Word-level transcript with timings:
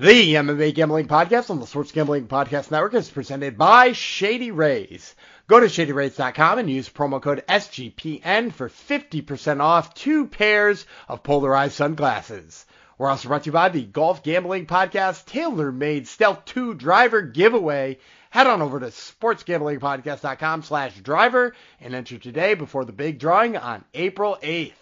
The 0.00 0.34
MMA 0.34 0.76
Gambling 0.76 1.08
Podcast 1.08 1.50
on 1.50 1.58
the 1.58 1.66
Sports 1.66 1.90
Gambling 1.90 2.28
Podcast 2.28 2.70
Network 2.70 2.94
is 2.94 3.10
presented 3.10 3.58
by 3.58 3.90
Shady 3.90 4.52
Rays. 4.52 5.16
Go 5.48 5.58
to 5.58 5.66
shadyrays.com 5.66 6.60
and 6.60 6.70
use 6.70 6.88
promo 6.88 7.20
code 7.20 7.42
SGPN 7.48 8.52
for 8.52 8.68
50% 8.68 9.60
off 9.60 9.94
two 9.94 10.28
pairs 10.28 10.86
of 11.08 11.24
polarized 11.24 11.74
sunglasses. 11.74 12.64
We're 12.96 13.10
also 13.10 13.26
brought 13.26 13.42
to 13.42 13.46
you 13.46 13.52
by 13.52 13.70
the 13.70 13.82
Golf 13.82 14.22
Gambling 14.22 14.66
Podcast 14.66 15.24
TaylorMade 15.24 16.06
Stealth 16.06 16.44
2 16.44 16.74
Driver 16.74 17.22
Giveaway. 17.22 17.98
Head 18.30 18.46
on 18.46 18.62
over 18.62 18.78
to 18.78 18.86
sportsgamblingpodcast.com 18.86 20.62
slash 20.62 20.96
driver 20.98 21.56
and 21.80 21.96
enter 21.96 22.18
today 22.18 22.54
before 22.54 22.84
the 22.84 22.92
big 22.92 23.18
drawing 23.18 23.56
on 23.56 23.84
April 23.94 24.38
8th. 24.44 24.74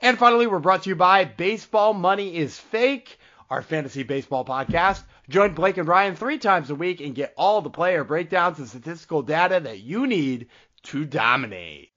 And 0.00 0.18
finally, 0.18 0.48
we're 0.48 0.58
brought 0.58 0.82
to 0.82 0.88
you 0.88 0.96
by 0.96 1.24
Baseball 1.24 1.94
Money 1.94 2.34
is 2.34 2.58
Fake 2.58 3.16
our 3.50 3.62
fantasy 3.62 4.04
baseball 4.04 4.44
podcast. 4.44 5.02
Join 5.28 5.54
Blake 5.54 5.76
and 5.76 5.88
Ryan 5.88 6.14
three 6.14 6.38
times 6.38 6.70
a 6.70 6.74
week 6.74 7.00
and 7.00 7.14
get 7.14 7.34
all 7.36 7.60
the 7.60 7.70
player 7.70 8.04
breakdowns 8.04 8.58
and 8.58 8.68
statistical 8.68 9.22
data 9.22 9.60
that 9.60 9.80
you 9.80 10.06
need 10.06 10.46
to 10.84 11.04
dominate. 11.04 11.90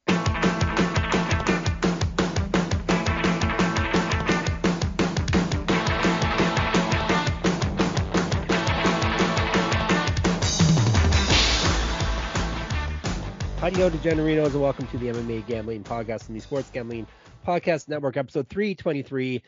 Howdy-ho, 13.59 13.91
degenerinos, 13.91 14.47
and 14.47 14.61
welcome 14.61 14.87
to 14.87 14.97
the 14.97 15.07
MMA 15.07 15.47
Gambling 15.47 15.85
Podcast 15.85 16.27
and 16.27 16.35
the 16.35 16.41
Sports 16.41 16.69
Gambling 16.69 17.07
Podcast 17.47 17.87
Network, 17.87 18.17
episode 18.17 18.49
323. 18.49 19.41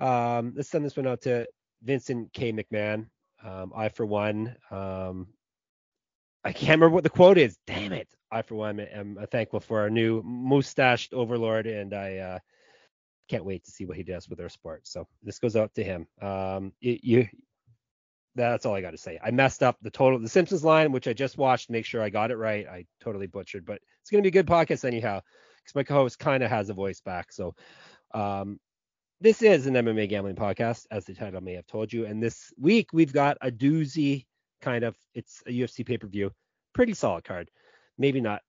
Um, 0.00 0.52
let's 0.56 0.70
send 0.70 0.84
this 0.84 0.96
one 0.96 1.06
out 1.06 1.22
to 1.22 1.46
Vincent 1.82 2.32
K. 2.32 2.52
McMahon. 2.52 3.06
Um, 3.44 3.72
I, 3.74 3.88
for 3.88 4.04
one, 4.04 4.56
um, 4.70 5.28
I 6.44 6.52
can't 6.52 6.78
remember 6.78 6.94
what 6.94 7.04
the 7.04 7.10
quote 7.10 7.38
is. 7.38 7.56
Damn 7.66 7.92
it. 7.92 8.08
I, 8.30 8.42
for 8.42 8.54
one, 8.54 8.80
am 8.80 9.18
thankful 9.30 9.60
for 9.60 9.80
our 9.80 9.90
new 9.90 10.22
mustached 10.22 11.12
overlord, 11.12 11.66
and 11.66 11.92
I 11.92 12.16
uh, 12.18 12.38
can't 13.28 13.44
wait 13.44 13.64
to 13.64 13.70
see 13.70 13.84
what 13.84 13.96
he 13.96 14.02
does 14.02 14.28
with 14.28 14.40
our 14.40 14.48
sport. 14.48 14.86
So 14.86 15.06
this 15.22 15.38
goes 15.38 15.56
out 15.56 15.74
to 15.74 15.84
him. 15.84 16.06
Um, 16.20 16.72
it, 16.80 17.02
you, 17.02 17.28
that's 18.36 18.66
all 18.66 18.74
I 18.74 18.80
got 18.80 18.92
to 18.92 18.98
say. 18.98 19.18
I 19.22 19.30
messed 19.32 19.62
up 19.62 19.78
the 19.82 19.90
total, 19.90 20.18
the 20.18 20.28
Simpsons 20.28 20.64
line, 20.64 20.92
which 20.92 21.08
I 21.08 21.12
just 21.12 21.38
watched, 21.38 21.66
to 21.66 21.72
make 21.72 21.84
sure 21.84 22.02
I 22.02 22.10
got 22.10 22.30
it 22.30 22.36
right. 22.36 22.66
I 22.68 22.86
totally 23.00 23.26
butchered, 23.26 23.66
but 23.66 23.80
it's 24.00 24.10
going 24.10 24.22
to 24.22 24.30
be 24.30 24.36
a 24.36 24.42
good 24.42 24.50
podcast 24.50 24.84
anyhow, 24.84 25.20
because 25.58 25.74
my 25.74 25.82
co-host 25.82 26.18
kind 26.18 26.42
of 26.42 26.50
has 26.50 26.70
a 26.70 26.74
voice 26.74 27.00
back. 27.00 27.32
So 27.32 27.54
um, 28.14 28.60
this 29.20 29.42
is 29.42 29.66
an 29.66 29.74
MMA 29.74 30.08
gambling 30.08 30.36
podcast, 30.36 30.86
as 30.90 31.04
the 31.04 31.12
title 31.12 31.42
may 31.42 31.52
have 31.52 31.66
told 31.66 31.92
you. 31.92 32.06
And 32.06 32.22
this 32.22 32.52
week 32.58 32.88
we've 32.92 33.12
got 33.12 33.36
a 33.42 33.50
doozy 33.50 34.24
kind 34.62 34.82
of. 34.82 34.96
It's 35.14 35.42
a 35.46 35.50
UFC 35.50 35.84
pay 35.84 35.98
per 35.98 36.06
view, 36.06 36.32
pretty 36.72 36.94
solid 36.94 37.24
card. 37.24 37.50
Maybe 37.98 38.20
not 38.20 38.40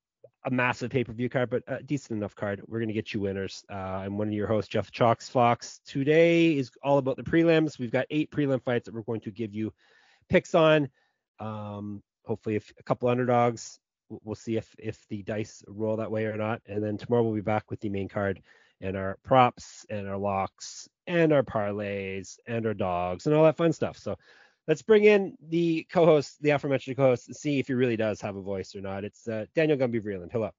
a 0.45 0.49
massive 0.49 0.89
pay 0.89 1.03
per 1.03 1.11
view 1.11 1.27
card, 1.27 1.49
but 1.49 1.63
a 1.67 1.83
decent 1.83 2.17
enough 2.17 2.35
card. 2.35 2.61
We're 2.67 2.79
gonna 2.79 2.93
get 2.93 3.13
you 3.13 3.19
winners. 3.19 3.65
Uh, 3.69 3.75
I'm 3.75 4.17
one 4.17 4.29
of 4.29 4.33
your 4.33 4.47
hosts, 4.47 4.69
Jeff 4.69 4.91
Chalks 4.91 5.27
Fox. 5.27 5.81
Today 5.85 6.57
is 6.57 6.71
all 6.83 6.99
about 6.99 7.17
the 7.17 7.23
prelims. 7.23 7.77
We've 7.77 7.91
got 7.91 8.05
eight 8.09 8.31
prelim 8.31 8.63
fights 8.63 8.85
that 8.85 8.95
we're 8.95 9.01
going 9.01 9.21
to 9.21 9.31
give 9.31 9.53
you 9.53 9.73
picks 10.29 10.55
on. 10.55 10.87
Um, 11.39 12.01
hopefully, 12.25 12.55
if 12.55 12.71
a 12.79 12.83
couple 12.83 13.09
underdogs. 13.09 13.77
We'll 14.25 14.35
see 14.35 14.57
if 14.57 14.75
if 14.77 15.07
the 15.07 15.23
dice 15.23 15.63
roll 15.69 15.95
that 15.95 16.11
way 16.11 16.25
or 16.25 16.35
not. 16.35 16.61
And 16.65 16.83
then 16.83 16.97
tomorrow 16.97 17.23
we'll 17.23 17.33
be 17.33 17.39
back 17.39 17.71
with 17.71 17.79
the 17.79 17.87
main 17.87 18.09
card 18.09 18.41
and 18.81 18.97
our 18.97 19.17
props 19.23 19.85
and 19.89 20.07
our 20.07 20.17
locks 20.17 20.89
and 21.07 21.31
our 21.31 21.43
parlays 21.43 22.37
and 22.47 22.65
our 22.65 22.73
dogs 22.73 23.25
and 23.25 23.35
all 23.35 23.43
that 23.43 23.57
fun 23.57 23.71
stuff. 23.71 23.97
So 23.97 24.17
let's 24.67 24.81
bring 24.81 25.05
in 25.05 25.37
the 25.49 25.85
co-host, 25.91 26.41
the 26.41 26.51
aforementioned 26.51 26.97
co-host, 26.97 27.27
and 27.27 27.35
see 27.35 27.59
if 27.59 27.67
he 27.67 27.73
really 27.73 27.97
does 27.97 28.21
have 28.21 28.35
a 28.35 28.41
voice 28.41 28.75
or 28.75 28.81
not. 28.81 29.03
It's 29.03 29.27
uh, 29.27 29.45
Daniel 29.55 29.77
Gumby 29.77 30.03
Vreeland. 30.03 30.31
Hello. 30.31 30.51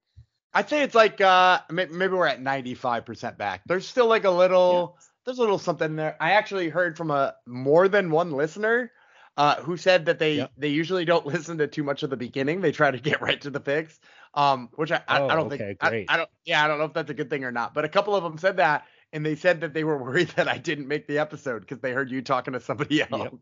I'd 0.53 0.69
say 0.69 0.83
it's 0.83 0.95
like 0.95 1.19
uh, 1.19 1.59
maybe 1.69 2.13
we're 2.13 2.27
at 2.27 2.41
95% 2.41 3.37
back. 3.37 3.61
There's 3.65 3.87
still 3.87 4.07
like 4.07 4.23
a 4.23 4.29
little, 4.29 4.95
yeah. 4.95 5.05
there's 5.25 5.39
a 5.39 5.41
little 5.41 5.57
something 5.57 5.95
there. 5.95 6.15
I 6.19 6.31
actually 6.31 6.69
heard 6.69 6.95
from 6.95 7.11
a 7.11 7.35
more 7.47 7.87
than 7.87 8.11
one 8.11 8.31
listener 8.31 8.91
uh, 9.35 9.55
who 9.61 9.77
said 9.77 10.05
that 10.05 10.19
they 10.19 10.35
yep. 10.35 10.51
they 10.57 10.67
usually 10.67 11.05
don't 11.05 11.25
listen 11.33 11.57
to 11.57 11.67
too 11.67 11.83
much 11.83 12.03
of 12.03 12.09
the 12.09 12.17
beginning. 12.17 12.61
They 12.61 12.71
try 12.71 12.91
to 12.91 12.99
get 12.99 13.21
right 13.21 13.39
to 13.41 13.49
the 13.49 13.59
picks, 13.59 13.99
um, 14.33 14.69
which 14.75 14.91
I, 14.91 15.01
I, 15.07 15.19
oh, 15.19 15.27
I 15.27 15.35
don't 15.35 15.47
okay, 15.47 15.75
think 15.79 15.83
I, 15.83 16.05
I, 16.07 16.17
don't 16.17 16.29
yeah 16.45 16.63
I 16.63 16.67
don't 16.67 16.79
know 16.79 16.85
if 16.85 16.93
that's 16.93 17.11
a 17.11 17.13
good 17.13 17.29
thing 17.29 17.43
or 17.43 17.51
not. 17.51 17.73
But 17.73 17.85
a 17.85 17.89
couple 17.89 18.15
of 18.15 18.23
them 18.23 18.37
said 18.37 18.57
that, 18.57 18.85
and 19.11 19.25
they 19.25 19.35
said 19.35 19.61
that 19.61 19.73
they 19.73 19.83
were 19.83 19.97
worried 20.03 20.29
that 20.35 20.47
I 20.47 20.57
didn't 20.57 20.87
make 20.87 21.07
the 21.07 21.19
episode 21.19 21.61
because 21.61 21.79
they 21.79 21.91
heard 21.91 22.09
you 22.11 22.21
talking 22.21 22.53
to 22.53 22.59
somebody 22.59 23.01
else. 23.01 23.09
Yep. 23.11 23.33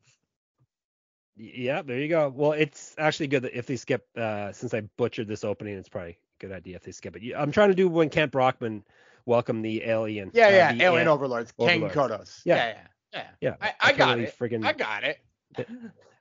Yeah, 1.38 1.81
there 1.81 1.97
you 1.97 2.09
go. 2.09 2.31
Well, 2.34 2.51
it's 2.51 2.94
actually 2.97 3.28
good 3.28 3.44
that 3.44 3.57
if 3.57 3.66
they 3.66 3.78
skip, 3.78 4.06
uh, 4.18 4.51
since 4.51 4.74
I 4.74 4.81
butchered 4.81 5.28
this 5.28 5.44
opening, 5.44 5.75
it's 5.75 5.90
probably 5.90 6.12
a 6.12 6.18
good 6.40 6.51
idea 6.51 6.75
if 6.75 6.84
they 6.84 6.91
skip 6.91 7.16
it. 7.16 7.34
I'm 7.35 7.51
trying 7.51 7.69
to 7.69 7.75
do 7.75 7.88
when 7.88 8.09
Kent 8.09 8.31
Brockman 8.31 8.84
welcome 9.25 9.62
the 9.62 9.84
alien. 9.84 10.31
Yeah, 10.34 10.47
uh, 10.47 10.50
yeah, 10.50 10.74
alien 10.74 11.07
overlords, 11.07 11.53
overlords. 11.57 11.94
King 11.94 12.03
Kodos. 12.03 12.41
Yeah, 12.46 12.56
yeah, 12.56 12.78
yeah. 13.13 13.28
yeah. 13.40 13.56
I, 13.62 13.68
I, 13.69 13.74
I 13.81 13.94
got 13.94 14.19
it. 14.19 14.38
Friggin- 14.38 14.66
I 14.66 14.74
got 14.74 15.03
it. 15.03 15.19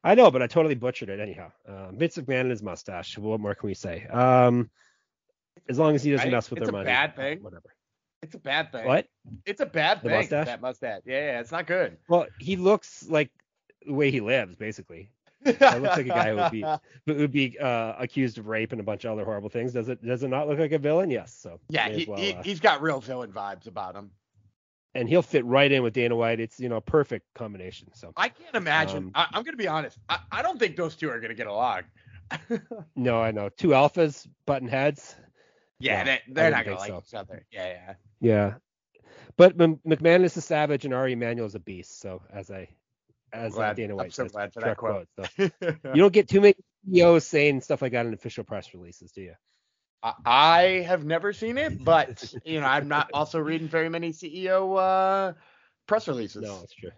I 0.03 0.15
know, 0.15 0.31
but 0.31 0.43
I 0.43 0.47
totally 0.47 0.75
butchered 0.75 1.11
it 1.11 1.21
anyhow. 1.21 1.53
Uh, 1.69 1.91
Vince 1.93 2.17
McMahon 2.17 2.43
and 2.43 2.51
his 2.51 2.63
mustache. 2.63 3.19
What 3.19 3.41
more 3.41 3.55
can 3.55 3.67
we 3.67 3.75
say? 3.75 4.07
Um, 4.07 4.71
as 5.69 5.79
long 5.79 5.95
as 5.95 6.03
he 6.03 6.11
doesn't 6.13 6.31
mess 6.31 6.51
with 6.51 6.61
their 6.61 6.73
money. 6.73 6.83
It's 6.83 6.89
a 6.89 6.93
bad 6.93 7.17
thing. 7.17 7.43
Whatever. 7.43 7.75
It's 8.23 8.35
a 8.35 8.39
bad 8.39 8.73
thing. 8.73 8.87
What? 8.87 9.07
It's 9.47 9.61
a 9.61 9.67
bad 9.67 9.99
the 10.03 10.09
thing. 10.09 10.19
Mustache? 10.19 10.47
That 10.47 10.61
mustache. 10.61 11.03
Yeah, 11.05 11.33
yeah, 11.33 11.41
it's 11.41 11.53
not 11.53 11.67
good. 11.67 11.97
Well, 12.09 12.27
he 12.39 12.57
looks 12.57 13.07
like 13.09 13.31
the 13.87 13.93
way 13.93 14.11
he 14.11 14.21
lives, 14.21 14.57
basically. 14.57 15.11
It 15.45 15.61
looks 15.61 15.97
like 15.97 16.01
a 16.01 16.05
guy 16.05 16.31
who 16.31 16.37
would 16.37 16.53
be 16.53 16.61
who 17.07 17.15
would 17.21 17.33
be 17.33 17.59
uh, 17.59 17.95
accused 17.99 18.37
of 18.37 18.47
rape 18.47 18.73
and 18.73 18.81
a 18.81 18.85
bunch 18.85 19.05
of 19.07 19.13
other 19.13 19.25
horrible 19.25 19.49
things. 19.49 19.73
Does 19.73 19.89
it 19.89 20.05
does 20.05 20.23
it 20.23 20.29
not 20.29 20.49
look 20.49 20.59
like 20.59 20.73
a 20.73 20.79
villain? 20.79 21.11
Yes. 21.11 21.35
So 21.35 21.61
yeah, 21.71 21.89
he, 21.89 22.05
well, 22.05 22.19
he, 22.19 22.35
uh, 22.35 22.43
he's 22.43 22.61
got 22.61 22.83
real 22.83 23.01
villain 23.01 23.33
vibes 23.33 23.67
about 23.67 23.95
him 23.95 24.11
and 24.95 25.09
he'll 25.09 25.23
fit 25.23 25.45
right 25.45 25.71
in 25.71 25.83
with 25.83 25.95
Dana 25.95 26.17
White. 26.17 26.41
It's 26.41 26.59
you 26.59 26.69
know 26.69 26.77
a 26.77 26.81
perfect 26.81 27.27
combination. 27.35 27.89
So 27.95 28.13
I 28.17 28.29
can't 28.29 28.55
imagine. 28.55 28.97
Um, 28.97 29.11
I, 29.15 29.27
am 29.39 29.43
gonna 29.43 29.57
be 29.57 29.69
honest. 29.69 29.99
I, 30.09 30.19
I 30.31 30.43
don't 30.43 30.59
think 30.59 30.77
those 30.77 30.97
two 30.97 31.11
are 31.11 31.21
gonna 31.21 31.35
get 31.35 31.47
along. 31.47 31.83
no, 32.97 33.21
I 33.21 33.31
know 33.31 33.49
two 33.49 33.69
alphas 33.69 34.27
button 34.47 34.69
heads. 34.69 35.15
Yeah, 35.79 36.05
they, 36.05 36.21
they're 36.29 36.51
not 36.51 36.65
gonna 36.65 36.77
like 36.77 36.89
so. 36.89 37.03
each 37.07 37.15
other. 37.15 37.45
Yeah, 37.51 37.67
yeah. 37.69 37.95
Yeah, 38.21 38.55
but 39.37 39.61
M- 39.61 39.81
McMahon 39.87 40.25
is 40.25 40.37
a 40.37 40.41
savage 40.41 40.85
and 40.85 40.93
Ari 40.93 41.15
Emanuel 41.15 41.47
is 41.47 41.55
a 41.55 41.61
beast. 41.61 42.01
So 42.01 42.23
as 42.33 42.51
I 42.51 42.69
as 43.33 43.55
glad, 43.55 43.77
Dana 43.77 43.97
White 43.97 44.07
I'm 44.07 44.11
so 44.11 44.27
glad 44.27 44.53
for 44.53 44.61
that 44.61 44.77
quote. 44.77 45.09
quote 45.17 45.29
so. 45.39 45.51
you 45.95 46.01
don't 46.03 46.13
get 46.13 46.29
too 46.29 46.41
many 46.41 46.55
CEOs 46.91 47.27
saying 47.27 47.61
stuff 47.61 47.81
like 47.83 47.93
that 47.93 48.07
in 48.07 48.13
official 48.13 48.45
press 48.45 48.75
releases, 48.75 49.13
do 49.13 49.23
you? 49.23 49.35
I 50.03 50.85
have 50.87 51.05
never 51.05 51.33
seen 51.33 51.59
it, 51.59 51.85
but 51.85 52.33
you 52.45 52.61
know, 52.61 52.67
I'm 52.67 52.89
not 52.89 53.11
also 53.13 53.39
reading 53.39 53.69
very 53.69 53.89
many 53.89 54.13
CEO 54.13 54.79
uh, 54.79 55.35
press 55.87 56.09
releases. 56.09 56.43
No, 56.43 56.59
that's 56.59 56.75
true. 56.75 56.91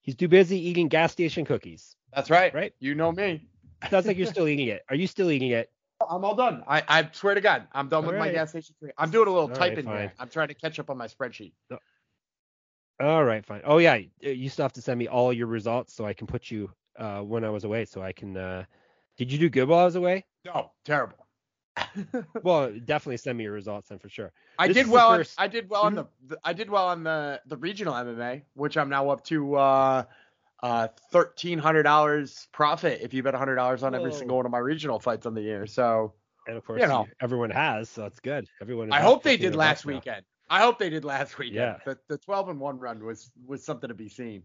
He's 0.00 0.16
too 0.16 0.28
busy 0.28 0.58
eating 0.58 0.88
gas 0.88 1.12
station 1.12 1.44
cookies. 1.44 1.94
That's 2.14 2.30
right. 2.30 2.54
Right? 2.54 2.72
You 2.80 2.94
know 2.94 3.12
me. 3.12 3.46
Sounds 3.90 4.06
like 4.06 4.16
you're 4.16 4.26
still 4.26 4.48
eating 4.48 4.68
it. 4.68 4.82
Are 4.88 4.96
you 4.96 5.06
still 5.06 5.30
eating 5.30 5.50
it? 5.50 5.70
I'm 6.10 6.24
all 6.24 6.34
done. 6.34 6.64
I, 6.66 6.82
I 6.88 7.08
swear 7.12 7.34
to 7.34 7.40
God, 7.40 7.66
I'm 7.72 7.88
done 7.88 8.04
all 8.04 8.10
with 8.10 8.18
right. 8.18 8.28
my 8.28 8.32
gas 8.32 8.50
station. 8.50 8.74
Cookie. 8.80 8.92
I'm 8.96 9.10
doing 9.10 9.28
a 9.28 9.30
little 9.30 9.50
all 9.50 9.54
typing 9.54 9.86
right, 9.86 10.00
here. 10.00 10.12
I'm 10.18 10.28
trying 10.28 10.48
to 10.48 10.54
catch 10.54 10.78
up 10.78 10.90
on 10.90 10.96
my 10.96 11.08
spreadsheet. 11.08 11.52
All 13.00 13.24
right, 13.24 13.44
fine. 13.44 13.60
Oh 13.64 13.78
yeah, 13.78 13.98
you 14.20 14.48
still 14.48 14.64
have 14.64 14.72
to 14.74 14.82
send 14.82 14.98
me 14.98 15.08
all 15.08 15.32
your 15.32 15.46
results 15.46 15.94
so 15.94 16.06
I 16.06 16.14
can 16.14 16.26
put 16.26 16.50
you 16.50 16.70
uh, 16.98 17.20
when 17.20 17.44
I 17.44 17.50
was 17.50 17.64
away, 17.64 17.84
so 17.84 18.02
I 18.02 18.12
can. 18.12 18.36
Uh... 18.36 18.64
Did 19.18 19.30
you 19.30 19.38
do 19.38 19.50
good 19.50 19.68
while 19.68 19.80
I 19.80 19.84
was 19.84 19.96
away? 19.96 20.24
No, 20.44 20.70
terrible. 20.84 21.27
well, 22.42 22.72
definitely 22.84 23.16
send 23.16 23.38
me 23.38 23.44
your 23.44 23.52
results 23.52 23.88
then 23.88 23.98
for 23.98 24.08
sure. 24.08 24.32
I 24.58 24.68
this 24.68 24.76
did 24.76 24.88
well. 24.88 25.12
On, 25.12 25.24
I 25.36 25.48
did 25.48 25.68
well 25.68 25.82
on 25.82 25.94
the, 25.94 26.06
the, 26.26 26.38
I 26.44 26.52
did 26.52 26.70
well 26.70 26.88
on 26.88 27.04
the 27.04 27.40
the 27.46 27.56
regional 27.56 27.94
MMA, 27.94 28.42
which 28.54 28.76
I'm 28.76 28.88
now 28.88 29.10
up 29.10 29.24
to 29.24 29.54
uh 29.56 30.04
uh 30.62 30.88
thirteen 31.12 31.58
hundred 31.58 31.84
dollars 31.84 32.48
profit 32.52 33.00
if 33.02 33.14
you 33.14 33.22
bet 33.22 33.34
hundred 33.34 33.56
dollars 33.56 33.82
on 33.82 33.94
every 33.94 34.12
single 34.12 34.36
one 34.36 34.46
of 34.46 34.52
my 34.52 34.58
regional 34.58 34.98
fights 34.98 35.26
on 35.26 35.34
the 35.34 35.42
year. 35.42 35.66
So 35.66 36.14
and 36.46 36.56
of 36.56 36.64
course, 36.64 36.80
you 36.80 36.88
know, 36.88 37.06
everyone 37.20 37.50
has, 37.50 37.90
so 37.90 38.06
it's 38.06 38.20
good. 38.20 38.46
Everyone. 38.60 38.90
I 38.90 39.00
hope 39.00 39.22
they 39.22 39.36
did 39.36 39.54
last 39.54 39.84
weekend. 39.84 40.24
Now. 40.50 40.56
I 40.56 40.60
hope 40.60 40.78
they 40.78 40.88
did 40.88 41.04
last 41.04 41.36
weekend. 41.38 41.56
Yeah. 41.56 41.76
The, 41.84 41.98
the 42.08 42.16
12 42.16 42.48
and 42.48 42.60
one 42.60 42.78
run 42.78 43.04
was 43.04 43.30
was 43.46 43.62
something 43.62 43.88
to 43.88 43.94
be 43.94 44.08
seen. 44.08 44.42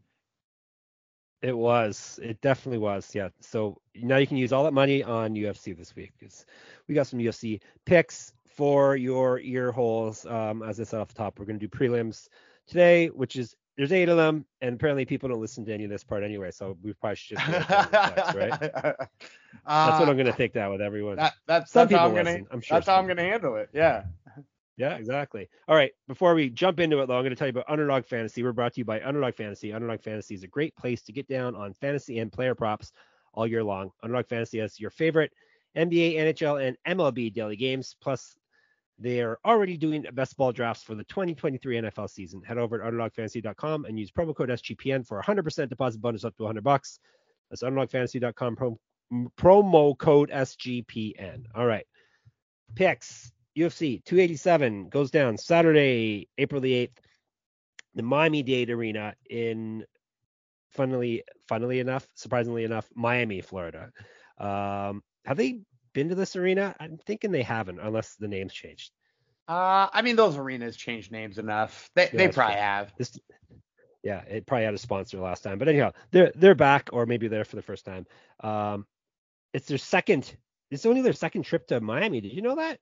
It 1.44 1.58
was. 1.58 2.20
It 2.24 2.40
definitely 2.40 2.78
was. 2.78 3.14
Yeah. 3.14 3.28
So 3.42 3.78
now 3.96 4.16
you 4.16 4.26
can 4.26 4.38
use 4.38 4.54
all 4.54 4.64
that 4.64 4.74
money 4.74 5.04
on 5.04 5.36
UFC 5.36 5.78
this 5.78 5.94
week 5.94 6.14
because 6.18 6.46
we 6.88 6.96
got 6.96 7.06
some 7.06 7.20
UFC 7.20 7.60
picks 7.86 8.34
for 8.48 8.96
your 8.96 9.40
ear 9.42 9.72
holes. 9.74 10.26
Um, 10.26 10.64
as 10.64 10.80
I 10.80 10.84
said 10.84 11.02
off 11.02 11.10
the 11.10 11.16
top, 11.16 11.38
we're 11.38 11.46
going 11.46 11.60
to 11.60 11.68
do 11.68 11.78
prelims 11.78 12.30
today, 12.66 13.08
which 13.08 13.36
is 13.36 13.58
there's 13.76 13.92
eight 13.92 14.08
of 14.08 14.16
them, 14.16 14.46
and 14.62 14.76
apparently 14.76 15.04
people 15.04 15.28
don't 15.28 15.42
listen 15.42 15.66
to 15.66 15.74
any 15.74 15.84
of 15.84 15.90
this 15.90 16.04
part 16.04 16.24
anyway. 16.24 16.50
So 16.52 16.78
we 16.82 16.94
probably 16.94 17.18
should 17.18 17.40
just 17.40 17.70
right? 17.70 18.54
Uh, 18.62 18.94
that's 19.66 20.00
what 20.00 20.10
I'm 20.10 20.16
going 20.16 20.26
to 20.28 20.34
take 20.34 20.54
that 20.54 20.70
with 20.70 20.82
everyone. 20.82 21.18
That, 21.18 21.34
that's 21.46 21.72
some 21.72 21.82
that's 21.82 21.90
people 21.90 22.00
how 22.00 22.08
I'm 22.08 22.14
listen. 22.14 22.44
Gonna, 22.44 22.54
I'm 22.54 22.62
sure. 22.62 22.76
That's 22.78 22.88
how 22.88 22.96
I'm 22.96 23.06
going 23.06 23.18
to 23.18 23.24
handle 23.24 23.56
it. 23.58 23.70
Yeah. 23.74 24.04
Yeah, 24.78 24.96
exactly. 24.96 25.50
All 25.68 25.76
right. 25.76 25.92
Before 26.08 26.34
we 26.34 26.50
jump 26.50 26.80
into 26.80 27.00
it, 27.00 27.08
though, 27.08 27.16
I'm 27.16 27.22
going 27.22 27.30
to 27.30 27.36
tell 27.36 27.48
you 27.48 27.52
about 27.52 27.70
Underdog 27.70 28.06
Fantasy. 28.06 28.42
We're 28.44 28.54
brought 28.54 28.74
to 28.74 28.82
you 28.82 28.86
by 28.86 29.02
Underdog 29.04 29.36
Fantasy. 29.36 29.72
Underdog 29.72 30.02
Fantasy 30.02 30.34
is 30.34 30.44
a 30.44 30.48
great 30.48 30.76
place 30.76 31.04
to 31.04 31.12
get 31.12 31.28
down 31.28 31.56
on 31.56 31.74
fantasy 31.74 32.20
and 32.20 32.32
player 32.32 32.56
props 32.56 32.92
all 33.34 33.46
year 33.46 33.64
long. 33.64 33.92
Underdog 34.02 34.28
Fantasy 34.28 34.60
has 34.60 34.80
your 34.80 34.90
favorite 34.90 35.32
NBA, 35.78 36.16
NHL, 36.16 36.66
and 36.66 36.78
MLB 36.88 37.34
daily 37.34 37.56
games. 37.56 37.96
Plus, 38.02 38.36
they 38.98 39.22
are 39.22 39.40
already 39.46 39.78
doing 39.78 40.06
best 40.14 40.38
ball 40.38 40.52
drafts 40.52 40.84
for 40.84 40.96
the 40.96 41.04
2023 41.04 41.82
NFL 41.82 42.10
season. 42.10 42.42
Head 42.42 42.58
over 42.58 42.80
to 42.80 42.86
underdogfantasy.com 42.86 43.86
and 43.86 44.00
use 44.00 44.12
promo 44.12 44.36
code 44.36 44.50
SGPN 44.50 45.06
for 45.06 45.22
100% 45.22 45.70
deposit 45.70 46.02
bonus 46.02 46.24
up 46.24 46.36
to 46.38 46.44
100 46.44 46.64
bucks. 46.64 47.00
That's 47.50 47.64
underdogfantasy.com 47.64 48.56
pro- 48.56 48.80
promo 49.38 49.98
code 49.98 50.32
SGPN. 50.32 51.44
All 51.54 51.66
right. 51.66 51.86
Picks. 52.76 53.33
UFC 53.58 54.04
287 54.04 54.90
goes 54.90 55.12
down 55.12 55.38
Saturday, 55.38 56.28
April 56.38 56.62
the 56.62 56.74
8th. 56.74 56.98
The 57.96 58.04
Miami 58.04 58.42
Dade 58.42 58.72
Arena 58.72 59.14
in 59.30 59.86
funnily 60.72 61.24
funnily 61.48 61.80
enough, 61.80 62.08
surprisingly 62.16 62.64
enough, 62.64 62.90
Miami, 62.96 63.42
Florida. 63.42 63.92
Um, 64.40 65.04
have 65.26 65.38
they 65.38 65.60
been 65.94 66.10
to 66.10 66.16
this 66.16 66.36
arena? 66.36 66.76
I'm 66.80 66.98
thinking 66.98 67.32
they 67.32 67.44
haven't, 67.44 67.80
unless 67.80 68.16
the 68.16 68.28
name's 68.28 68.54
changed. 68.54 68.92
Uh, 69.48 69.88
I 69.94 70.02
mean, 70.02 70.16
those 70.16 70.38
arenas 70.38 70.76
changed 70.76 71.12
names 71.12 71.38
enough. 71.38 71.90
They, 71.96 72.06
Yeah, 72.06 72.10
they 72.14 72.28
probably 72.30 72.56
true. 72.56 72.62
have. 72.62 72.94
This, 72.98 73.20
yeah, 74.04 74.22
it 74.22 74.46
probably 74.46 74.66
had 74.66 74.74
a 74.74 74.80
sponsor 74.80 75.20
last 75.20 75.44
time, 75.44 75.60
but 75.60 75.68
anyhow, 75.68 75.92
they're 76.12 76.32
they're 76.36 76.56
back, 76.56 76.90
or 76.92 77.06
maybe 77.06 77.28
they're 77.28 77.46
for 77.46 77.56
the 77.56 77.62
first 77.62 77.86
time. 77.86 78.06
Um, 78.40 78.86
it's 79.54 79.68
their 79.68 79.78
second. 79.78 80.36
It's 80.72 80.86
only 80.86 81.02
their 81.02 81.14
second 81.14 81.44
trip 81.44 81.68
to 81.68 81.80
Miami. 81.80 82.20
Did 82.22 82.34
you 82.34 82.42
know 82.42 82.56
that? 82.56 82.80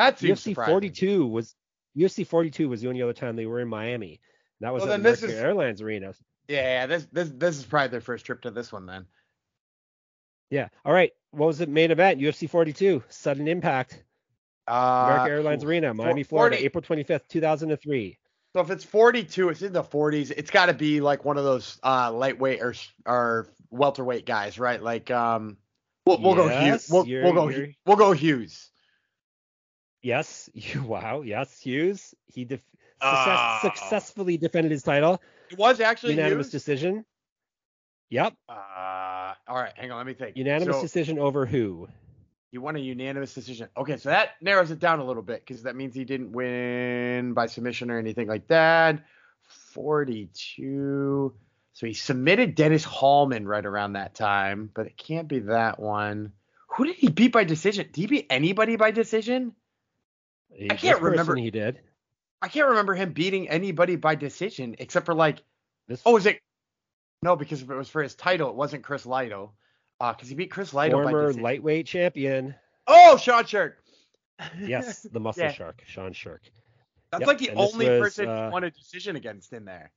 That 0.00 0.18
seems 0.18 0.40
UFC 0.40 0.50
surprising. 0.54 0.72
42 0.72 1.26
was 1.26 1.54
UFC 1.94 2.26
42 2.26 2.70
was 2.70 2.80
the 2.80 2.88
only 2.88 3.02
other 3.02 3.12
time 3.12 3.36
they 3.36 3.44
were 3.44 3.60
in 3.60 3.68
Miami. 3.68 4.18
That 4.60 4.72
was 4.72 4.82
Well, 4.82 4.92
at 4.92 5.00
American 5.00 5.28
is- 5.28 5.36
Airlines 5.36 5.82
Arena. 5.82 6.14
Yeah, 6.48 6.86
this 6.86 7.06
this 7.12 7.28
this 7.28 7.58
is 7.58 7.64
probably 7.64 7.88
their 7.88 8.00
first 8.00 8.24
trip 8.24 8.40
to 8.42 8.50
this 8.50 8.72
one 8.72 8.86
then. 8.86 9.04
Yeah. 10.50 10.68
All 10.86 10.92
right. 10.92 11.12
What 11.32 11.46
was 11.46 11.58
the 11.58 11.66
main 11.66 11.90
event? 11.90 12.18
UFC 12.18 12.48
42, 12.48 13.04
sudden 13.10 13.46
impact. 13.46 14.02
Uh, 14.66 15.04
American 15.04 15.32
Airlines 15.32 15.64
ooh, 15.64 15.68
Arena, 15.68 15.92
Miami, 15.92 16.22
Florida, 16.22 16.64
April 16.64 16.82
25th, 16.82 17.28
2003. 17.28 18.18
So 18.54 18.60
if 18.62 18.70
it's 18.70 18.84
42, 18.84 19.50
it's 19.50 19.62
in 19.62 19.74
the 19.74 19.84
40s. 19.84 20.32
It's 20.34 20.50
got 20.50 20.66
to 20.66 20.74
be 20.74 21.00
like 21.00 21.26
one 21.26 21.36
of 21.36 21.44
those 21.44 21.78
uh 21.84 22.10
lightweight 22.10 22.62
or 22.62 22.74
or 23.04 23.48
welterweight 23.70 24.24
guys, 24.24 24.58
right? 24.58 24.82
Like 24.82 25.10
um, 25.10 25.58
we'll, 26.06 26.20
we'll 26.22 26.34
go 26.34 26.48
Hughes. 26.48 26.88
We'll, 26.90 27.04
we'll 27.04 27.34
go 27.34 27.66
we'll 27.84 27.96
go 27.96 28.12
Hughes. 28.12 28.69
Yes. 30.02 30.48
You, 30.54 30.82
wow. 30.82 31.22
Yes. 31.22 31.60
Hughes. 31.60 32.14
He 32.26 32.44
def- 32.44 32.60
Oh. 33.02 33.58
success- 33.62 33.80
successfully 33.80 34.36
defended 34.36 34.70
his 34.72 34.82
title. 34.82 35.22
It 35.50 35.56
was 35.56 35.80
actually 35.80 36.12
Unanimous 36.14 36.46
Hughes. 36.48 36.52
decision. 36.52 37.04
Yep. 38.10 38.34
Uh, 38.48 39.32
all 39.48 39.56
right, 39.56 39.72
hang 39.76 39.90
on, 39.90 39.96
let 39.96 40.06
me 40.06 40.12
think. 40.14 40.36
Unanimous 40.36 40.76
So 40.76 40.82
decision 40.82 41.18
over 41.18 41.46
who? 41.46 41.88
you 42.52 42.60
won 42.60 42.74
a 42.76 42.80
unanimous 42.80 43.32
decision. 43.32 43.68
Okay, 43.76 43.96
so 43.96 44.08
that 44.10 44.30
narrows 44.42 44.70
it 44.72 44.80
down 44.80 44.98
a 44.98 45.04
little 45.04 45.22
bit 45.22 45.46
because 45.46 45.62
that 45.62 45.76
means 45.76 45.94
he 45.94 46.04
didn't 46.04 46.32
win 46.32 47.32
by 47.32 47.46
submission 47.46 47.90
or 47.90 47.98
anything 47.98 48.26
like 48.26 48.48
that. 48.48 49.02
42. 50.10 51.32
So 51.72 51.86
he 51.86 51.94
submitted 51.94 52.54
Dennis 52.54 52.84
Hallman 52.84 53.46
right 53.46 53.64
around 53.64 53.94
that 53.94 54.14
time, 54.14 54.70
but 54.74 54.86
it 54.86 54.96
can't 54.96 55.28
be 55.28 55.38
that 55.40 55.78
one. 55.80 56.32
Who 56.76 56.84
did 56.84 56.96
he 56.96 57.08
beat 57.08 57.32
by 57.32 57.44
decision? 57.44 57.86
Did 57.92 57.96
he 58.00 58.06
beat 58.06 58.26
anybody 58.30 58.76
by 58.76 58.90
decision? 58.90 59.54
This 60.58 60.80
can't 60.80 61.00
remember- 61.00 61.36
He 61.36 61.50
did. 61.50 61.80
I 62.42 62.48
can't 62.48 62.68
remember 62.68 62.94
him 62.94 63.12
beating 63.12 63.48
anybody 63.48 63.96
by 63.96 64.14
decision 64.14 64.74
except 64.78 65.06
for 65.06 65.14
like, 65.14 65.42
This 65.88 66.02
oh, 66.06 66.16
is 66.16 66.26
it? 66.26 66.40
No, 67.22 67.36
because 67.36 67.60
if 67.60 67.70
it 67.70 67.74
was 67.74 67.88
for 67.88 68.02
his 68.02 68.14
title, 68.14 68.48
it 68.48 68.56
wasn't 68.56 68.82
Chris 68.82 69.04
Lido. 69.04 69.52
Uh, 70.00 70.12
because 70.14 70.30
he 70.30 70.34
beat 70.34 70.50
Chris 70.50 70.72
Lido 70.72 71.02
former 71.02 71.32
lightweight 71.34 71.86
champion. 71.86 72.54
Oh, 72.86 73.18
Sean 73.18 73.44
Sherk. 73.44 73.74
Yes, 74.58 75.02
the 75.12 75.20
muscle 75.20 75.42
Yeah. 75.42 75.52
shark, 75.52 75.82
Sean 75.86 76.12
Sherk. 76.12 76.38
That's 77.12 77.20
Yep, 77.20 77.28
like 77.28 77.38
the 77.38 77.48
and 77.50 77.58
only 77.58 77.90
was, 77.90 78.00
person 78.00 78.28
uh, 78.28 78.46
he 78.46 78.52
won 78.52 78.64
a 78.64 78.70
decision 78.70 79.16
against 79.16 79.52
in 79.52 79.66
there. 79.66 79.90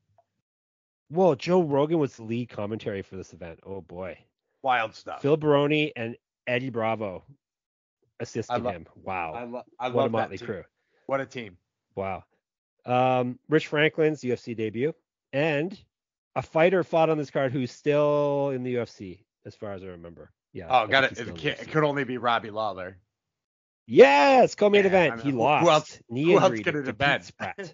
Well, 1.09 1.35
Joe 1.35 1.61
Rogan 1.61 1.99
was 1.99 2.17
the 2.17 2.23
lead 2.23 2.49
commentary 2.49 3.01
for 3.01 3.15
this 3.15 3.33
event. 3.33 3.59
Oh 3.63 3.81
boy. 3.81 4.17
Wild 4.63 4.95
stuff. 4.95 5.21
Phil 5.21 5.37
Baroni 5.37 5.93
and 5.95 6.17
Eddie 6.47 6.69
Bravo 6.69 7.23
assisted 8.19 8.63
lo- 8.63 8.71
him. 8.71 8.85
Wow. 8.95 9.33
I, 9.33 9.43
lo- 9.43 9.63
I 9.79 9.89
what 9.89 9.93
a 9.93 10.03
love 10.03 10.11
that 10.11 10.17
motley 10.17 10.37
crew. 10.37 10.63
What 11.07 11.21
a 11.21 11.25
team. 11.25 11.57
Wow. 11.95 12.23
Um, 12.85 13.39
Rich 13.49 13.67
Franklin's 13.67 14.21
UFC 14.21 14.55
debut, 14.55 14.93
and 15.31 15.77
a 16.35 16.41
fighter 16.41 16.83
fought 16.83 17.09
on 17.09 17.17
this 17.17 17.31
card 17.31 17.51
who's 17.51 17.71
still 17.71 18.49
in 18.49 18.63
the 18.63 18.75
UFC, 18.75 19.23
as 19.45 19.55
far 19.55 19.73
as 19.73 19.83
I 19.83 19.87
remember. 19.87 20.31
Yeah. 20.53 20.67
Oh, 20.69 20.87
got 20.87 21.03
it. 21.05 21.11
It, 21.11 21.15
still 21.15 21.27
in 21.29 21.33
the 21.35 21.39
can't- 21.39 21.59
it 21.59 21.69
could 21.71 21.83
only 21.83 22.03
be 22.03 22.17
Robbie 22.17 22.51
Lawler. 22.51 22.97
Yes, 23.85 24.55
co-main 24.55 24.81
Yeah, 24.83 24.87
event. 24.87 25.13
I 25.13 25.15
mean, 25.17 25.25
he 25.25 25.31
who- 25.31 25.37
lost. 25.39 25.63
who 25.63 25.69
else- 25.69 25.99
who 26.09 26.39
else 26.39 26.59
could 26.61 26.73
to- 26.73 26.79
it 26.79 26.87
have 26.87 26.97
been? 26.97 27.21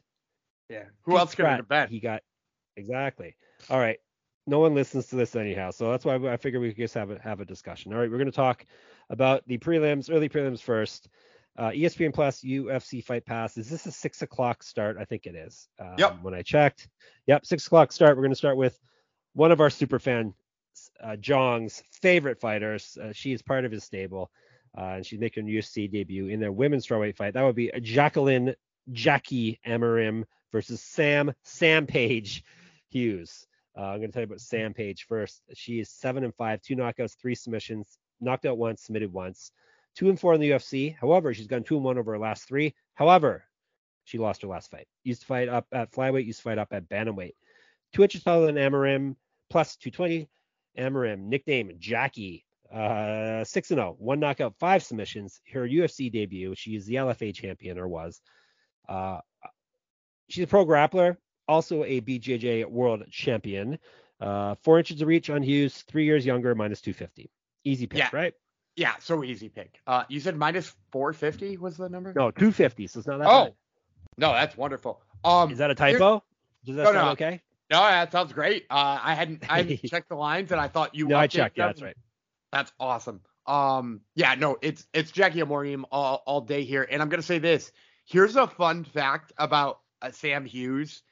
Yeah. 0.69 0.83
Who 1.01 1.13
Pete 1.13 1.19
else 1.19 1.33
could 1.35 1.45
it 1.45 1.49
have 1.49 1.67
been? 1.67 1.87
He 1.89 1.99
got 1.99 2.21
exactly. 2.77 3.35
All 3.71 3.79
right. 3.79 3.97
No 4.45 4.59
one 4.59 4.75
listens 4.75 5.07
to 5.07 5.15
this 5.15 5.35
anyhow, 5.35 5.71
so 5.71 5.89
that's 5.89 6.05
why 6.05 6.15
I 6.15 6.37
figured 6.37 6.61
we 6.61 6.69
could 6.69 6.77
just 6.83 6.93
have 6.93 7.09
a 7.09 7.19
have 7.19 7.39
a 7.39 7.45
discussion. 7.45 7.91
All 7.91 7.99
right, 7.99 8.09
we're 8.09 8.17
going 8.17 8.27
to 8.27 8.31
talk 8.31 8.65
about 9.09 9.47
the 9.47 9.57
prelims, 9.57 10.09
early 10.11 10.29
prelims 10.29 10.61
first. 10.61 11.09
Uh, 11.57 11.71
ESPN 11.71 12.13
Plus 12.13 12.41
UFC 12.41 13.03
Fight 13.03 13.25
Pass. 13.25 13.57
Is 13.57 13.69
this 13.69 13.85
a 13.85 13.91
six 13.91 14.21
o'clock 14.21 14.63
start? 14.63 14.97
I 14.99 15.03
think 15.03 15.25
it 15.25 15.35
is. 15.35 15.67
Um, 15.79 15.95
Yep. 15.97 16.19
When 16.21 16.33
I 16.33 16.41
checked, 16.41 16.87
yep, 17.27 17.45
six 17.45 17.67
o'clock 17.67 17.91
start. 17.91 18.15
We're 18.15 18.23
going 18.23 18.31
to 18.31 18.37
start 18.37 18.55
with 18.55 18.79
one 19.33 19.51
of 19.51 19.59
our 19.59 19.69
super 19.69 19.99
fan, 19.99 20.33
uh, 21.03 21.17
Jong's 21.17 21.83
favorite 22.01 22.39
fighters. 22.39 22.97
Uh, 23.01 23.11
she 23.11 23.33
is 23.33 23.41
part 23.41 23.65
of 23.65 23.71
his 23.73 23.83
stable, 23.83 24.31
uh, 24.77 24.81
and 24.95 25.05
she's 25.05 25.19
making 25.19 25.49
a 25.49 25.51
UFC 25.51 25.91
debut 25.91 26.27
in 26.27 26.39
their 26.39 26.51
women's 26.51 26.87
strawweight 26.87 27.17
fight. 27.17 27.33
That 27.33 27.43
would 27.43 27.55
be 27.55 27.71
Jacqueline 27.81 28.55
Jackie 28.93 29.59
Amorim 29.67 30.23
versus 30.53 30.81
Sam 30.81 31.33
Sam 31.43 31.87
Page 31.87 32.43
Hughes. 32.89 33.45
Uh, 33.77 33.81
I'm 33.81 33.97
going 33.99 34.09
to 34.09 34.13
tell 34.13 34.21
you 34.21 34.27
about 34.27 34.39
Sam 34.39 34.73
Page 34.73 35.05
first. 35.09 35.41
She 35.55 35.79
is 35.79 35.89
seven 35.89 36.23
and 36.23 36.33
five, 36.35 36.61
two 36.61 36.75
knockouts, 36.75 37.17
three 37.19 37.35
submissions, 37.35 37.97
knocked 38.21 38.45
out 38.45 38.57
once, 38.57 38.83
submitted 38.83 39.11
once, 39.11 39.51
two 39.95 40.09
and 40.09 40.19
four 40.19 40.33
in 40.33 40.41
the 40.41 40.51
UFC. 40.51 40.95
However, 40.95 41.33
she's 41.33 41.47
gone 41.47 41.63
two 41.63 41.75
and 41.75 41.83
one 41.83 41.97
over 41.97 42.11
her 42.13 42.19
last 42.19 42.47
three. 42.47 42.75
However, 42.95 43.43
she 44.05 44.17
lost 44.17 44.41
her 44.41 44.47
last 44.47 44.71
fight. 44.71 44.87
Used 45.03 45.21
to 45.21 45.27
fight 45.27 45.49
up 45.49 45.67
at 45.71 45.91
flyweight, 45.91 46.25
used 46.25 46.39
to 46.39 46.43
fight 46.43 46.57
up 46.57 46.69
at 46.71 46.89
bantamweight. 46.89 47.35
Two 47.93 48.03
inches 48.03 48.23
taller 48.23 48.45
than 48.47 48.55
Amorim, 48.55 49.15
plus 49.49 49.75
220. 49.77 50.27
Amorim, 50.77 51.27
nickname 51.27 51.71
Jackie, 51.79 52.45
uh, 52.73 53.43
six 53.43 53.71
and 53.71 53.79
zero, 53.79 53.95
one 53.99 54.19
knockout, 54.19 54.55
five 54.59 54.83
submissions. 54.83 55.41
Her 55.51 55.67
UFC 55.67 56.11
debut. 56.11 56.53
She 56.55 56.75
is 56.75 56.85
the 56.85 56.95
LFA 56.95 57.33
champion, 57.33 57.77
or 57.77 57.87
was. 57.87 58.21
Uh, 58.87 59.19
she's 60.29 60.43
a 60.43 60.47
pro 60.47 60.65
grappler, 60.65 61.17
also 61.47 61.83
a 61.83 62.01
BJJ 62.01 62.65
world 62.65 63.03
champion. 63.11 63.79
Uh, 64.19 64.55
four 64.63 64.77
inches 64.79 65.01
of 65.01 65.07
reach 65.07 65.29
on 65.29 65.41
Hughes, 65.41 65.83
three 65.87 66.05
years 66.05 66.25
younger, 66.25 66.53
minus 66.55 66.81
250. 66.81 67.29
Easy 67.63 67.87
pick, 67.87 67.99
Yeah. 67.99 68.09
right? 68.13 68.33
Yeah, 68.75 68.93
so 68.99 69.23
easy 69.23 69.49
pick. 69.49 69.79
Uh, 69.85 70.03
you 70.09 70.19
said 70.19 70.37
minus 70.37 70.73
450 70.91 71.57
was 71.57 71.75
the 71.77 71.89
number? 71.89 72.13
No, 72.15 72.31
250. 72.31 72.87
So 72.87 72.99
it's 72.99 73.07
not 73.07 73.19
that 73.19 73.27
Oh, 73.27 73.55
no, 74.17 74.31
that's 74.33 74.55
wonderful. 74.55 75.01
Um. 75.23 75.51
Is 75.51 75.57
that 75.57 75.69
a 75.71 75.75
typo? 75.75 76.23
Does 76.65 76.75
that 76.77 76.83
No, 76.83 76.91
sound 76.93 77.05
no. 77.07 77.11
okay? 77.11 77.41
No, 77.71 77.79
that 77.81 78.11
sounds 78.11 78.31
great. 78.33 78.65
Uh, 78.69 78.97
I 79.01 79.13
hadn't 79.15 79.43
I 79.49 79.57
hadn't 79.57 79.83
checked 79.85 80.09
the 80.09 80.15
lines, 80.15 80.51
and 80.51 80.59
I 80.61 80.67
thought 80.69 80.95
you. 80.95 81.07
no, 81.07 81.17
I 81.17 81.27
checked. 81.27 81.57
Yeah, 81.57 81.67
that's 81.67 81.81
right. 81.81 81.95
That's 82.51 82.71
awesome. 82.79 83.21
Um, 83.45 84.01
yeah, 84.15 84.35
no, 84.35 84.57
it's 84.61 84.87
it's 84.93 85.11
Jackie 85.11 85.39
Amorim 85.39 85.83
all 85.91 86.23
all 86.25 86.41
day 86.41 86.63
here, 86.63 86.87
and 86.89 87.01
I'm 87.01 87.09
gonna 87.09 87.21
say 87.21 87.39
this. 87.39 87.71
Here's 88.05 88.35
a 88.35 88.47
fun 88.47 88.85
fact 88.85 89.33
about 89.37 89.79
uh, 90.01 90.11
Sam 90.11 90.45
Hughes 90.45 91.03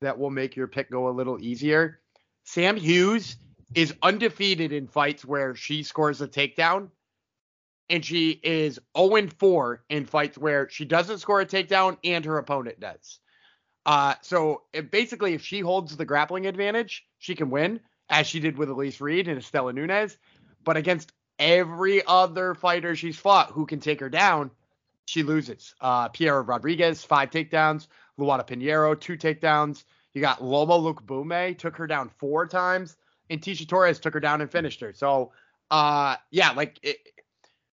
that 0.00 0.18
will 0.18 0.30
make 0.30 0.56
your 0.56 0.66
pick 0.66 0.90
go 0.90 1.08
a 1.08 1.10
little 1.12 1.40
easier. 1.42 2.00
Sam 2.44 2.76
Hughes 2.76 3.36
is 3.74 3.94
undefeated 4.02 4.72
in 4.72 4.86
fights 4.86 5.24
where 5.24 5.54
she 5.54 5.82
scores 5.82 6.20
a 6.20 6.28
takedown, 6.28 6.88
and 7.88 8.04
she 8.04 8.30
is 8.42 8.78
0 8.96 9.28
4 9.38 9.84
in 9.88 10.06
fights 10.06 10.38
where 10.38 10.68
she 10.68 10.84
doesn't 10.84 11.18
score 11.18 11.40
a 11.40 11.46
takedown 11.46 11.96
and 12.04 12.24
her 12.24 12.38
opponent 12.38 12.80
does. 12.80 13.20
Uh, 13.84 14.14
so 14.22 14.62
basically, 14.90 15.34
if 15.34 15.42
she 15.42 15.60
holds 15.60 15.96
the 15.96 16.04
grappling 16.04 16.46
advantage, 16.46 17.04
she 17.18 17.34
can 17.34 17.50
win, 17.50 17.80
as 18.08 18.26
she 18.26 18.40
did 18.40 18.56
with 18.56 18.68
Elise 18.68 19.00
Reed 19.00 19.28
and 19.28 19.40
Istela 19.40 19.74
Nunes. 19.74 20.16
But 20.64 20.76
against 20.76 21.12
every 21.38 22.02
other 22.06 22.54
fighter 22.54 22.94
she's 22.94 23.18
fought 23.18 23.50
who 23.50 23.66
can 23.66 23.80
take 23.80 24.00
her 24.00 24.08
down, 24.08 24.50
she 25.06 25.22
loses. 25.22 25.74
Uh, 25.80 26.08
Piera 26.08 26.46
Rodriguez, 26.46 27.02
five 27.04 27.30
takedowns. 27.30 27.88
Luana 28.18 28.46
Pinheiro, 28.46 28.98
two 28.98 29.16
takedowns. 29.16 29.84
You 30.14 30.20
got 30.20 30.44
Loma 30.44 30.74
Lookboonmee, 30.74 31.58
took 31.58 31.76
her 31.76 31.86
down 31.86 32.10
four 32.18 32.46
times. 32.46 32.96
And 33.32 33.40
Tecia 33.40 33.66
Torres 33.66 33.98
took 33.98 34.14
her 34.14 34.20
down 34.20 34.40
and 34.42 34.50
finished 34.50 34.80
her. 34.80 34.92
So, 34.92 35.32
uh, 35.70 36.16
yeah, 36.30 36.50
like 36.52 36.78
it, 36.82 36.98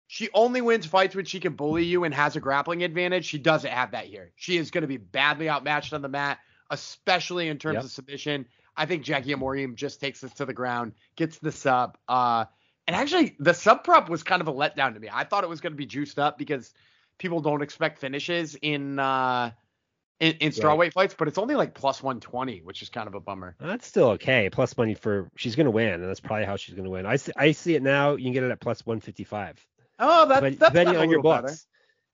she 0.06 0.28
only 0.34 0.60
wins 0.60 0.86
fights 0.86 1.16
when 1.16 1.24
she 1.24 1.40
can 1.40 1.54
bully 1.54 1.84
you 1.84 2.04
and 2.04 2.14
has 2.14 2.36
a 2.36 2.40
grappling 2.40 2.84
advantage. 2.84 3.24
She 3.24 3.38
doesn't 3.38 3.70
have 3.70 3.90
that 3.92 4.04
here. 4.04 4.32
She 4.36 4.56
is 4.58 4.70
going 4.70 4.82
to 4.82 4.88
be 4.88 4.98
badly 4.98 5.48
outmatched 5.48 5.92
on 5.92 6.02
the 6.02 6.08
mat, 6.08 6.38
especially 6.70 7.48
in 7.48 7.58
terms 7.58 7.76
Yep. 7.76 7.84
of 7.84 7.90
submission. 7.90 8.46
I 8.76 8.86
think 8.86 9.02
Jackie 9.02 9.34
Amorim 9.34 9.74
just 9.74 10.00
takes 10.00 10.20
this 10.20 10.32
to 10.34 10.44
the 10.44 10.52
ground, 10.52 10.92
gets 11.16 11.38
the 11.38 11.50
sub. 11.50 11.96
Uh, 12.06 12.44
and 12.86 12.94
actually, 12.94 13.34
the 13.40 13.54
sub 13.54 13.82
prop 13.82 14.08
was 14.08 14.22
kind 14.22 14.42
of 14.42 14.48
a 14.48 14.52
letdown 14.52 14.94
to 14.94 15.00
me. 15.00 15.08
I 15.12 15.24
thought 15.24 15.42
it 15.42 15.50
was 15.50 15.60
going 15.60 15.72
to 15.72 15.76
be 15.76 15.86
juiced 15.86 16.18
up 16.18 16.38
because 16.38 16.72
people 17.18 17.40
don't 17.40 17.62
expect 17.62 17.98
finishes 17.98 18.54
in 18.60 18.98
uh, 18.98 19.50
in, 20.20 20.32
in 20.40 20.50
strawweight 20.52 20.92
fights, 20.92 21.14
but 21.18 21.28
it's 21.28 21.38
only 21.38 21.54
like 21.54 21.74
plus 21.74 22.02
120, 22.02 22.60
which 22.62 22.82
is 22.82 22.88
kind 22.88 23.06
of 23.08 23.14
a 23.14 23.20
bummer. 23.20 23.54
That's 23.60 23.86
still 23.86 24.08
okay. 24.10 24.48
Plus 24.50 24.76
money 24.76 24.94
for 24.94 25.30
she's 25.36 25.54
gonna 25.56 25.70
win, 25.70 25.94
and 25.94 26.04
that's 26.04 26.20
probably 26.20 26.46
how 26.46 26.56
she's 26.56 26.74
gonna 26.74 26.90
win. 26.90 27.04
I 27.06 27.16
see, 27.16 27.32
I 27.36 27.52
see 27.52 27.74
it 27.74 27.82
now. 27.82 28.12
You 28.16 28.24
can 28.24 28.32
get 28.32 28.42
it 28.44 28.50
at 28.50 28.60
plus 28.60 28.84
155. 28.86 29.64
Oh, 29.98 30.26
that, 30.28 30.36
Depend- 30.36 30.58
that's 30.58 30.72
depending 30.72 30.96
on 30.96 31.10
your 31.10 31.22
books. 31.22 31.42
better. 31.42 31.56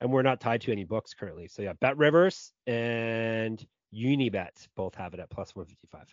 And 0.00 0.10
we're 0.12 0.22
not 0.22 0.40
tied 0.40 0.60
to 0.62 0.72
any 0.72 0.82
books 0.84 1.14
currently. 1.14 1.46
So 1.46 1.62
yeah, 1.62 1.74
Bet 1.80 1.96
Rivers 1.96 2.52
and 2.66 3.64
Unibet 3.94 4.66
both 4.74 4.94
have 4.96 5.14
it 5.14 5.20
at 5.20 5.30
plus 5.30 5.54
155. 5.54 6.12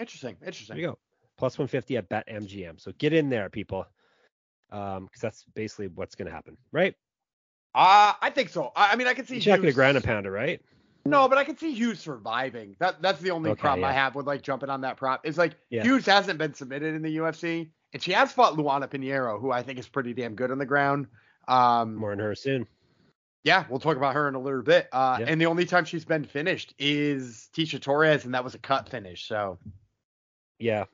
Interesting. 0.00 0.36
Interesting. 0.44 0.74
There 0.74 0.80
you 0.82 0.88
go. 0.90 0.98
Plus 1.38 1.56
150 1.56 1.96
at 1.96 2.08
Bet 2.08 2.26
MGM. 2.28 2.80
So 2.80 2.92
get 2.98 3.12
in 3.12 3.28
there, 3.30 3.48
people. 3.48 3.86
Um, 4.72 5.04
because 5.04 5.20
that's 5.20 5.44
basically 5.54 5.88
what's 5.88 6.14
gonna 6.16 6.30
happen, 6.30 6.56
right? 6.72 6.94
Uh, 7.74 8.14
I 8.20 8.30
think 8.30 8.48
so. 8.48 8.72
I, 8.74 8.92
I 8.92 8.96
mean, 8.96 9.06
I 9.06 9.14
can 9.14 9.26
see 9.26 9.38
You're 9.38 9.52
not 9.52 9.58
gonna 9.58 9.68
Hughes- 9.68 9.74
ground 9.76 9.96
and 9.96 10.04
pounder, 10.04 10.30
right? 10.32 10.60
No, 11.04 11.28
but 11.28 11.38
I 11.38 11.44
can 11.44 11.56
see 11.56 11.72
Hughes 11.72 11.98
surviving. 12.00 12.76
That 12.78 13.00
that's 13.02 13.20
the 13.20 13.30
only 13.30 13.50
Okay, 13.50 13.60
problem 13.60 13.84
I 13.84 13.92
have 13.92 14.14
with 14.14 14.26
like 14.26 14.42
jumping 14.42 14.68
on 14.70 14.82
that 14.82 14.96
prop. 14.96 15.26
Is 15.26 15.38
like 15.38 15.56
Yeah. 15.70 15.82
Hughes 15.82 16.06
hasn't 16.06 16.38
been 16.38 16.54
submitted 16.54 16.94
in 16.94 17.02
the 17.02 17.16
UFC, 17.16 17.70
and 17.92 18.02
she 18.02 18.12
has 18.12 18.32
fought 18.32 18.54
Luana 18.54 18.88
Pinheiro, 18.88 19.40
who 19.40 19.50
I 19.50 19.62
think 19.62 19.78
is 19.78 19.88
pretty 19.88 20.12
damn 20.14 20.34
good 20.34 20.50
on 20.50 20.58
the 20.58 20.66
ground. 20.66 21.06
Um, 21.48 21.96
More 21.96 22.12
on 22.12 22.18
her 22.18 22.34
soon. 22.34 22.66
yeah, 23.44 23.64
we'll 23.70 23.80
talk 23.80 23.96
about 23.96 24.14
her 24.14 24.28
in 24.28 24.34
a 24.34 24.38
little 24.40 24.62
bit. 24.62 24.88
Uh, 24.92 25.16
Yeah. 25.20 25.26
and 25.28 25.40
the 25.40 25.46
only 25.46 25.64
time 25.64 25.84
she's 25.86 26.04
been 26.04 26.24
finished 26.24 26.74
is 26.78 27.48
Tecia 27.56 27.80
Torres, 27.80 28.24
and 28.26 28.34
that 28.34 28.44
was 28.44 28.54
a 28.54 28.58
cut 28.58 28.88
finish. 28.88 29.26
So 29.26 29.58
Yeah. 30.58 30.84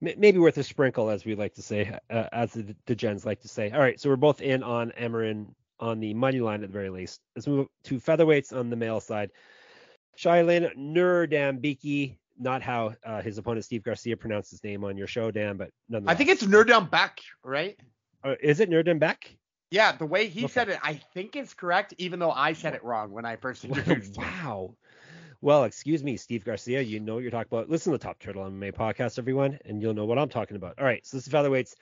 M- 0.00 0.14
Maybe 0.18 0.38
worth 0.38 0.56
a 0.58 0.62
sprinkle, 0.62 1.10
as 1.10 1.24
we 1.24 1.34
like 1.34 1.54
to 1.54 1.62
say, 1.62 1.98
uh, 2.10 2.28
as 2.32 2.52
the, 2.52 2.74
the 2.86 2.94
gens 2.94 3.26
like 3.26 3.40
to 3.40 3.48
say. 3.48 3.70
All 3.72 3.80
right, 3.80 3.98
so 4.00 4.08
we're 4.08 4.16
both 4.16 4.40
in 4.40 4.62
on 4.62 4.92
Amorim 4.92 5.54
on 5.82 6.00
the 6.00 6.14
money 6.14 6.40
line 6.40 6.62
at 6.62 6.68
the 6.68 6.72
very 6.72 6.88
least. 6.88 7.20
Let's 7.36 7.46
move 7.46 7.66
to 7.84 7.96
featherweights 7.96 8.56
on 8.56 8.70
the 8.70 8.76
male 8.76 9.00
side. 9.00 9.30
Shailin 10.16 10.74
Nurdambiki, 10.78 12.16
not 12.38 12.62
how 12.62 12.94
uh, 13.04 13.20
his 13.20 13.36
opponent 13.36 13.64
Steve 13.64 13.82
Garcia 13.82 14.16
pronounced 14.16 14.50
his 14.50 14.62
name 14.62 14.84
on 14.84 14.96
your 14.96 15.06
show, 15.08 15.30
Dan, 15.30 15.56
but 15.56 15.70
nonetheless. 15.88 16.14
I 16.14 16.16
think 16.16 16.30
it's 16.30 16.44
Nerdum 16.44 16.88
Beck, 16.90 17.20
right? 17.44 17.76
Uh, 18.24 18.36
is 18.40 18.60
it 18.60 18.70
Nurdambek? 18.70 19.16
Yeah, 19.70 19.92
the 19.96 20.06
way 20.06 20.28
he 20.28 20.44
Okay. 20.44 20.52
said 20.52 20.68
it, 20.68 20.78
I 20.82 21.00
think 21.14 21.34
is 21.34 21.54
correct, 21.54 21.94
even 21.98 22.18
though 22.18 22.30
I 22.30 22.52
said 22.52 22.74
it 22.74 22.84
wrong 22.84 23.10
when 23.10 23.24
I 23.24 23.36
first 23.36 23.64
introduced 23.64 24.16
him. 24.16 24.24
wow. 24.24 24.74
Well, 25.40 25.64
excuse 25.64 26.04
me, 26.04 26.16
Steve 26.16 26.44
Garcia. 26.44 26.82
You 26.82 27.00
know 27.00 27.14
what 27.14 27.22
you're 27.22 27.32
talking 27.32 27.48
about. 27.50 27.68
Listen 27.68 27.90
to 27.92 27.98
the 27.98 28.04
Top 28.04 28.20
Turtle 28.20 28.44
MMA 28.44 28.72
podcast, 28.72 29.18
everyone, 29.18 29.58
and 29.64 29.82
you'll 29.82 29.94
know 29.94 30.04
what 30.04 30.18
I'm 30.18 30.28
talking 30.28 30.56
about. 30.56 30.78
All 30.78 30.84
right, 30.84 31.04
so 31.04 31.16
this 31.16 31.26
is 31.26 31.32
featherweights. 31.32 31.74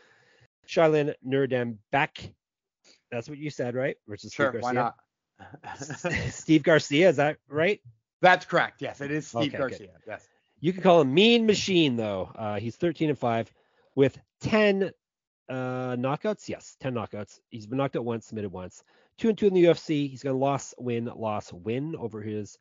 Shailin 0.66 1.12
Nurdambek. 1.26 2.32
That's 3.10 3.28
what 3.28 3.38
you 3.38 3.50
said, 3.50 3.74
right? 3.74 3.96
Versus 4.08 4.32
Sure, 4.32 4.50
Steve 4.50 4.62
why 4.62 4.74
Garcia. 4.74 4.94
not? 5.72 6.32
Steve 6.32 6.62
Garcia, 6.62 7.08
is 7.08 7.16
that 7.16 7.38
right? 7.48 7.80
That's 8.22 8.44
correct. 8.44 8.82
Yes, 8.82 9.00
it 9.00 9.10
is 9.10 9.26
Steve 9.26 9.40
Okay, 9.42 9.50
good. 9.50 9.58
Garcia. 9.58 9.88
Yes. 10.06 10.28
You 10.60 10.72
could 10.72 10.82
call 10.82 11.00
him 11.00 11.14
Mean 11.14 11.46
Machine, 11.46 11.96
though. 11.96 12.30
Uh, 12.36 12.58
he's 12.58 12.76
13 12.76 13.08
and 13.08 13.18
5 13.18 13.50
with 13.94 14.18
10 14.42 14.90
uh, 15.48 15.52
knockouts. 15.96 16.48
Yes, 16.48 16.76
10 16.80 16.94
knockouts. 16.94 17.38
He's 17.48 17.66
been 17.66 17.78
knocked 17.78 17.96
out 17.96 18.04
once, 18.04 18.26
submitted 18.26 18.52
once. 18.52 18.84
Two 19.16 19.30
and 19.30 19.38
two 19.38 19.46
in 19.46 19.54
the 19.54 19.64
UFC. 19.64 20.08
He's 20.10 20.22
got 20.22 20.32
a 20.32 20.36
loss, 20.36 20.74
win, 20.78 21.10
loss, 21.16 21.52
win 21.52 21.96
over 21.98 22.20
his 22.20 22.58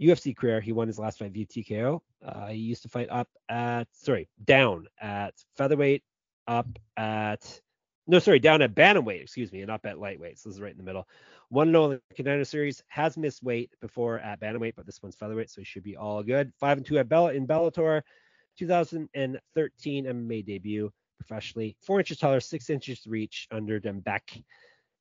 UFC 0.00 0.36
career. 0.36 0.60
He 0.60 0.72
won 0.72 0.86
his 0.88 0.98
last 0.98 1.18
fight 1.18 1.32
via 1.32 1.46
TKO. 1.46 2.00
Uh, 2.24 2.46
he 2.48 2.58
used 2.58 2.82
to 2.82 2.88
fight 2.88 3.08
up 3.10 3.28
at, 3.48 3.88
sorry, 3.92 4.28
down 4.44 4.86
at 5.00 5.34
featherweight, 5.56 6.02
up 6.46 6.68
at, 6.96 7.60
no, 8.06 8.18
sorry, 8.18 8.38
down 8.38 8.62
at 8.62 8.74
bantamweight, 8.74 9.22
excuse 9.22 9.52
me, 9.52 9.62
and 9.62 9.70
up 9.70 9.86
at 9.86 9.98
lightweight. 9.98 10.38
So 10.38 10.48
this 10.48 10.56
is 10.56 10.62
right 10.62 10.72
in 10.72 10.78
the 10.78 10.84
middle. 10.84 11.06
One 11.50 11.68
and 11.68 11.76
only 11.76 11.98
contender 12.16 12.44
series 12.44 12.82
has 12.88 13.16
missed 13.16 13.42
weight 13.42 13.70
before 13.80 14.18
at 14.18 14.40
bantamweight, 14.40 14.74
but 14.76 14.86
this 14.86 15.02
one's 15.02 15.16
featherweight, 15.16 15.50
so 15.50 15.60
he 15.60 15.64
should 15.64 15.84
be 15.84 15.96
all 15.96 16.22
good. 16.22 16.52
Five 16.58 16.78
and 16.78 16.86
two 16.86 16.98
at 16.98 17.08
Bella 17.08 17.32
in 17.32 17.46
Bellator, 17.46 18.02
2013 18.58 20.04
MMA 20.04 20.44
debut 20.44 20.90
professionally. 21.18 21.76
Four 21.80 22.00
inches 22.00 22.18
taller, 22.18 22.40
six 22.40 22.70
inches 22.70 23.06
reach 23.06 23.46
under 23.50 23.80
Dembek. 23.80 24.42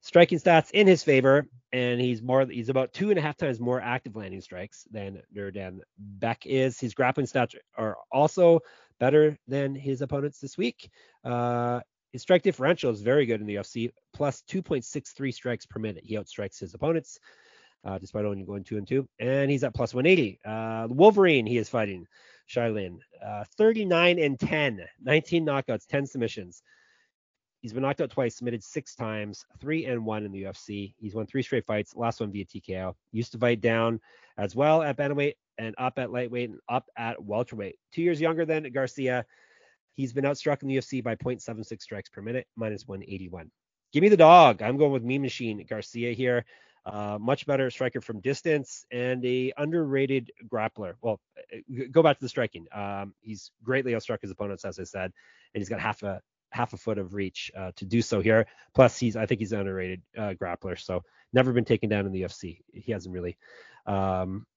Striking 0.04 0.40
stats 0.40 0.72
in 0.72 0.88
his 0.88 1.04
favor, 1.04 1.46
and 1.72 2.02
he's 2.02 2.24
more 2.24 2.46
he's 2.46 2.70
about 2.70 2.92
two 2.92 3.12
and 3.12 3.20
a 3.20 3.22
half 3.22 3.38
times 3.38 3.60
more 3.60 3.80
active 3.80 4.16
landing 4.16 4.42
strikes 4.42 4.88
than 4.92 5.22
Nurdan 5.36 5.80
Beck 5.98 6.48
is. 6.48 6.80
His 6.80 6.96
grappling 6.96 7.28
stats 7.28 7.56
are 7.78 7.98
also 8.12 8.62
better 9.00 9.38
than 9.48 9.76
his 9.76 10.02
opponents 10.02 10.40
this 10.40 10.58
week. 10.58 10.90
Uh, 11.24 11.82
his 12.12 12.22
strike 12.22 12.42
differential 12.42 12.92
is 12.92 13.02
very 13.02 13.26
good 13.26 13.42
in 13.42 13.48
the 13.48 13.56
UFC, 13.56 13.92
plus 14.14 14.44
2.63 14.50 15.34
strikes 15.34 15.66
per 15.66 15.80
minute. 15.80 16.04
He 16.06 16.16
outstrikes 16.16 16.60
his 16.60 16.74
opponents, 16.74 17.20
uh, 17.86 17.98
despite 17.98 18.26
only 18.26 18.44
going 18.44 18.64
two 18.64 18.78
and 18.78 18.88
two. 18.88 19.08
And 19.20 19.50
he's 19.50 19.64
at 19.64 19.74
plus 19.74 19.94
180. 19.94 20.40
Uh, 20.46 20.88
Wolverine 20.90 21.46
he 21.46 21.58
is 21.58 21.70
fighting, 21.70 22.06
Shailin, 22.50 22.98
uh, 23.26 23.46
39 23.58 24.20
and 24.20 24.40
10, 24.40 24.82
19 25.02 25.46
knockouts, 25.46 25.88
10 25.88 26.06
submissions. 26.06 26.62
He's 27.62 27.74
been 27.74 27.84
knocked 27.84 28.02
out 28.02 28.10
twice, 28.10 28.36
submitted 28.36 28.64
six 28.64 28.96
times, 28.96 29.46
three 29.60 29.86
and 29.86 30.04
one 30.04 30.26
in 30.26 30.32
the 30.32 30.44
UFC. 30.44 30.96
He's 30.98 31.14
won 31.14 31.28
three 31.28 31.44
straight 31.44 31.66
fights, 31.66 31.96
last 31.96 32.20
one 32.20 32.32
via 32.32 32.44
TKO. 32.44 32.96
Used 33.12 33.32
to 33.34 33.38
fight 33.38 33.62
down 33.62 34.00
as 34.38 34.56
well 34.56 34.82
at 34.82 34.98
bantamweight 34.98 35.36
and 35.60 35.76
up 35.78 36.00
at 36.00 36.12
lightweight 36.12 36.50
and 36.50 36.60
up 36.68 36.90
at 36.98 37.24
welterweight. 37.24 37.76
Two 37.92 38.02
years 38.02 38.20
younger 38.20 38.46
than 38.46 38.72
Garcia. 38.72 39.26
He's 39.94 40.14
been 40.14 40.24
outstruck 40.24 40.62
in 40.62 40.68
the 40.68 40.78
UFC 40.78 41.04
by 41.04 41.16
0.76 41.16 41.82
strikes 41.82 42.10
per 42.10 42.22
minute, 42.22 42.48
minus 42.56 42.88
181. 42.88 43.52
Give 43.92 44.02
me 44.02 44.10
the 44.10 44.18
dog. 44.18 44.62
I'm 44.62 44.78
going 44.78 44.92
with 44.92 45.04
Mean 45.04 45.22
Machine 45.22 45.66
Garcia 45.70 46.14
here. 46.14 46.46
Uh, 46.84 47.18
much 47.22 47.46
better 47.46 47.70
striker 47.70 48.02
from 48.02 48.20
distance 48.22 48.86
and 48.92 49.24
a 49.24 49.54
underrated 49.58 50.32
grappler. 50.52 50.94
Well, 51.02 51.20
uh, 51.54 51.84
go 51.92 52.02
back 52.02 52.18
to 52.18 52.26
the 52.26 52.30
striking. 52.30 52.66
Um, 52.74 53.14
he's 53.22 53.52
greatly 53.62 53.92
outstruck 53.92 54.22
his 54.22 54.32
opponents, 54.32 54.66
as 54.66 54.80
I 54.80 54.84
said, 54.84 55.12
and 55.54 55.62
he's 55.62 55.70
got 55.70 55.80
half 55.80 56.02
a 56.02 56.22
half 56.50 56.74
a 56.74 56.78
foot 56.78 56.98
of 56.98 57.14
reach 57.14 57.52
uh, 57.56 57.72
to 57.76 57.86
do 57.86 58.02
so 58.02 58.20
here. 58.20 58.48
Plus, 58.74 58.98
he's 58.98 59.16
I 59.16 59.28
think 59.28 59.40
he's 59.40 59.52
an 59.52 59.60
underrated 59.60 60.02
uh, 60.18 60.34
grappler, 60.42 60.80
so 60.80 61.04
never 61.34 61.54
been 61.54 61.66
taken 61.66 61.88
down 61.88 62.08
in 62.08 62.12
the 62.12 62.24
UFC. 62.24 62.62
He 62.74 62.92
hasn't 62.92 63.14
really. 63.14 63.38
Um, 63.86 64.48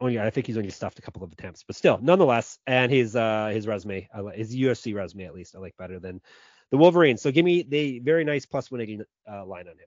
only 0.00 0.18
I 0.18 0.30
think 0.30 0.46
he's 0.46 0.56
only 0.56 0.70
stuffed 0.70 0.98
a 0.98 1.02
couple 1.02 1.22
of 1.24 1.32
attempts, 1.32 1.62
but 1.62 1.76
still, 1.76 1.98
nonetheless, 2.02 2.58
and 2.66 2.90
his 2.90 3.16
uh 3.16 3.50
his 3.52 3.66
resume, 3.66 4.08
his 4.34 4.54
UFC 4.54 4.94
resume 4.94 5.24
at 5.24 5.34
least, 5.34 5.56
I 5.56 5.58
like 5.58 5.76
better 5.76 5.98
than 5.98 6.20
the 6.70 6.76
Wolverine. 6.76 7.16
So 7.16 7.30
give 7.32 7.44
me 7.44 7.62
the 7.62 7.98
very 8.00 8.24
nice 8.24 8.46
plus 8.46 8.70
180 8.70 9.08
uh, 9.30 9.44
line 9.46 9.68
on 9.68 9.72
him. 9.72 9.86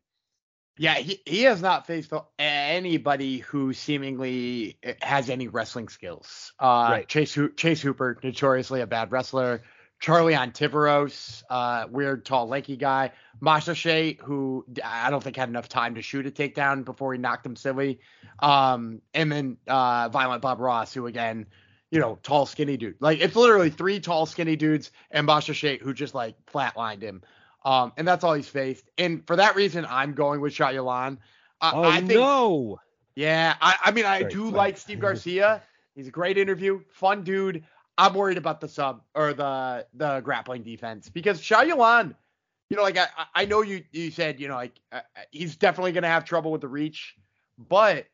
Yeah, 0.78 0.96
he, 0.96 1.22
he 1.26 1.44
has 1.44 1.62
not 1.62 1.86
faced 1.86 2.12
anybody 2.40 3.40
who 3.40 3.74
seemingly 3.74 4.80
has 5.02 5.30
any 5.30 5.48
wrestling 5.48 5.90
skills. 5.90 6.54
Uh, 6.60 6.88
Right. 6.90 7.08
Chase 7.08 7.38
Chase 7.56 7.82
Hooper, 7.82 8.18
notoriously 8.24 8.82
a 8.82 8.88
bad 8.88 9.12
wrestler. 9.12 9.62
Charlie 10.02 10.34
Ontiveros, 10.34 11.44
uh, 11.50 11.86
weird, 11.90 12.26
tall, 12.26 12.48
lanky 12.48 12.76
guy. 12.76 13.12
Maheshate, 13.40 14.20
who 14.20 14.66
I 14.84 15.12
don't 15.12 15.24
think 15.24 15.36
had 15.36 15.48
enough 15.48 15.70
time 15.70 15.96
to 15.96 16.02
shoot 16.02 16.26
a 16.26 16.32
takedown 16.32 16.84
before 16.84 17.14
he 17.14 17.20
knocked 17.20 17.46
him 17.46 17.56
silly. 17.56 18.00
Um, 18.40 19.02
and 19.14 19.32
then 19.32 19.58
uh, 19.68 20.10
Violent 20.10 20.42
Bob 20.42 20.60
Ross, 20.60 20.92
who 20.94 21.06
again, 21.06 21.46
you 21.92 22.00
know, 22.00 22.18
tall, 22.24 22.48
skinny 22.48 22.78
dude. 22.78 22.96
Like 23.00 23.20
it's 23.20 23.36
literally 23.36 23.70
three 23.70 24.00
tall, 24.00 24.26
skinny 24.26 24.56
dudes 24.56 24.92
and 25.12 25.28
Maheshate 25.28 25.82
who 25.82 25.94
just 25.94 26.16
like 26.16 26.36
flatlined 26.48 27.04
him. 27.04 27.22
Um, 27.64 27.94
and 27.96 28.08
that's 28.08 28.24
all 28.24 28.34
he's 28.34 28.48
faced. 28.50 28.90
And 28.98 29.26
for 29.28 29.36
that 29.36 29.56
reason, 29.56 29.86
I'm 29.88 30.14
going 30.14 30.42
with 30.42 30.54
Shah 30.54 30.72
Yalan. 30.72 31.20
I, 31.62 31.72
Oh 31.76 31.84
I 31.84 31.98
think, 31.98 32.14
no! 32.14 32.80
yeah, 33.16 33.56
I, 33.62 33.76
I 33.86 33.92
mean, 33.92 34.06
I 34.06 34.24
do 34.24 34.50
like. 34.50 34.80
Steve 34.80 35.00
Garcia. 35.00 35.62
He's 35.94 36.08
a 36.08 36.12
great 36.12 36.40
interview, 36.40 36.82
fun 36.90 37.24
dude. 37.24 37.64
I'm 38.02 38.16
worried 38.16 38.40
about 38.40 38.60
the 38.60 38.68
sub 38.68 39.04
or 39.14 39.32
the 39.34 39.86
the 39.94 40.22
grappling 40.22 40.64
defense 40.64 41.08
because 41.08 41.40
Shah 41.40 41.62
you 41.62 41.76
know, 41.76 42.82
like 42.82 42.98
I 42.98 43.08
I 43.36 43.46
know 43.46 43.62
you 43.62 43.84
you 43.92 44.10
said 44.10 44.40
you 44.40 44.48
know 44.48 44.56
like 44.56 44.74
uh, 44.92 45.02
he's 45.30 45.56
definitely 45.56 45.92
gonna 45.92 46.08
have 46.08 46.26
trouble 46.26 46.52
with 46.52 46.62
the 46.62 46.68
reach, 46.68 47.16
but 47.60 48.08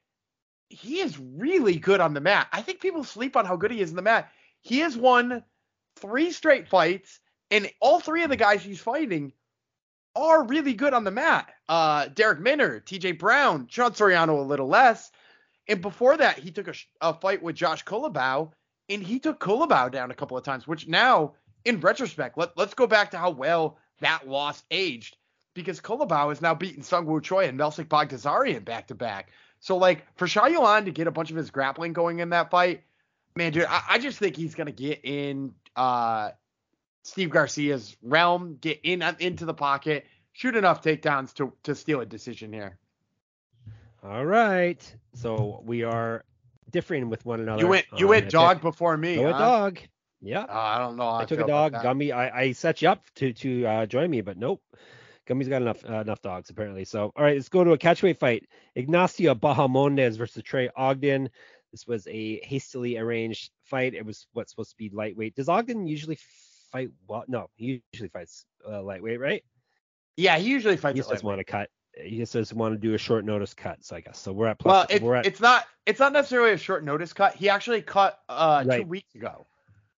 he 0.67 0.99
is 0.99 1.17
really 1.17 1.77
good 1.77 2.01
on 2.01 2.13
the 2.13 2.19
mat. 2.19 2.49
I 2.51 2.63
think 2.63 2.81
people 2.81 3.05
sleep 3.05 3.37
on 3.37 3.45
how 3.45 3.55
good 3.55 3.71
he 3.71 3.79
is 3.79 3.89
in 3.89 3.95
the 3.95 4.01
mat. 4.01 4.29
He 4.59 4.79
has 4.79 4.97
won 4.97 5.41
three 5.95 6.31
straight 6.31 6.67
fights, 6.67 7.21
and 7.49 7.71
all 7.79 8.01
three 8.01 8.23
of 8.23 8.29
the 8.29 8.35
guys 8.35 8.61
he's 8.61 8.81
fighting 8.81 9.31
are 10.17 10.43
really 10.43 10.73
good 10.73 10.93
on 10.93 11.05
the 11.05 11.11
mat. 11.11 11.49
Uh, 11.69 12.07
Darrick 12.07 12.41
Minner, 12.41 12.81
TJ 12.81 13.17
Brown, 13.17 13.67
Sean 13.69 13.91
Soriano 13.91 14.37
a 14.37 14.41
little 14.41 14.67
less. 14.67 15.11
And 15.69 15.81
before 15.81 16.17
that, 16.17 16.39
he 16.39 16.51
took 16.51 16.67
a, 16.67 16.73
a 16.99 17.13
fight 17.13 17.41
with 17.41 17.55
Josh 17.55 17.85
Culibao, 17.85 18.51
and 18.89 19.03
he 19.03 19.19
took 19.19 19.39
Culibao 19.39 19.91
down 19.91 20.11
a 20.11 20.15
couple 20.15 20.37
of 20.37 20.43
times, 20.43 20.67
which 20.67 20.87
now, 20.87 21.33
in 21.65 21.79
retrospect, 21.79 22.37
let, 22.37 22.57
let's 22.57 22.73
go 22.73 22.87
back 22.87 23.11
to 23.11 23.17
how 23.17 23.31
well 23.31 23.77
that 23.99 24.27
loss 24.27 24.63
aged. 24.71 25.17
because 25.57 25.81
Culibao 25.81 26.31
is 26.31 26.39
now 26.39 26.53
beating 26.53 26.83
SeungWoo 26.83 27.21
Choi 27.21 27.47
and 27.47 27.59
Melsik 27.59 27.87
Baghdasaryan 27.87 28.63
back 28.63 28.87
to 28.87 28.95
back. 28.95 29.31
So 29.59 29.75
like 29.75 30.05
for 30.15 30.27
Sha 30.27 30.45
Yuan 30.45 30.85
to 30.85 30.91
get 30.91 31.07
a 31.07 31.11
bunch 31.11 31.31
of 31.31 31.35
his 31.35 31.49
grappling 31.49 31.93
going 31.93 32.19
in 32.19 32.29
that 32.29 32.51
fight, 32.51 32.83
man, 33.35 33.51
dude, 33.51 33.65
I, 33.65 33.81
I 33.89 33.97
just 33.97 34.19
think 34.19 34.35
he's 34.35 34.53
gonna 34.53 34.71
get 34.71 35.01
in 35.03 35.55
uh, 35.75 36.29
Steve 37.01 37.29
Garcia's 37.29 37.97
realm, 38.03 38.59
get 38.61 38.79
in 38.83 39.01
uh, 39.01 39.15
into 39.19 39.45
the 39.45 39.53
pocket, 39.53 40.05
shoot 40.31 40.55
enough 40.55 40.83
takedowns 40.83 41.33
to 41.33 41.51
to 41.63 41.73
steal 41.73 42.01
a 42.01 42.05
decision 42.05 42.53
here. 42.53 42.77
All 44.03 44.25
right. 44.25 44.95
So 45.15 45.63
we 45.65 45.83
are 45.83 46.23
differing 46.71 47.09
with 47.09 47.25
one 47.25 47.39
another. 47.39 47.61
You 47.61 47.67
went 47.67 47.85
you 47.97 48.07
went 48.07 48.29
dog 48.29 48.57
pick. 48.57 48.63
before 48.63 48.97
me. 48.97 49.15
Go 49.15 49.31
huh? 49.31 49.39
dog. 49.39 49.79
Yeah. 50.21 50.41
Uh, 50.41 50.47
I 50.49 50.79
don't 50.79 50.97
know. 50.97 51.03
How 51.03 51.17
I 51.17 51.25
took 51.25 51.39
a 51.39 51.47
dog. 51.47 51.73
Gumby, 51.73 52.13
I, 52.13 52.29
I 52.29 52.51
set 52.51 52.81
you 52.81 52.89
up 52.89 53.03
to 53.15 53.33
to 53.33 53.65
uh, 53.65 53.85
join 53.85 54.09
me, 54.09 54.21
but 54.21 54.37
nope. 54.37 54.61
Gumby's 55.27 55.49
got 55.49 55.61
enough 55.61 55.83
uh, 55.87 56.01
enough 56.01 56.21
dogs 56.21 56.49
apparently. 56.49 56.85
So 56.85 57.11
all 57.15 57.23
right, 57.23 57.35
let's 57.35 57.49
go 57.49 57.63
to 57.63 57.73
a 57.73 57.77
catchweight 57.77 58.17
fight. 58.17 58.47
Ignacio 58.75 59.35
Bahamondes 59.35 60.17
versus 60.17 60.43
Trey 60.43 60.69
Ogden. 60.75 61.29
This 61.71 61.85
was 61.85 62.07
a 62.07 62.39
hastily 62.43 62.97
arranged 62.97 63.51
fight. 63.63 63.93
It 63.93 64.05
was 64.05 64.27
what's 64.33 64.51
supposed 64.51 64.71
to 64.71 64.77
be 64.77 64.89
lightweight. 64.89 65.35
Does 65.35 65.49
Ogden 65.49 65.85
usually 65.85 66.17
fight 66.71 66.89
well? 67.07 67.25
No, 67.27 67.49
he 67.55 67.83
usually 67.91 68.09
fights 68.09 68.45
uh, 68.67 68.81
lightweight, 68.81 69.19
right? 69.19 69.43
Yeah, 70.15 70.37
he 70.37 70.49
usually 70.49 70.77
fights. 70.77 70.95
He 70.95 70.99
just 70.99 71.09
doesn't 71.09 71.27
want 71.27 71.39
to 71.39 71.43
cut. 71.43 71.69
He 72.01 72.17
just 72.17 72.33
doesn't 72.33 72.57
want 72.57 72.73
to 72.73 72.77
do 72.79 72.93
a 72.93 72.97
short 72.97 73.25
notice 73.25 73.53
cut. 73.53 73.83
So 73.83 73.95
I 73.95 74.01
guess 74.01 74.19
so. 74.19 74.31
We're 74.33 74.47
at 74.47 74.59
plus. 74.59 74.71
Well, 74.71 74.85
it, 74.89 75.01
we're 75.01 75.15
at 75.15 75.25
it's 75.25 75.39
not 75.39 75.65
it's 75.85 75.99
not 75.99 76.13
necessarily 76.13 76.51
a 76.51 76.57
short 76.57 76.83
notice 76.83 77.13
cut. 77.13 77.35
He 77.35 77.49
actually 77.49 77.81
cut 77.81 78.19
uh 78.29 78.63
two 78.63 78.83
weeks 78.83 79.15
ago. 79.15 79.47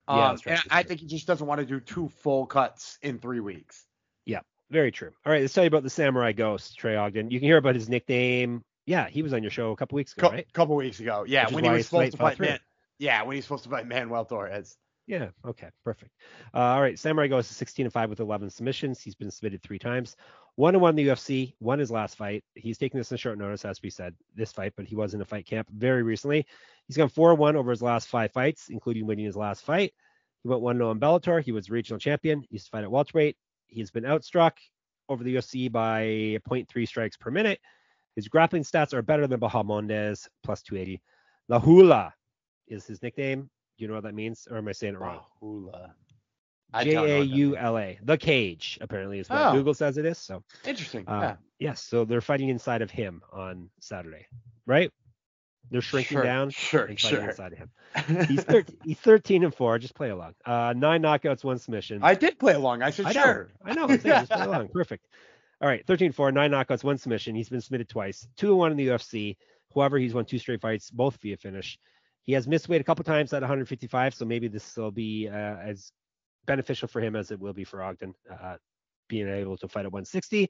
Yeah, 0.07 0.13
Um, 0.15 0.35
that's 0.35 0.45
right, 0.45 0.51
and 0.53 0.63
I 0.71 0.75
right. 0.77 0.87
think 0.87 1.01
he 1.01 1.05
just 1.07 1.27
doesn't 1.27 1.45
want 1.45 1.59
to 1.59 1.65
do 1.65 1.79
two 1.79 2.09
full 2.09 2.45
cuts 2.45 2.97
in 3.03 3.19
three 3.19 3.41
weeks. 3.41 3.85
Yeah, 4.25 4.39
very 4.71 4.91
true. 4.91 5.11
All 5.25 5.31
right, 5.31 5.41
let's 5.41 5.53
tell 5.53 5.63
you 5.63 5.67
about 5.67 5.83
the 5.83 5.89
Samurai 5.89 6.31
Ghost, 6.31 6.77
Trey 6.79 6.95
Ogden. 6.95 7.29
You 7.29 7.39
can 7.39 7.47
hear 7.47 7.57
about 7.57 7.75
his 7.75 7.89
nickname. 7.89 8.63
Yeah, 8.87 9.07
he 9.07 9.21
was 9.21 9.33
on 9.33 9.43
your 9.43 9.51
show 9.51 9.71
a 9.71 9.75
couple 9.75 9.97
weeks 9.97 10.13
ago, 10.17 10.27
A 10.27 10.31
right? 10.31 10.53
couple 10.53 10.75
weeks 10.75 10.99
ago. 10.99 11.25
Yeah, 11.27 11.45
Which 11.45 11.53
when 11.55 11.63
he 11.63 11.69
was 11.69 11.85
supposed 11.85 12.11
to 12.13 12.17
fight. 12.17 12.39
Man. 12.39 12.59
Yeah, 12.97 13.21
when 13.23 13.35
he's 13.35 13.45
supposed 13.45 13.63
to 13.65 13.69
fight 13.69 13.85
Manuel 13.87 14.25
Torres. 14.25 14.77
Yeah. 15.09 15.29
Okay. 15.43 15.69
Perfect. 15.83 16.11
Uh, 16.53 16.59
all 16.59 16.81
right. 16.81 16.97
Samurai 16.97 17.27
goes 17.27 17.47
to 17.47 17.55
16 17.55 17.87
and 17.87 17.91
5 17.91 18.11
with 18.11 18.19
11 18.19 18.51
submissions. 18.51 19.01
He's 19.01 19.15
been 19.15 19.31
submitted 19.31 19.63
three 19.63 19.79
times. 19.79 20.15
One 20.53 20.75
and 20.75 20.81
one 20.83 20.91
in 20.91 20.95
the 20.97 21.11
UFC. 21.11 21.55
Won 21.59 21.79
his 21.79 21.89
last 21.89 22.15
fight. 22.15 22.43
He's 22.53 22.77
taking 22.77 22.99
this 22.99 23.11
in 23.11 23.17
short 23.17 23.39
notice, 23.39 23.65
as 23.65 23.81
we 23.81 23.89
said, 23.89 24.13
this 24.35 24.51
fight, 24.51 24.73
but 24.77 24.85
he 24.85 24.95
was 24.95 25.15
in 25.15 25.21
a 25.21 25.25
fight 25.25 25.47
camp 25.47 25.67
very 25.71 26.03
recently. 26.03 26.45
He's 26.85 26.95
gone 26.95 27.09
4 27.09 27.33
1 27.33 27.55
over 27.55 27.71
his 27.71 27.81
last 27.81 28.07
five 28.07 28.31
fights, 28.31 28.67
including 28.69 29.07
winning 29.07 29.25
his 29.25 29.35
last 29.35 29.63
fight. 29.63 29.95
He 30.43 30.49
went 30.49 30.61
1 30.61 30.77
0 30.77 30.91
in 30.91 30.99
Bellator. 30.99 31.41
He 31.41 31.53
was 31.53 31.71
regional 31.71 31.97
champion. 31.97 32.41
He 32.41 32.49
used 32.51 32.65
to 32.65 32.71
fight 32.71 32.83
at 32.83 32.91
welterweight. 32.91 33.35
He's 33.65 33.89
been 33.89 34.03
outstruck 34.03 34.57
over 35.09 35.23
the 35.23 35.37
UFC 35.37 35.71
by 35.71 36.03
0.3 36.47 36.87
strikes 36.87 37.17
per 37.17 37.31
minute. 37.31 37.59
His 38.15 38.27
grappling 38.27 38.63
stats 38.63 38.93
are 38.93 39.01
better 39.01 39.25
than 39.25 39.39
Bahamondes, 39.39 40.27
plus 40.43 40.61
280. 40.61 41.01
La 41.47 41.59
Hula 41.59 42.13
is 42.67 42.85
his 42.85 43.01
nickname. 43.01 43.49
Do 43.79 43.83
you 43.85 43.87
know 43.87 43.95
what 43.95 44.03
that 44.03 44.13
means? 44.13 44.45
Or 44.51 44.57
am 44.57 44.67
I 44.67 44.73
saying 44.73 44.95
it 44.95 44.99
wrong? 44.99 45.21
Bahula. 45.41 45.91
J 46.83 46.95
A 46.95 47.21
U 47.21 47.55
L 47.55 47.77
A. 47.77 47.97
The 48.03 48.17
cage, 48.17 48.77
apparently, 48.81 49.19
is 49.19 49.29
what 49.29 49.39
Oh. 49.41 49.51
Google 49.53 49.73
says 49.73 49.97
it 49.97 50.05
is. 50.05 50.17
So, 50.17 50.43
Interesting. 50.65 51.07
uh, 51.07 51.21
yeah. 51.21 51.35
yes, 51.59 51.81
so 51.81 52.03
they're 52.03 52.19
fighting 52.19 52.49
inside 52.49 52.81
of 52.81 52.91
him 52.91 53.21
on 53.31 53.69
Saturday, 53.79 54.27
right? 54.67 54.91
They're 55.71 55.81
shrinking 55.81 56.15
Sure, 56.17 56.23
down 56.23 56.49
Sure, 56.49 56.85
and 56.85 56.99
fighting 56.99 57.19
sure. 57.19 57.29
inside 57.29 57.53
of 57.53 57.57
him. 57.59 57.71
He's, 58.27 58.43
thir- 58.43 58.65
he's 58.83 58.99
13 58.99 59.45
and 59.45 59.55
4. 59.55 59.79
Just 59.79 59.95
play 59.95 60.09
along. 60.09 60.33
Uh, 60.45 60.73
nine 60.75 61.01
knockouts, 61.01 61.43
one 61.45 61.57
submission. 61.57 61.99
I 62.03 62.15
did 62.15 62.37
play 62.37 62.53
along. 62.53 62.81
I 62.83 62.89
said 62.89 63.05
I 63.05 63.13
know. 63.13 63.23
sure. 63.23 63.49
I 63.63 63.73
know. 63.73 63.83
I'm 63.83 63.89
saying, 63.99 64.01
just 64.27 64.31
play 64.31 64.41
along. 64.45 64.67
Perfect. 64.69 65.07
All 65.61 65.67
right, 65.69 65.85
13 65.87 66.11
4, 66.11 66.31
nine 66.33 66.51
knockouts, 66.51 66.83
one 66.83 66.97
submission. 66.97 67.35
He's 67.35 67.49
been 67.49 67.61
submitted 67.61 67.87
twice, 67.87 68.27
two 68.35 68.49
and 68.49 68.57
one 68.57 68.71
in 68.71 68.77
the 68.77 68.87
UFC. 68.87 69.37
However, 69.73 69.97
he's 69.97 70.13
won 70.13 70.25
two 70.25 70.39
straight 70.39 70.61
fights, 70.61 70.89
both 70.91 71.17
via 71.21 71.37
finish. 71.37 71.77
He 72.29 72.33
has 72.33 72.47
missed 72.47 72.69
weight 72.69 72.79
a 72.79 72.83
couple 72.83 73.03
times 73.03 73.33
at 73.33 73.41
155, 73.41 74.13
so 74.13 74.23
maybe 74.23 74.47
this 74.47 74.77
will 74.77 74.91
be 74.91 75.27
uh, 75.27 75.33
as 75.33 75.91
beneficial 76.45 76.87
for 76.87 77.01
him 77.01 77.15
as 77.15 77.31
it 77.31 77.39
will 77.39 77.53
be 77.53 77.63
for 77.63 77.81
Ogden, 77.81 78.13
uh, 78.31 78.57
being 79.07 79.27
able 79.27 79.57
to 79.57 79.67
fight 79.67 79.87
at 79.87 79.91
160. 79.91 80.47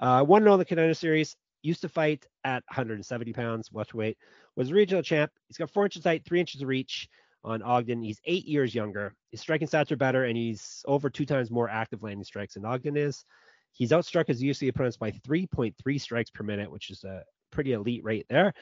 Uh, 0.00 0.24
all 0.26 0.56
the 0.56 0.64
contender 0.64 0.94
series. 0.94 1.36
Used 1.60 1.82
to 1.82 1.88
fight 1.90 2.24
at 2.44 2.62
170 2.70 3.34
pounds, 3.34 3.70
welterweight. 3.70 4.16
Was 4.56 4.70
a 4.70 4.74
regional 4.74 5.02
champ. 5.02 5.30
He's 5.48 5.58
got 5.58 5.70
four 5.70 5.84
inches 5.84 6.02
height, 6.02 6.24
three 6.24 6.40
inches 6.40 6.64
reach 6.64 7.10
on 7.44 7.60
Ogden. 7.60 8.02
He's 8.02 8.22
eight 8.24 8.46
years 8.46 8.74
younger. 8.74 9.12
His 9.30 9.42
striking 9.42 9.68
stats 9.68 9.92
are 9.92 9.96
better, 9.96 10.24
and 10.24 10.34
he's 10.34 10.82
over 10.88 11.10
two 11.10 11.26
times 11.26 11.50
more 11.50 11.68
active 11.68 12.02
landing 12.02 12.24
strikes 12.24 12.54
than 12.54 12.64
Ogden 12.64 12.96
is. 12.96 13.26
He's 13.72 13.90
outstruck 13.90 14.28
his 14.28 14.42
UFC 14.42 14.68
opponents 14.68 14.96
by 14.96 15.10
3.3 15.10 16.00
strikes 16.00 16.30
per 16.30 16.42
minute, 16.42 16.70
which 16.70 16.88
is 16.88 17.04
a 17.04 17.22
pretty 17.50 17.74
elite 17.74 18.02
rate 18.02 18.24
there. 18.30 18.54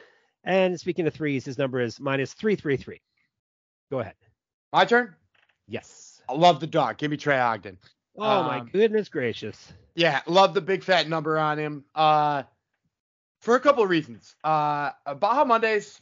And 0.47 0.79
speaking 0.79 1.07
of 1.07 1.13
threes, 1.13 1.45
his 1.45 1.59
number 1.59 1.81
is 1.81 2.01
minus 2.01 2.33
333. 2.33 3.01
Go 3.91 4.01
ahead. 4.01 4.15
My 4.73 4.85
turn. 4.85 5.15
Yes. 5.69 6.23
I 6.29 6.35
love 6.35 6.61
the 6.61 6.67
dog. 6.67 6.99
Give 6.99 7.11
me 7.11 7.17
Trey 7.17 7.39
Ogden. 7.39 7.79
Oh 8.17 8.45
my 8.45 8.61
Um, 8.61 8.71
goodness 8.73 9.09
gracious. 9.09 9.73
Yeah, 9.95 10.21
love 10.27 10.55
the 10.55 10.61
big 10.61 10.83
fat 10.83 11.09
number 11.09 11.39
on 11.39 11.59
him. 11.59 11.85
Uh, 11.95 12.45
for 13.41 13.57
a 13.57 13.61
couple 13.61 13.83
of 13.83 13.91
reasons. 13.91 14.35
Uh, 14.43 14.93
Bahamondes, 15.07 16.01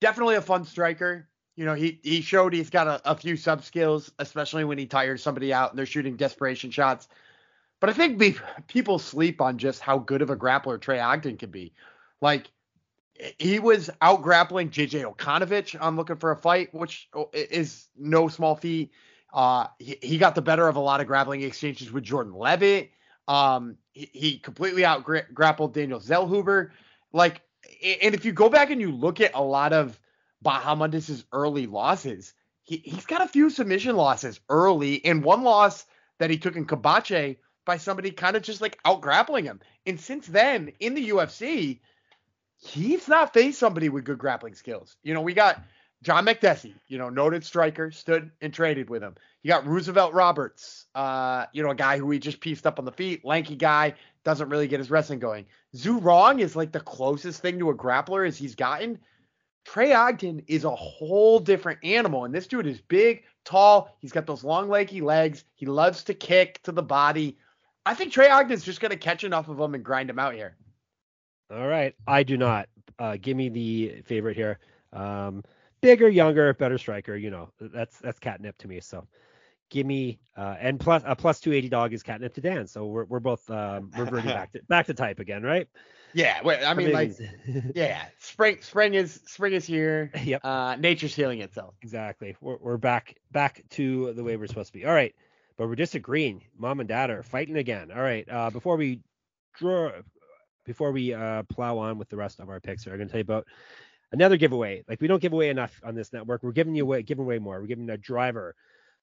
definitely 0.00 0.36
a 0.36 0.40
fun 0.42 0.64
striker. 0.64 1.28
You 1.56 1.64
know, 1.64 1.74
he 1.74 2.00
he 2.02 2.20
showed 2.20 2.52
he's 2.52 2.70
got 2.70 2.88
a, 2.88 3.10
a 3.10 3.16
few 3.16 3.36
sub 3.36 3.62
skills, 3.62 4.10
especially 4.18 4.64
when 4.64 4.76
he 4.78 4.86
tires 4.86 5.22
somebody 5.22 5.52
out 5.52 5.70
and 5.70 5.78
they're 5.78 5.86
shooting 5.86 6.16
desperation 6.16 6.70
shots. 6.70 7.08
But 7.80 7.90
I 7.90 7.92
think 7.92 8.18
be, 8.18 8.36
people 8.66 8.98
sleep 8.98 9.40
on 9.40 9.58
just 9.58 9.80
how 9.80 9.98
good 9.98 10.22
of 10.22 10.30
a 10.30 10.36
grappler 10.36 10.80
Trey 10.80 10.98
Ogden 10.98 11.36
can 11.36 11.50
be. 11.50 11.72
Like 12.20 12.50
he 13.38 13.58
was 13.58 13.90
out 14.00 14.22
grappling 14.22 14.70
JJ 14.70 15.14
Okanovich 15.14 15.80
on 15.80 15.96
looking 15.96 16.16
for 16.16 16.32
a 16.32 16.36
fight, 16.36 16.74
which 16.74 17.08
is 17.32 17.88
no 17.96 18.28
small 18.28 18.56
feat. 18.56 18.90
Uh, 19.32 19.66
he, 19.78 19.98
he 20.02 20.18
got 20.18 20.34
the 20.34 20.42
better 20.42 20.68
of 20.68 20.76
a 20.76 20.80
lot 20.80 21.00
of 21.00 21.06
grappling 21.06 21.42
exchanges 21.42 21.92
with 21.92 22.04
Jordan 22.04 22.34
Levitt. 22.34 22.90
Um, 23.26 23.76
he, 23.92 24.10
he 24.12 24.38
completely 24.38 24.84
out 24.84 25.04
grappled 25.32 25.74
Daniel 25.74 26.00
Zellhuber. 26.00 26.70
Like, 27.12 27.42
and 28.02 28.14
if 28.14 28.24
you 28.24 28.32
go 28.32 28.48
back 28.48 28.70
and 28.70 28.80
you 28.80 28.90
look 28.90 29.20
at 29.20 29.34
a 29.34 29.42
lot 29.42 29.72
of 29.72 29.98
Bahamondes' 30.44 31.24
early 31.32 31.66
losses, 31.66 32.34
he, 32.64 32.78
he's 32.84 33.06
got 33.06 33.22
a 33.22 33.28
few 33.28 33.50
submission 33.50 33.96
losses 33.96 34.40
early, 34.48 35.04
and 35.04 35.24
one 35.24 35.42
loss 35.42 35.86
that 36.18 36.30
he 36.30 36.38
took 36.38 36.56
in 36.56 36.66
Kabache 36.66 37.36
by 37.64 37.76
somebody 37.76 38.10
kind 38.10 38.36
of 38.36 38.42
just 38.42 38.60
like 38.60 38.78
out 38.84 39.00
grappling 39.00 39.44
him. 39.44 39.60
And 39.86 39.98
since 39.98 40.26
then, 40.26 40.72
in 40.80 40.94
the 40.94 41.10
UFC, 41.10 41.80
he's 42.64 43.08
not 43.08 43.32
faced 43.34 43.58
somebody 43.58 43.88
with 43.88 44.04
good 44.04 44.18
grappling 44.18 44.54
skills. 44.54 44.96
You 45.02 45.14
know, 45.14 45.20
we 45.20 45.34
got 45.34 45.62
John 46.02 46.24
Makdessi, 46.24 46.74
you 46.88 46.98
know, 46.98 47.08
noted 47.08 47.44
striker, 47.44 47.90
stood 47.90 48.30
and 48.40 48.52
traded 48.52 48.90
with 48.90 49.02
him. 49.02 49.14
You 49.42 49.48
got 49.48 49.66
Roosevelt 49.66 50.14
Roberts, 50.14 50.86
uh, 50.94 51.46
you 51.52 51.62
know, 51.62 51.70
a 51.70 51.74
guy 51.74 51.98
who 51.98 52.10
he 52.10 52.18
just 52.18 52.40
pieced 52.40 52.66
up 52.66 52.78
on 52.78 52.84
the 52.84 52.92
feet, 52.92 53.24
lanky 53.24 53.56
guy, 53.56 53.94
doesn't 54.24 54.48
really 54.48 54.68
get 54.68 54.80
his 54.80 54.90
wrestling 54.90 55.18
going. 55.18 55.46
Zhu 55.76 56.02
Rong 56.02 56.40
is 56.40 56.56
like 56.56 56.72
the 56.72 56.80
closest 56.80 57.42
thing 57.42 57.58
to 57.58 57.70
a 57.70 57.74
grappler 57.74 58.26
as 58.26 58.36
he's 58.36 58.54
gotten. 58.54 58.98
Trey 59.64 59.92
Ogden 59.92 60.42
is 60.46 60.64
a 60.64 60.74
whole 60.74 61.38
different 61.38 61.78
animal, 61.82 62.24
and 62.24 62.34
this 62.34 62.46
dude 62.46 62.66
is 62.66 62.80
big, 62.80 63.24
tall. 63.44 63.96
He's 63.98 64.12
got 64.12 64.26
those 64.26 64.44
long, 64.44 64.68
leggy 64.68 65.00
legs. 65.00 65.44
He 65.54 65.66
loves 65.66 66.04
to 66.04 66.14
kick 66.14 66.62
to 66.64 66.72
the 66.72 66.82
body. 66.82 67.38
I 67.86 67.94
think 67.94 68.12
Trey 68.12 68.30
Ogden's 68.30 68.64
just 68.64 68.80
going 68.80 68.90
to 68.90 68.96
catch 68.96 69.24
enough 69.24 69.48
of 69.48 69.56
them 69.56 69.74
and 69.74 69.84
grind 69.84 70.10
him 70.10 70.18
out 70.18 70.34
here. 70.34 70.56
All 71.54 71.66
right. 71.66 71.94
I 72.06 72.22
do 72.22 72.36
not. 72.36 72.68
Uh, 72.98 73.16
give 73.20 73.36
me 73.36 73.48
the 73.48 74.02
favorite 74.04 74.36
here. 74.36 74.58
Um, 74.92 75.42
bigger, 75.80 76.08
younger, 76.08 76.52
better 76.54 76.78
striker. 76.78 77.16
You 77.16 77.30
know, 77.30 77.50
that's 77.60 77.98
that's 77.98 78.18
catnip 78.18 78.58
to 78.58 78.68
me. 78.68 78.80
So 78.80 79.06
give 79.70 79.86
me 79.86 80.18
uh, 80.36 80.56
and 80.60 80.78
plus 80.78 81.02
a 81.04 81.16
plus 81.16 81.40
280 81.40 81.68
dog 81.68 81.92
is 81.92 82.02
catnip 82.02 82.34
to 82.34 82.40
Dan. 82.40 82.66
So 82.66 82.86
we're 82.86 83.04
we're 83.04 83.20
both 83.20 83.48
um, 83.50 83.90
reverting 83.96 84.26
back 84.26 84.52
to 84.52 84.60
back 84.68 84.86
to 84.86 84.94
type 84.94 85.18
again, 85.18 85.42
right? 85.42 85.68
Yeah, 86.14 86.40
wait, 86.44 86.64
I 86.64 86.74
mean, 86.74 86.92
like, 86.92 87.12
yeah, 87.74 88.04
spring, 88.20 88.58
spring 88.62 88.94
is 88.94 89.20
spring 89.26 89.52
is 89.52 89.66
here. 89.66 90.12
yep. 90.22 90.44
Uh, 90.44 90.76
nature's 90.76 91.14
healing 91.14 91.40
itself. 91.40 91.74
Exactly. 91.82 92.36
We're, 92.40 92.56
we're 92.60 92.76
back 92.76 93.16
back 93.32 93.64
to 93.70 94.12
the 94.12 94.22
way 94.22 94.36
we're 94.36 94.46
supposed 94.46 94.72
to 94.72 94.78
be. 94.78 94.86
All 94.86 94.94
right. 94.94 95.14
But 95.56 95.68
we're 95.68 95.74
disagreeing. 95.74 96.44
Mom 96.56 96.80
and 96.80 96.88
dad 96.88 97.10
are 97.10 97.22
fighting 97.22 97.56
again. 97.56 97.90
All 97.90 98.02
right. 98.02 98.28
Uh, 98.28 98.50
before 98.50 98.76
we 98.76 99.00
draw, 99.56 99.90
before 100.64 100.92
we 100.92 101.14
uh, 101.14 101.42
plow 101.44 101.78
on 101.78 101.98
with 101.98 102.08
the 102.08 102.16
rest 102.16 102.40
of 102.40 102.48
our 102.48 102.60
picks, 102.60 102.86
I'm 102.86 102.96
going 102.96 103.08
to 103.08 103.12
tell 103.12 103.18
you 103.18 103.22
about 103.22 103.46
another 104.12 104.36
giveaway. 104.36 104.84
Like 104.88 105.00
we 105.00 105.08
don't 105.08 105.20
give 105.20 105.32
away 105.32 105.50
enough 105.50 105.80
on 105.84 105.94
this 105.94 106.12
network. 106.12 106.42
We're 106.42 106.52
giving 106.52 106.74
you 106.74 106.84
away, 106.84 107.02
giving 107.02 107.24
away 107.24 107.38
more. 107.38 107.60
We're 107.60 107.66
giving 107.66 107.90
a 107.90 107.96
driver 107.96 108.54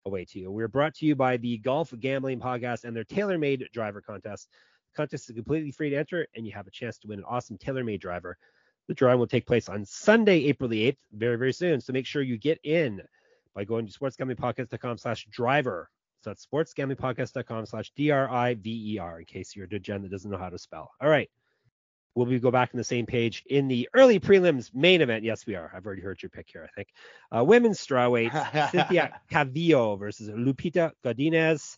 away 0.06 0.26
to 0.26 0.40
you. 0.40 0.52
We're 0.52 0.68
brought 0.68 0.96
to 0.96 1.06
you 1.06 1.16
by 1.16 1.38
the 1.38 1.58
Golf 1.58 1.94
Gambling 2.00 2.40
Podcast 2.40 2.84
and 2.84 2.96
their 2.96 3.04
tailor-made 3.04 3.70
driver 3.74 4.02
contest. 4.02 4.50
The 4.94 4.98
contest 4.98 5.30
is 5.30 5.36
completely 5.36 5.72
free 5.72 5.90
to 5.92 5.96
enter, 5.98 6.28
and 6.36 6.46
you 6.46 6.52
have 6.54 6.68
a 6.68 6.72
chance 6.72 6.98
to 7.00 7.08
win 7.08 7.20
an 7.20 7.26
awesome 7.26 7.58
tailor-made 7.58 8.02
driver. 8.02 8.38
The 8.88 8.94
drawing 8.94 9.20
will 9.20 9.28
take 9.28 9.46
place 9.46 9.70
on 9.70 9.86
Sunday, 9.86 10.46
April 10.46 10.70
the 10.70 10.92
8th, 10.92 10.98
very, 11.14 11.38
very 11.38 11.54
soon. 11.54 11.80
So 11.82 11.94
make 11.94 12.06
sure 12.06 12.22
you 12.22 12.38
get 12.38 12.60
in 12.64 13.02
by 13.54 13.64
going 13.64 13.88
to 13.88 13.94
sportsgamblingpodcast.com 13.98 14.98
slash 14.98 15.28
driver 15.30 15.90
So 16.22 16.30
that's 16.30 16.46
sportsgamblingpodcast.com 16.46 17.66
slash 17.68 17.92
D-R-I-V-E-R 17.96 19.20
in 19.20 19.26
case 19.26 19.56
you're 19.56 19.66
a 19.66 19.70
degen 19.70 20.02
that 20.02 20.12
doesn't 20.12 20.32
know 20.32 20.38
how 20.38 20.50
to 20.50 20.58
spell. 20.58 20.92
All 21.00 21.10
right. 21.10 21.30
Will 22.16 22.26
we 22.26 22.40
go 22.40 22.52
back 22.52 22.72
on 22.74 22.78
the 22.78 22.84
same 22.84 23.06
page 23.06 23.44
in 23.50 23.68
the 23.68 23.88
early 23.94 24.20
prelims 24.20 24.74
main 24.74 25.02
event? 25.02 25.24
Yes, 25.24 25.46
we 25.46 25.56
are. 25.56 25.72
I've 25.74 25.86
already 25.86 26.02
heard 26.02 26.22
your 26.22 26.30
pick 26.30 26.50
here, 26.52 26.68
I 26.70 26.74
think. 26.76 26.90
Uh, 27.36 27.44
women's 27.44 27.80
strawweight, 27.80 28.32
Cynthia 28.72 29.22
Calvillo 29.32 29.98
versus 29.98 30.30
Lupita 30.30 30.92
Godinez. 31.06 31.78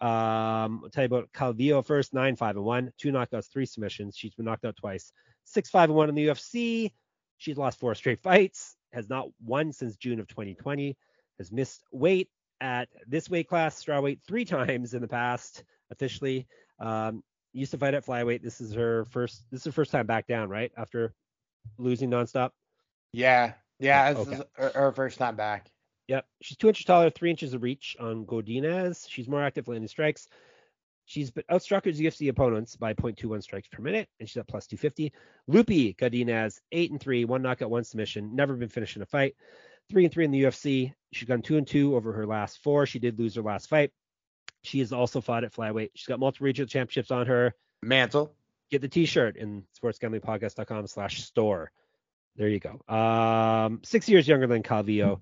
Um, 0.00 0.82
I'll 0.84 0.90
tell 0.90 1.02
you 1.02 1.06
about 1.06 1.32
Calvillo 1.32 1.84
first, 1.84 2.14
9 2.14 2.36
5 2.36 2.56
and 2.56 2.64
1, 2.64 2.92
two 2.98 3.10
knockouts, 3.10 3.50
three 3.50 3.66
submissions. 3.66 4.16
She's 4.16 4.34
been 4.34 4.44
knocked 4.44 4.64
out 4.64 4.76
twice, 4.76 5.12
6 5.44 5.70
5 5.70 5.90
and 5.90 5.96
1 5.96 6.08
in 6.08 6.14
the 6.14 6.26
UFC. 6.28 6.92
She's 7.38 7.56
lost 7.56 7.80
four 7.80 7.94
straight 7.94 8.20
fights, 8.20 8.76
has 8.92 9.08
not 9.08 9.28
won 9.44 9.72
since 9.72 9.96
June 9.96 10.20
of 10.20 10.28
2020, 10.28 10.96
has 11.38 11.50
missed 11.50 11.82
weight 11.90 12.28
at 12.60 12.88
this 13.06 13.28
weight 13.28 13.48
class, 13.48 13.82
strawweight, 13.82 14.20
three 14.26 14.44
times 14.44 14.94
in 14.94 15.02
the 15.02 15.08
past 15.08 15.64
officially. 15.90 16.46
Um, 16.78 17.22
used 17.54 17.70
to 17.70 17.78
fight 17.78 17.94
at 17.94 18.04
flyweight. 18.04 18.42
This 18.42 18.60
is 18.60 18.74
her 18.74 19.06
first. 19.06 19.44
This 19.50 19.60
is 19.60 19.66
her 19.66 19.72
first 19.72 19.90
time 19.92 20.06
back 20.06 20.26
down, 20.26 20.48
right? 20.50 20.72
After 20.76 21.14
losing 21.78 22.10
nonstop. 22.10 22.50
Yeah, 23.12 23.54
yeah, 23.78 24.12
this 24.12 24.26
Okay. 24.26 24.36
is 24.36 24.42
her, 24.54 24.70
her 24.74 24.92
first 24.92 25.18
time 25.18 25.36
back. 25.36 25.70
Yep. 26.08 26.26
She's 26.42 26.58
two 26.58 26.68
inches 26.68 26.84
taller, 26.84 27.08
three 27.10 27.30
inches 27.30 27.54
of 27.54 27.62
reach 27.62 27.96
on 27.98 28.26
Godinez. 28.26 29.06
She's 29.08 29.28
more 29.28 29.42
active 29.42 29.68
landing 29.68 29.88
strikes. 29.88 30.28
She's 31.06 31.30
been 31.30 31.44
outstruck 31.50 31.84
her 31.84 31.90
UFC 31.92 32.28
opponents 32.28 32.76
by 32.76 32.94
0.21 32.94 33.42
strikes 33.42 33.68
per 33.68 33.82
minute, 33.82 34.08
and 34.18 34.28
she's 34.28 34.36
at 34.38 34.48
plus 34.48 34.66
250. 34.66 35.12
Lupi 35.50 35.94
Godinez, 35.96 36.60
eight 36.72 36.90
and 36.90 37.00
three, 37.00 37.24
one 37.24 37.42
knockout, 37.42 37.70
one 37.70 37.84
submission. 37.84 38.34
Never 38.34 38.54
been 38.54 38.68
finished 38.68 38.96
in 38.96 39.02
a 39.02 39.06
fight. 39.06 39.34
Three 39.90 40.04
and 40.04 40.12
three 40.12 40.24
in 40.24 40.30
the 40.30 40.42
UFC. 40.44 40.92
She's 41.12 41.28
gone 41.28 41.42
two 41.42 41.58
and 41.58 41.66
two 41.66 41.94
over 41.94 42.12
her 42.12 42.26
last 42.26 42.62
four. 42.62 42.86
She 42.86 42.98
did 42.98 43.18
lose 43.18 43.34
her 43.34 43.42
last 43.42 43.68
fight. 43.68 43.92
She 44.64 44.80
has 44.80 44.92
also 44.92 45.20
fought 45.20 45.44
at 45.44 45.52
flyweight. 45.52 45.90
She's 45.94 46.06
got 46.06 46.18
multiple 46.18 46.46
regional 46.46 46.68
championships 46.68 47.10
on 47.10 47.26
her. 47.26 47.54
Mantle. 47.82 48.34
Get 48.70 48.80
the 48.80 48.88
T-shirt 48.88 49.36
in 49.36 49.64
sportsgamblingpodcast.com/store. 49.80 51.70
There 52.36 52.48
you 52.48 52.60
go. 52.60 52.94
Um, 52.94 53.80
six 53.84 54.08
years 54.08 54.26
younger 54.26 54.46
than 54.46 54.62
Calvillo, 54.62 55.20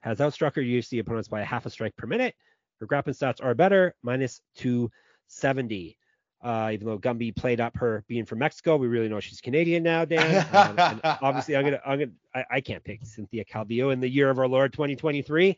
has 0.00 0.18
outstruck 0.18 0.54
her 0.54 0.62
UFC 0.62 1.00
opponents 1.00 1.28
by 1.28 1.40
a 1.40 1.44
half 1.44 1.66
a 1.66 1.70
strike 1.70 1.96
per 1.96 2.06
minute. 2.06 2.34
Her 2.80 2.86
grappling 2.86 3.14
stats 3.14 3.42
are 3.44 3.54
better, 3.54 3.94
minus 4.02 4.40
270. 4.56 5.98
Uh, 6.40 6.70
even 6.72 6.86
though 6.86 6.98
Gumby 6.98 7.34
played 7.34 7.60
up 7.60 7.76
her 7.78 8.04
being 8.06 8.24
from 8.24 8.38
Mexico, 8.38 8.76
we 8.76 8.86
really 8.86 9.08
know 9.08 9.18
she's 9.18 9.40
Canadian 9.40 9.82
now, 9.82 10.04
Dan. 10.04 10.46
Um, 10.54 10.78
and 10.78 11.00
obviously, 11.20 11.56
I'm 11.56 11.64
gonna, 11.64 11.80
I'm 11.84 11.98
gonna, 11.98 12.12
I, 12.32 12.44
I 12.50 12.60
can't 12.60 12.84
pick 12.84 13.04
Cynthia 13.04 13.44
Calvillo 13.44 13.92
in 13.92 13.98
the 13.98 14.08
year 14.08 14.30
of 14.30 14.38
our 14.38 14.46
Lord 14.46 14.72
2023. 14.72 15.56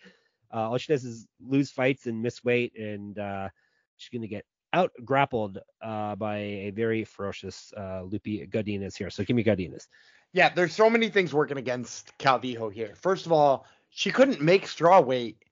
Uh, 0.53 0.71
all 0.71 0.79
she 0.79 0.93
does 0.93 1.05
is 1.05 1.27
lose 1.47 1.71
fights 1.71 2.07
and 2.07 2.23
miss 2.23 2.43
weight, 2.45 2.77
and 2.77 3.19
uh, 3.19 3.49
she's 3.97 4.11
gonna 4.11 4.27
get 4.27 4.45
out 4.73 4.93
grappled 5.05 5.59
uh, 5.83 6.15
by 6.17 6.39
a 6.39 6.71
very 6.71 7.05
ferocious 7.05 7.73
uh, 7.77 8.03
Godinez 8.03 8.97
here. 8.97 9.11
So 9.11 9.25
give 9.25 9.37
me 9.37 9.45
Godinez. 9.45 9.87
Yeah, 10.33 10.49
there's 10.49 10.75
so 10.75 10.89
many 10.89 11.09
things 11.09 11.35
working 11.35 11.57
against 11.57 12.17
Calvillo 12.19 12.73
here. 12.73 12.95
First 12.95 13.27
of 13.27 13.33
all, 13.33 13.67
she 13.91 14.13
couldn't 14.13 14.41
make 14.41 14.69
straw 14.69 15.01
weight 15.01 15.43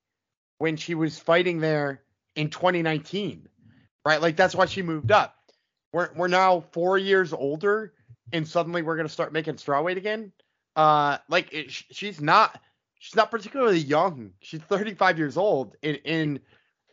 when 0.58 0.76
she 0.76 0.94
was 0.94 1.18
fighting 1.18 1.58
there 1.58 2.02
in 2.36 2.50
2019, 2.50 3.48
right? 4.04 4.22
Like 4.22 4.36
that's 4.36 4.54
why 4.54 4.66
she 4.66 4.82
moved 4.82 5.10
up. 5.10 5.34
We're 5.92 6.10
we're 6.14 6.28
now 6.28 6.60
four 6.72 6.98
years 6.98 7.32
older, 7.32 7.92
and 8.32 8.46
suddenly 8.46 8.82
we're 8.82 8.96
gonna 8.96 9.08
start 9.08 9.32
making 9.32 9.56
straw 9.56 9.82
weight 9.82 9.96
again. 9.96 10.32
Uh, 10.76 11.18
like 11.28 11.52
it, 11.52 11.72
she's 11.72 12.20
not 12.20 12.60
she's 12.98 13.16
not 13.16 13.30
particularly 13.30 13.78
young. 13.78 14.32
She's 14.40 14.60
35 14.60 15.18
years 15.18 15.36
old 15.36 15.76
and, 15.82 15.98
and 16.04 16.40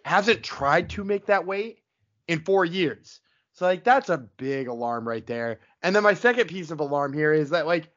hasn't 0.03 0.43
tried 0.43 0.89
to 0.91 1.03
make 1.03 1.25
that 1.27 1.45
weight 1.45 1.79
in 2.27 2.39
four 2.39 2.65
years. 2.65 3.19
So 3.53 3.65
like 3.65 3.83
that's 3.83 4.09
a 4.09 4.17
big 4.17 4.67
alarm 4.67 5.07
right 5.07 5.25
there. 5.25 5.59
And 5.81 5.95
then 5.95 6.03
my 6.03 6.13
second 6.13 6.47
piece 6.47 6.71
of 6.71 6.79
alarm 6.79 7.13
here 7.13 7.33
is 7.33 7.49
that 7.51 7.65
like 7.65 7.89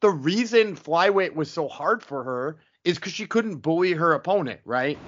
the 0.00 0.10
reason 0.10 0.76
flyweight 0.76 1.34
was 1.34 1.50
so 1.50 1.68
hard 1.68 2.02
for 2.02 2.24
her 2.24 2.58
is 2.84 2.96
because 2.96 3.12
she 3.12 3.26
couldn't 3.26 3.56
bully 3.56 3.92
her 3.92 4.14
opponent, 4.14 4.60
right? 4.64 4.98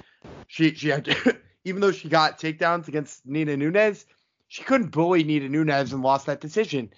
She 0.47 0.73
she 0.75 0.89
had 0.89 1.05
to, 1.05 1.37
even 1.65 1.81
though 1.81 1.91
she 1.91 2.07
got 2.07 2.39
takedowns 2.39 2.87
against 2.87 3.25
Nina 3.25 3.57
Nunes, 3.57 4.05
she 4.47 4.63
couldn't 4.63 4.91
bully 4.91 5.23
Nina 5.23 5.49
Nunes 5.49 5.91
and 5.91 6.03
lost 6.03 6.27
that 6.27 6.39
decision. 6.39 6.91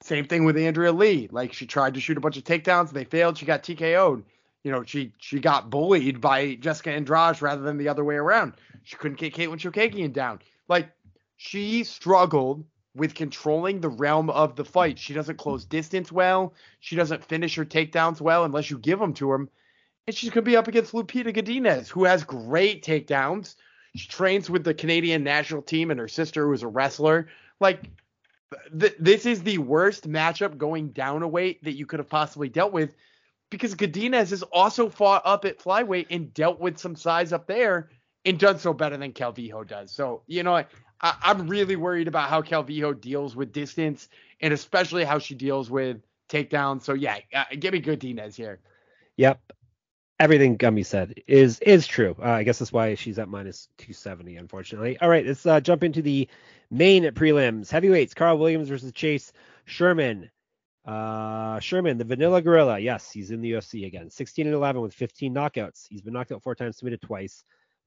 Same 0.00 0.26
thing 0.26 0.44
with 0.44 0.56
Andrea 0.56 0.92
Lee. 0.92 1.28
Like 1.30 1.52
she 1.52 1.66
tried 1.66 1.94
to 1.94 2.00
shoot 2.00 2.16
a 2.16 2.20
bunch 2.20 2.36
of 2.36 2.44
takedowns, 2.44 2.88
and 2.88 2.96
they 2.96 3.04
failed. 3.04 3.38
She 3.38 3.46
got 3.46 3.62
TKO'd. 3.62 4.24
You 4.64 4.72
know, 4.72 4.82
she 4.82 5.12
she 5.18 5.38
got 5.38 5.70
bullied 5.70 6.20
by 6.20 6.54
Jessica 6.54 6.90
Andrade 6.90 7.42
rather 7.42 7.62
than 7.62 7.76
the 7.76 7.88
other 7.88 8.02
way 8.02 8.16
around. 8.16 8.54
She 8.82 8.96
couldn't 8.96 9.18
get 9.18 9.34
Katlyn 9.34 9.58
Chookagian 9.58 10.12
down. 10.12 10.40
Like 10.68 10.90
she 11.36 11.84
struggled 11.84 12.64
with 12.94 13.14
controlling 13.14 13.80
the 13.80 13.88
realm 13.88 14.30
of 14.30 14.56
the 14.56 14.64
fight. 14.64 14.98
She 14.98 15.12
doesn't 15.12 15.36
close 15.36 15.64
distance 15.64 16.10
well. 16.10 16.54
She 16.80 16.96
doesn't 16.96 17.24
finish 17.24 17.56
her 17.56 17.64
takedowns 17.64 18.20
well 18.20 18.44
unless 18.44 18.70
you 18.70 18.78
give 18.78 18.98
them 18.98 19.12
to 19.14 19.30
her. 19.30 19.48
And 20.06 20.16
she's 20.16 20.30
going 20.30 20.44
to 20.44 20.50
be 20.50 20.56
up 20.56 20.68
against 20.68 20.92
Lupita 20.92 21.34
Godinez, 21.34 21.88
who 21.88 22.04
has 22.04 22.24
great 22.24 22.84
takedowns. 22.84 23.56
She 23.96 24.08
trains 24.08 24.48
with 24.48 24.64
the 24.64 24.74
Canadian 24.74 25.24
national 25.24 25.62
team 25.62 25.90
and 25.90 25.98
her 25.98 26.08
sister, 26.08 26.46
who 26.46 26.52
is 26.52 26.62
a 26.62 26.68
wrestler. 26.68 27.28
Like, 27.58 27.90
th- 28.78 28.96
this 28.98 29.26
is 29.26 29.42
the 29.42 29.58
worst 29.58 30.08
matchup 30.08 30.56
going 30.56 30.90
down 30.90 31.22
a 31.22 31.28
weight 31.28 31.64
that 31.64 31.76
you 31.76 31.86
could 31.86 31.98
have 31.98 32.08
possibly 32.08 32.48
dealt 32.48 32.72
with 32.72 32.94
because 33.50 33.74
Godinez 33.74 34.30
has 34.30 34.42
also 34.42 34.88
fought 34.88 35.22
up 35.24 35.44
at 35.44 35.58
flyweight 35.58 36.06
and 36.10 36.32
dealt 36.34 36.60
with 36.60 36.78
some 36.78 36.96
size 36.96 37.32
up 37.32 37.46
there 37.46 37.90
and 38.24 38.38
done 38.38 38.58
so 38.58 38.72
better 38.72 38.96
than 38.96 39.12
Calvillo 39.12 39.66
does. 39.66 39.92
So, 39.92 40.22
you 40.26 40.42
know, 40.42 40.54
I, 40.54 40.66
I'm 41.00 41.46
really 41.48 41.76
worried 41.76 42.08
about 42.08 42.30
how 42.30 42.42
Calvillo 42.42 42.98
deals 42.98 43.36
with 43.36 43.52
distance 43.52 44.08
and 44.40 44.52
especially 44.52 45.04
how 45.04 45.18
she 45.18 45.34
deals 45.34 45.70
with 45.70 45.98
takedowns. 46.28 46.82
So, 46.82 46.94
yeah, 46.94 47.18
uh, 47.34 47.44
give 47.58 47.72
me 47.72 47.80
Godinez 47.80 48.34
here. 48.34 48.60
Yep. 49.16 49.40
Everything 50.20 50.56
Gumby 50.56 50.86
said 50.86 51.14
is 51.26 51.58
is 51.58 51.88
true. 51.88 52.14
Uh, 52.20 52.30
I 52.30 52.44
guess 52.44 52.60
that's 52.60 52.72
why 52.72 52.94
she's 52.94 53.18
at 53.18 53.28
minus 53.28 53.68
270, 53.78 54.36
unfortunately. 54.36 54.96
All 55.00 55.08
right, 55.08 55.26
let's 55.26 55.44
uh, 55.44 55.60
jump 55.60 55.82
into 55.82 56.02
the 56.02 56.28
main 56.70 57.02
prelims. 57.06 57.68
Heavyweights: 57.68 58.14
Carl 58.14 58.38
Williams 58.38 58.68
versus 58.68 58.92
Chase 58.92 59.32
Sherman. 59.64 60.30
Uh, 60.84 61.58
Sherman, 61.60 61.96
the 61.96 62.04
Vanilla 62.04 62.42
Gorilla. 62.42 62.78
Yes, 62.78 63.10
he's 63.10 63.30
in 63.30 63.40
the 63.40 63.52
UFC 63.52 63.86
again. 63.86 64.10
16 64.10 64.46
and 64.46 64.54
11 64.54 64.82
with 64.82 64.94
15 64.94 65.34
knockouts. 65.34 65.86
He's 65.88 66.02
been 66.02 66.12
knocked 66.12 66.32
out 66.32 66.42
four 66.42 66.54
times, 66.54 66.76
submitted 66.76 67.00
twice. 67.00 67.42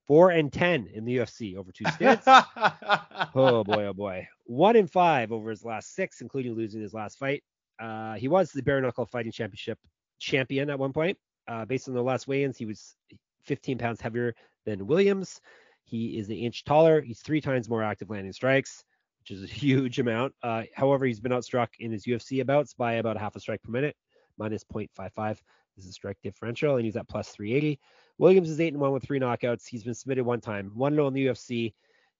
Four 0.06 0.30
and 0.30 0.52
10 0.52 0.88
in 0.94 1.04
the 1.04 1.18
UFC 1.18 1.56
over 1.56 1.70
two 1.70 1.84
stints. 1.94 2.24
oh 2.26 3.62
boy, 3.62 3.84
oh 3.84 3.92
boy. 3.92 4.26
One 4.46 4.74
and 4.74 4.90
five 4.90 5.32
over 5.32 5.50
his 5.50 5.64
last 5.64 5.94
six, 5.94 6.22
including 6.22 6.54
losing 6.54 6.80
his 6.80 6.94
last 6.94 7.18
fight. 7.18 7.44
Uh, 7.78 8.14
he 8.14 8.26
was 8.26 8.50
the 8.50 8.62
bare 8.62 8.80
knuckle 8.80 9.06
fighting 9.06 9.32
championship 9.32 9.78
champion 10.18 10.70
at 10.70 10.78
one 10.78 10.92
point. 10.92 11.18
Uh, 11.46 11.64
based 11.64 11.88
on 11.88 11.94
the 11.94 12.02
last 12.02 12.26
weigh-ins, 12.26 12.58
he 12.58 12.64
was 12.64 12.96
15 13.44 13.78
pounds 13.78 14.00
heavier 14.00 14.34
than 14.64 14.86
Williams. 14.86 15.40
He 15.84 16.18
is 16.18 16.28
an 16.28 16.36
inch 16.36 16.64
taller. 16.64 17.00
He's 17.00 17.20
three 17.20 17.40
times 17.40 17.68
more 17.68 17.82
active 17.82 18.10
landing 18.10 18.32
strikes, 18.32 18.84
which 19.28 19.38
is 19.38 19.44
a 19.44 19.46
huge 19.52 19.98
amount. 19.98 20.34
Uh, 20.42 20.62
however, 20.74 21.04
he's 21.04 21.20
been 21.20 21.32
outstruck 21.32 21.68
in 21.78 21.92
his 21.92 22.04
UFC 22.06 22.44
bouts 22.44 22.74
by 22.74 22.94
about 22.94 23.16
half 23.16 23.36
a 23.36 23.40
strike 23.40 23.62
per 23.62 23.70
minute, 23.70 23.96
minus 24.38 24.64
0.55 24.64 25.38
is 25.76 25.86
the 25.86 25.92
strike 25.92 26.18
differential, 26.22 26.76
and 26.76 26.84
he's 26.84 26.96
at 26.96 27.08
plus 27.08 27.30
380. 27.30 27.78
Williams 28.18 28.50
is 28.50 28.60
eight 28.60 28.72
and 28.72 28.80
one 28.80 28.92
with 28.92 29.04
three 29.04 29.20
knockouts. 29.20 29.66
He's 29.66 29.84
been 29.84 29.94
submitted 29.94 30.24
one 30.24 30.40
time, 30.40 30.72
one 30.74 30.96
no 30.96 31.06
in 31.06 31.14
the 31.14 31.26
UFC. 31.26 31.74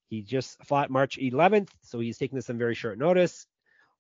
He 0.08 0.22
just 0.22 0.64
fought 0.64 0.90
March 0.90 1.18
11th, 1.18 1.68
so 1.82 1.98
he's 1.98 2.18
taking 2.18 2.36
this 2.36 2.50
on 2.50 2.58
very 2.58 2.74
short 2.74 2.98
notice. 2.98 3.46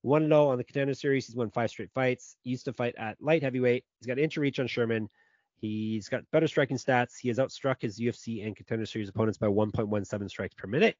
1 0.02 0.28
0 0.28 0.46
on 0.46 0.58
the 0.58 0.64
contender 0.64 0.94
series. 0.94 1.26
He's 1.26 1.34
won 1.34 1.50
five 1.50 1.70
straight 1.70 1.90
fights. 1.92 2.36
He 2.42 2.50
used 2.50 2.64
to 2.66 2.72
fight 2.72 2.94
at 2.96 3.20
light 3.20 3.42
heavyweight. 3.42 3.84
He's 3.98 4.06
got 4.06 4.16
an 4.16 4.24
inch 4.24 4.36
of 4.36 4.42
reach 4.42 4.60
on 4.60 4.68
Sherman. 4.68 5.10
He's 5.56 6.08
got 6.08 6.22
better 6.30 6.46
striking 6.46 6.76
stats. 6.76 7.18
He 7.20 7.26
has 7.28 7.38
outstruck 7.38 7.82
his 7.82 7.98
UFC 7.98 8.46
and 8.46 8.54
contender 8.54 8.86
series 8.86 9.08
opponents 9.08 9.38
by 9.38 9.48
1.17 9.48 10.30
strikes 10.30 10.54
per 10.54 10.68
minute. 10.68 10.96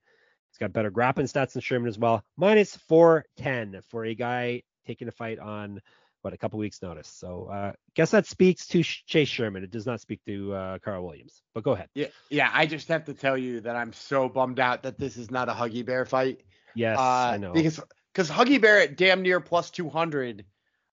He's 0.51 0.59
got 0.59 0.73
better 0.73 0.91
grappling 0.91 1.27
stats 1.27 1.53
than 1.53 1.63
Sherman 1.63 1.89
as 1.89 1.99
well. 1.99 2.25
Minus 2.37 2.77
410 2.89 3.83
for 3.91 4.05
a 4.05 4.15
guy 4.15 4.63
taking 4.87 5.09
a 5.09 5.13
fight 5.13 5.39
on 5.39 5.81
what 6.23 6.35
a 6.35 6.37
couple 6.37 6.59
weeks 6.59 6.83
notice. 6.83 7.09
So 7.09 7.47
uh, 7.47 7.73
guess 7.95 8.11
that 8.11 8.27
speaks 8.27 8.67
to 8.69 8.83
Chase 8.83 9.29
Sherman. 9.29 9.63
It 9.63 9.71
does 9.71 9.87
not 9.87 10.01
speak 10.01 10.21
to 10.27 10.53
uh, 10.53 10.79
Carl 10.81 11.05
Williams. 11.05 11.43
But 11.55 11.63
go 11.63 11.73
ahead. 11.73 11.89
Yeah, 11.95 12.07
yeah. 12.29 12.51
I 12.53 12.67
just 12.67 12.89
have 12.89 13.05
to 13.05 13.15
tell 13.15 13.39
you 13.39 13.61
that 13.61 13.77
I'm 13.77 13.93
so 13.93 14.29
bummed 14.29 14.59
out 14.59 14.83
that 14.83 14.99
this 14.99 15.17
is 15.17 15.31
not 15.31 15.49
a 15.49 15.53
Huggy 15.53 15.85
Bear 15.87 16.05
fight. 16.05 16.41
Yes, 16.75 16.99
uh, 16.99 17.03
I 17.03 17.37
know. 17.37 17.53
Because 17.53 17.81
because 18.13 18.29
Huggy 18.31 18.61
Bear 18.61 18.81
at 18.81 18.97
damn 18.97 19.23
near 19.23 19.39
plus 19.41 19.71
200 19.71 20.45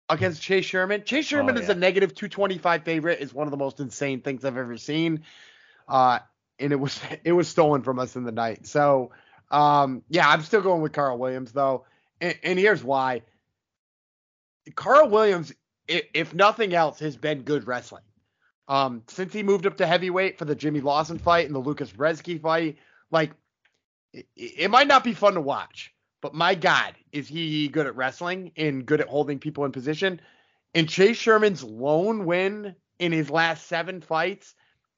against 0.10 0.42
Chase 0.42 0.66
Sherman. 0.66 1.04
Chase 1.06 1.26
Sherman 1.26 1.58
Oh, 1.58 1.62
is 1.62 1.68
yeah. 1.68 1.74
a 1.74 1.78
negative 1.78 2.14
225 2.14 2.84
favorite. 2.84 3.20
is 3.20 3.34
one 3.34 3.48
of 3.48 3.52
the 3.52 3.58
most 3.58 3.80
insane 3.80 4.22
things 4.22 4.46
I've 4.46 4.58
ever 4.58 4.78
seen. 4.78 5.24
Uh, 5.88 6.20
and 6.60 6.72
it 6.72 6.80
was 6.80 7.00
it 7.24 7.32
was 7.32 7.48
stolen 7.48 7.82
from 7.82 7.98
us 8.00 8.16
in 8.16 8.24
the 8.24 8.32
night. 8.32 8.68
So 8.68 9.12
um, 9.52 10.04
yeah, 10.10 10.30
I'm 10.30 10.42
still 10.42 10.62
going 10.62 10.82
with 10.82 10.94
Carl 10.94 11.18
Williams 11.18 11.52
though, 11.52 11.86
and, 12.22 12.38
and 12.44 12.60
here's 12.60 12.84
why. 12.84 13.22
Carl 14.76 15.10
Williams, 15.10 15.54
if, 15.88 16.34
nothing 16.34 16.74
else, 16.74 17.00
has 17.00 17.16
been 17.16 17.44
good 17.44 17.68
wrestling. 17.68 18.04
Um, 18.68 19.04
since 19.08 19.32
he 19.32 19.44
moved 19.44 19.68
up 19.68 19.78
to 19.78 19.86
heavyweight 19.86 20.40
for 20.40 20.46
the 20.46 20.56
Jimmy 20.56 20.82
Lawson 20.82 21.20
fight 21.20 21.46
and 21.46 21.54
the 21.54 21.62
Lukasz 21.62 21.94
Brzeski 21.94 22.42
fight, 22.42 22.78
Like, 23.12 23.32
it, 24.12 24.26
it 24.36 24.72
might 24.72 24.88
not 24.88 25.04
be 25.04 25.14
fun 25.14 25.36
to 25.36 25.42
watch, 25.42 25.94
but 26.22 26.34
my 26.34 26.56
God, 26.56 26.96
is 27.12 27.28
he 27.28 27.68
good 27.68 27.86
at 27.86 27.96
wrestling 27.96 28.52
and 28.58 28.86
good 28.86 29.02
at 29.02 29.08
holding 29.08 29.38
people 29.38 29.66
in 29.66 29.72
position? 29.72 30.20
And 30.74 30.90
Chase 30.90 31.18
Sherman's 31.18 31.64
lone 31.64 32.26
win 32.26 32.76
in 32.98 33.12
his 33.12 33.30
last 33.30 33.68
seven 33.68 34.02
fights 34.02 34.56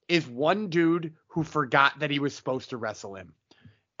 is 0.08 0.26
one 0.26 0.68
dude 0.68 1.14
who 1.28 1.44
forgot 1.44 1.98
that 1.98 2.10
he 2.10 2.18
was 2.18 2.34
supposed 2.34 2.70
to 2.70 2.78
wrestle 2.78 3.14
him, 3.14 3.34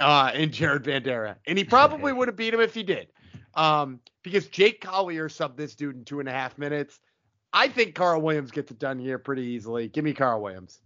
uh, 0.00 0.30
in 0.34 0.52
Jared 0.52 0.84
Vanderaa, 0.84 1.36
and 1.46 1.58
he 1.58 1.64
probably 1.64 2.12
would 2.12 2.28
have 2.28 2.36
beat 2.36 2.54
him 2.54 2.60
if 2.60 2.74
he 2.74 2.82
did, 2.82 3.08
um, 3.54 4.00
because 4.22 4.46
Jake 4.46 4.80
Collier 4.80 5.28
subbed 5.28 5.56
this 5.56 5.74
dude 5.74 5.96
in 5.96 6.04
two 6.04 6.20
and 6.20 6.28
a 6.28 6.32
half 6.32 6.58
minutes. 6.58 7.00
I 7.52 7.68
think 7.68 7.94
Carl 7.94 8.20
Williams 8.20 8.50
gets 8.50 8.70
it 8.70 8.78
done 8.78 8.98
here 8.98 9.18
pretty 9.18 9.42
easily. 9.42 9.88
Give 9.88 10.04
me 10.04 10.12
Carl 10.12 10.42
Williams. 10.42 10.80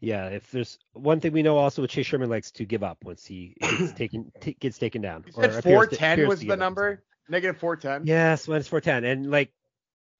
Yeah, 0.00 0.26
if 0.26 0.50
there's 0.50 0.78
one 0.92 1.20
thing 1.20 1.32
we 1.32 1.42
know 1.42 1.56
also, 1.56 1.86
Chase 1.86 2.06
Sherman 2.06 2.28
likes 2.28 2.50
to 2.52 2.64
give 2.64 2.82
up 2.82 2.98
once 3.04 3.24
he 3.24 3.56
gets 3.60 3.92
taken 3.96 4.30
t- 4.40 4.56
gets 4.60 4.78
taken 4.78 5.00
down. 5.00 5.24
You 5.26 5.32
said 5.32 5.62
four 5.62 5.86
ten 5.86 6.28
was 6.28 6.40
the 6.40 6.56
number. 6.56 7.04
Negative 7.28 7.56
four 7.56 7.76
ten. 7.76 8.02
Yes, 8.04 8.46
minus 8.48 8.68
four 8.68 8.80
ten, 8.80 9.04
and 9.04 9.30
like 9.30 9.52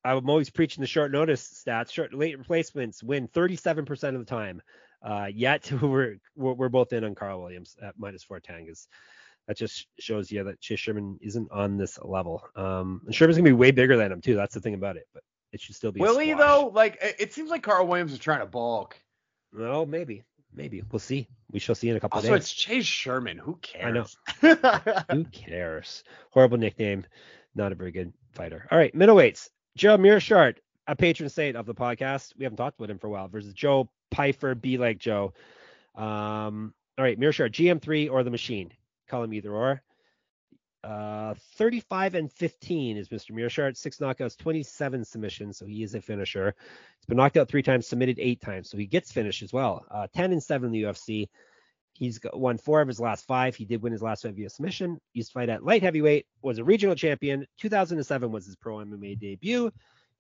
I'm 0.04 0.28
always 0.28 0.50
preaching 0.50 0.80
the 0.80 0.86
short 0.86 1.12
notice 1.12 1.64
stats. 1.64 1.92
Short 1.92 2.12
late 2.12 2.36
replacements 2.36 3.02
win 3.02 3.28
37% 3.28 3.90
of 4.08 4.18
the 4.18 4.24
time. 4.24 4.60
Uh, 5.02 5.28
yet 5.32 5.70
we're 5.82 6.16
we're 6.36 6.68
both 6.68 6.92
in 6.92 7.04
on 7.04 7.14
Carl 7.14 7.40
Williams 7.40 7.76
at 7.82 7.94
minus 7.98 8.22
410 8.24 8.66
because 8.66 8.88
that 9.48 9.56
just 9.56 9.86
shows 9.98 10.30
you 10.30 10.44
that 10.44 10.60
Chase 10.60 10.78
Sherman 10.78 11.18
isn't 11.20 11.50
on 11.50 11.76
this 11.76 11.98
level. 12.02 12.42
Um, 12.54 13.02
and 13.06 13.14
Sherman's 13.14 13.36
gonna 13.36 13.48
be 13.48 13.52
way 13.52 13.70
bigger 13.70 13.96
than 13.96 14.12
him 14.12 14.20
too. 14.20 14.36
That's 14.36 14.54
the 14.54 14.60
thing 14.60 14.74
about 14.74 14.96
it. 14.96 15.08
But 15.12 15.22
it 15.52 15.60
should 15.60 15.74
still 15.74 15.92
be. 15.92 16.00
Will 16.00 16.18
he 16.18 16.34
though? 16.34 16.70
Like 16.72 16.98
it 17.00 17.32
seems 17.32 17.50
like 17.50 17.62
Carl 17.62 17.86
Williams 17.86 18.12
is 18.12 18.18
trying 18.18 18.40
to 18.40 18.46
bulk. 18.46 18.96
Well, 19.52 19.84
maybe, 19.84 20.22
maybe 20.54 20.82
we'll 20.90 20.98
see. 20.98 21.28
We 21.50 21.58
shall 21.58 21.74
see 21.74 21.90
in 21.90 21.96
a 21.96 22.00
couple 22.00 22.16
also, 22.16 22.28
of 22.28 22.34
days. 22.34 22.44
it's 22.44 22.52
Chase 22.52 22.86
Sherman. 22.86 23.36
Who 23.36 23.58
cares? 23.60 24.16
I 24.42 24.46
know. 24.46 24.94
Who 25.10 25.24
cares? 25.24 26.04
Horrible 26.30 26.58
nickname. 26.58 27.04
Not 27.54 27.72
a 27.72 27.74
very 27.74 27.92
good 27.92 28.12
fighter. 28.32 28.66
All 28.70 28.78
right, 28.78 28.94
middleweights. 28.94 29.50
Joe 29.76 29.98
Meerschaert, 29.98 30.56
a 30.86 30.96
patron 30.96 31.28
saint 31.28 31.56
of 31.56 31.66
the 31.66 31.74
podcast. 31.74 32.32
We 32.38 32.44
haven't 32.44 32.56
talked 32.56 32.78
about 32.78 32.90
him 32.90 32.98
for 32.98 33.08
a 33.08 33.10
while. 33.10 33.28
Versus 33.28 33.52
Joe 33.52 33.90
Pyfer, 34.12 34.54
be 34.54 34.78
like 34.78 34.98
Joe. 34.98 35.32
Um, 35.96 36.72
all 36.96 37.04
right, 37.04 37.18
Meerschaert, 37.18 37.52
GM3 37.52 38.10
or 38.10 38.22
the 38.22 38.30
machine. 38.30 38.70
Call 39.08 39.24
him 39.24 39.34
either 39.34 39.52
or. 39.52 39.82
Uh, 40.84 41.34
35 41.56 42.14
and 42.16 42.32
15 42.32 42.96
is 42.96 43.08
Mr. 43.08 43.32
Meerschaert. 43.32 43.76
Six 43.76 43.98
knockouts, 43.98 44.36
27 44.36 45.04
submissions, 45.04 45.56
so 45.56 45.66
he 45.66 45.82
is 45.82 45.94
a 45.94 46.00
finisher. 46.00 46.54
He's 46.98 47.06
been 47.06 47.16
knocked 47.16 47.36
out 47.36 47.48
three 47.48 47.62
times, 47.62 47.86
submitted 47.86 48.18
eight 48.20 48.40
times, 48.40 48.70
so 48.70 48.76
he 48.76 48.86
gets 48.86 49.12
finished 49.12 49.42
as 49.42 49.52
well. 49.52 49.84
Uh, 49.90 50.06
10 50.14 50.32
and 50.32 50.42
7 50.42 50.66
in 50.66 50.72
the 50.72 50.82
UFC. 50.82 51.28
He's 51.94 52.18
won 52.32 52.58
four 52.58 52.80
of 52.80 52.88
his 52.88 52.98
last 52.98 53.26
five. 53.26 53.54
He 53.54 53.64
did 53.64 53.82
win 53.82 53.92
his 53.92 54.02
last 54.02 54.22
fight 54.22 54.34
via 54.34 54.48
submission. 54.48 54.98
Used 55.12 55.28
to 55.28 55.34
fight 55.34 55.50
at 55.50 55.64
light 55.64 55.82
heavyweight. 55.82 56.26
Was 56.42 56.58
a 56.58 56.64
regional 56.64 56.94
champion. 56.94 57.46
2007 57.58 58.32
was 58.32 58.46
his 58.46 58.56
pro 58.56 58.76
MMA 58.76 59.18
debut. 59.18 59.70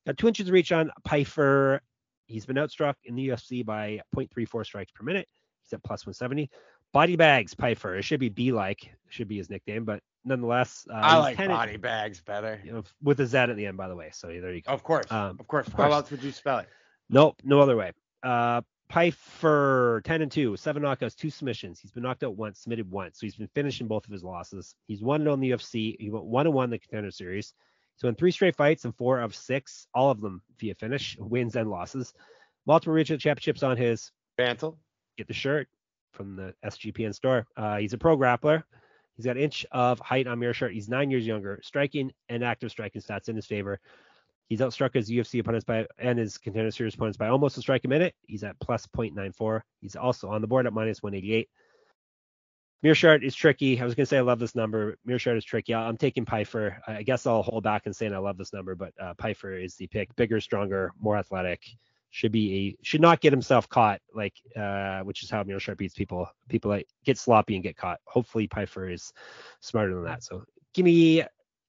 Got 0.06 0.18
two 0.18 0.28
inches 0.28 0.48
of 0.48 0.52
reach 0.52 0.70
on 0.70 0.90
Pyfer. 1.04 1.80
He's 2.26 2.46
been 2.46 2.56
outstruck 2.56 2.94
in 3.04 3.14
the 3.14 3.28
UFC 3.28 3.64
by 3.64 4.00
0.34 4.14 4.64
strikes 4.64 4.92
per 4.92 5.04
minute. 5.04 5.28
He's 5.62 5.72
at 5.72 5.82
plus 5.82 6.06
170. 6.06 6.50
Body 6.92 7.16
bags, 7.16 7.54
Pyfer. 7.54 7.96
It 7.96 8.02
should 8.02 8.20
be 8.20 8.28
B 8.28 8.52
like, 8.52 8.92
should 9.08 9.28
be 9.28 9.38
his 9.38 9.48
nickname, 9.48 9.84
but 9.84 10.02
nonetheless. 10.24 10.86
Uh, 10.90 10.94
I 10.94 11.16
like 11.18 11.36
body 11.36 11.78
bags 11.78 12.20
better. 12.20 12.60
You 12.64 12.72
know, 12.72 12.84
with 13.02 13.20
a 13.20 13.26
Z 13.26 13.38
at 13.38 13.56
the 13.56 13.66
end, 13.66 13.76
by 13.76 13.88
the 13.88 13.96
way. 13.96 14.10
So 14.12 14.28
there 14.28 14.52
you 14.52 14.62
go. 14.62 14.72
Of 14.72 14.82
course. 14.82 15.10
Um, 15.10 15.38
of 15.40 15.46
course. 15.46 15.66
Of 15.66 15.74
course. 15.74 15.86
How 15.86 15.92
else 15.92 16.10
would 16.10 16.22
you 16.22 16.32
spell 16.32 16.58
it? 16.58 16.68
Nope, 17.08 17.36
no 17.44 17.60
other 17.60 17.76
way. 17.76 17.92
Uh, 18.22 18.62
Pyfer, 18.92 20.02
10 20.04 20.20
and 20.20 20.30
2, 20.30 20.56
seven 20.56 20.82
knockouts, 20.82 21.14
two 21.14 21.30
submissions. 21.30 21.80
He's 21.80 21.90
been 21.90 22.02
knocked 22.02 22.24
out 22.24 22.36
once, 22.36 22.60
submitted 22.60 22.90
once. 22.90 23.18
So 23.18 23.26
he's 23.26 23.36
been 23.36 23.48
finishing 23.54 23.88
both 23.88 24.04
of 24.04 24.12
his 24.12 24.22
losses. 24.22 24.74
He's 24.86 25.00
1 25.00 25.22
0 25.22 25.32
in 25.32 25.40
the 25.40 25.50
UFC. 25.50 25.96
He 25.98 26.10
went 26.10 26.26
1 26.26 26.52
1 26.52 26.64
in 26.64 26.70
the 26.70 26.78
contender 26.78 27.10
series. 27.10 27.54
He's 27.94 28.08
in 28.08 28.14
three 28.14 28.30
straight 28.30 28.56
fights 28.56 28.84
and 28.84 28.94
four 28.96 29.20
of 29.20 29.34
six, 29.34 29.86
all 29.94 30.10
of 30.10 30.20
them 30.20 30.42
via 30.58 30.74
finish, 30.74 31.16
wins 31.18 31.56
and 31.56 31.70
losses. 31.70 32.12
Multiple 32.66 32.94
regional 32.94 33.18
championships 33.18 33.62
on 33.62 33.76
his 33.76 34.10
mantle. 34.38 34.78
Get 35.18 35.28
the 35.28 35.34
shirt 35.34 35.68
from 36.12 36.36
the 36.36 36.54
SGPN 36.64 37.14
store. 37.14 37.46
Uh, 37.56 37.78
he's 37.78 37.92
a 37.92 37.98
pro 37.98 38.16
grappler. 38.16 38.62
He's 39.16 39.26
got 39.26 39.36
an 39.36 39.42
inch 39.42 39.66
of 39.72 39.98
height 40.00 40.26
on 40.26 40.38
Meerschaert. 40.38 40.72
He's 40.72 40.88
nine 40.88 41.10
years 41.10 41.26
younger. 41.26 41.60
Striking 41.62 42.12
and 42.28 42.42
active 42.42 42.70
striking 42.70 43.02
stats 43.02 43.28
in 43.28 43.36
his 43.36 43.46
favor. 43.46 43.78
He's 44.48 44.60
outstruck 44.60 44.94
his 44.94 45.10
UFC 45.10 45.40
opponents 45.40 45.64
by 45.64 45.86
and 45.98 46.18
his 46.18 46.38
contender 46.38 46.70
series 46.70 46.94
opponents 46.94 47.16
by 47.16 47.28
almost 47.28 47.56
a 47.56 47.60
strike 47.60 47.84
a 47.84 47.88
minute. 47.88 48.14
He's 48.26 48.44
at 48.44 48.58
plus 48.60 48.86
0.94. 48.86 49.62
He's 49.80 49.96
also 49.96 50.28
on 50.28 50.40
the 50.40 50.46
board 50.46 50.66
at 50.66 50.72
minus 50.72 51.02
188. 51.02 51.48
Meerschaert 52.82 53.22
is 53.22 53.34
tricky. 53.34 53.80
I 53.80 53.84
was 53.84 53.94
going 53.94 54.04
to 54.04 54.08
say 54.08 54.18
I 54.18 54.22
love 54.22 54.40
this 54.40 54.54
number. 54.54 54.96
Meerschaert 55.06 55.36
is 55.36 55.44
tricky. 55.44 55.74
I'm 55.74 55.96
taking 55.96 56.24
Pyfer. 56.24 56.78
I 56.86 57.02
guess 57.02 57.26
I'll 57.26 57.42
hold 57.42 57.62
back 57.62 57.86
and 57.86 57.94
saying 57.94 58.12
I 58.12 58.18
love 58.18 58.36
this 58.36 58.52
number, 58.52 58.74
but 58.74 58.92
uh, 59.00 59.14
Pyfer 59.14 59.54
is 59.54 59.76
the 59.76 59.86
pick. 59.86 60.14
Bigger, 60.16 60.40
stronger, 60.40 60.92
more 61.00 61.16
athletic. 61.16 61.62
Should 62.10 62.32
be 62.32 62.54
a 62.54 62.84
should 62.84 63.00
not 63.00 63.22
get 63.22 63.32
himself 63.32 63.70
caught 63.70 64.02
like 64.14 64.34
uh, 64.54 65.00
which 65.00 65.22
is 65.22 65.30
how 65.30 65.42
Meerschaert 65.44 65.78
beats 65.78 65.94
people. 65.94 66.28
People 66.50 66.70
like 66.70 66.86
get 67.06 67.16
sloppy 67.16 67.54
and 67.54 67.62
get 67.62 67.74
caught. 67.74 68.00
Hopefully 68.04 68.46
Pyfer 68.46 68.90
is 68.90 69.14
smarter 69.60 69.94
than 69.94 70.04
that. 70.04 70.22
So 70.22 70.44
give 70.74 70.84
me 70.84 71.24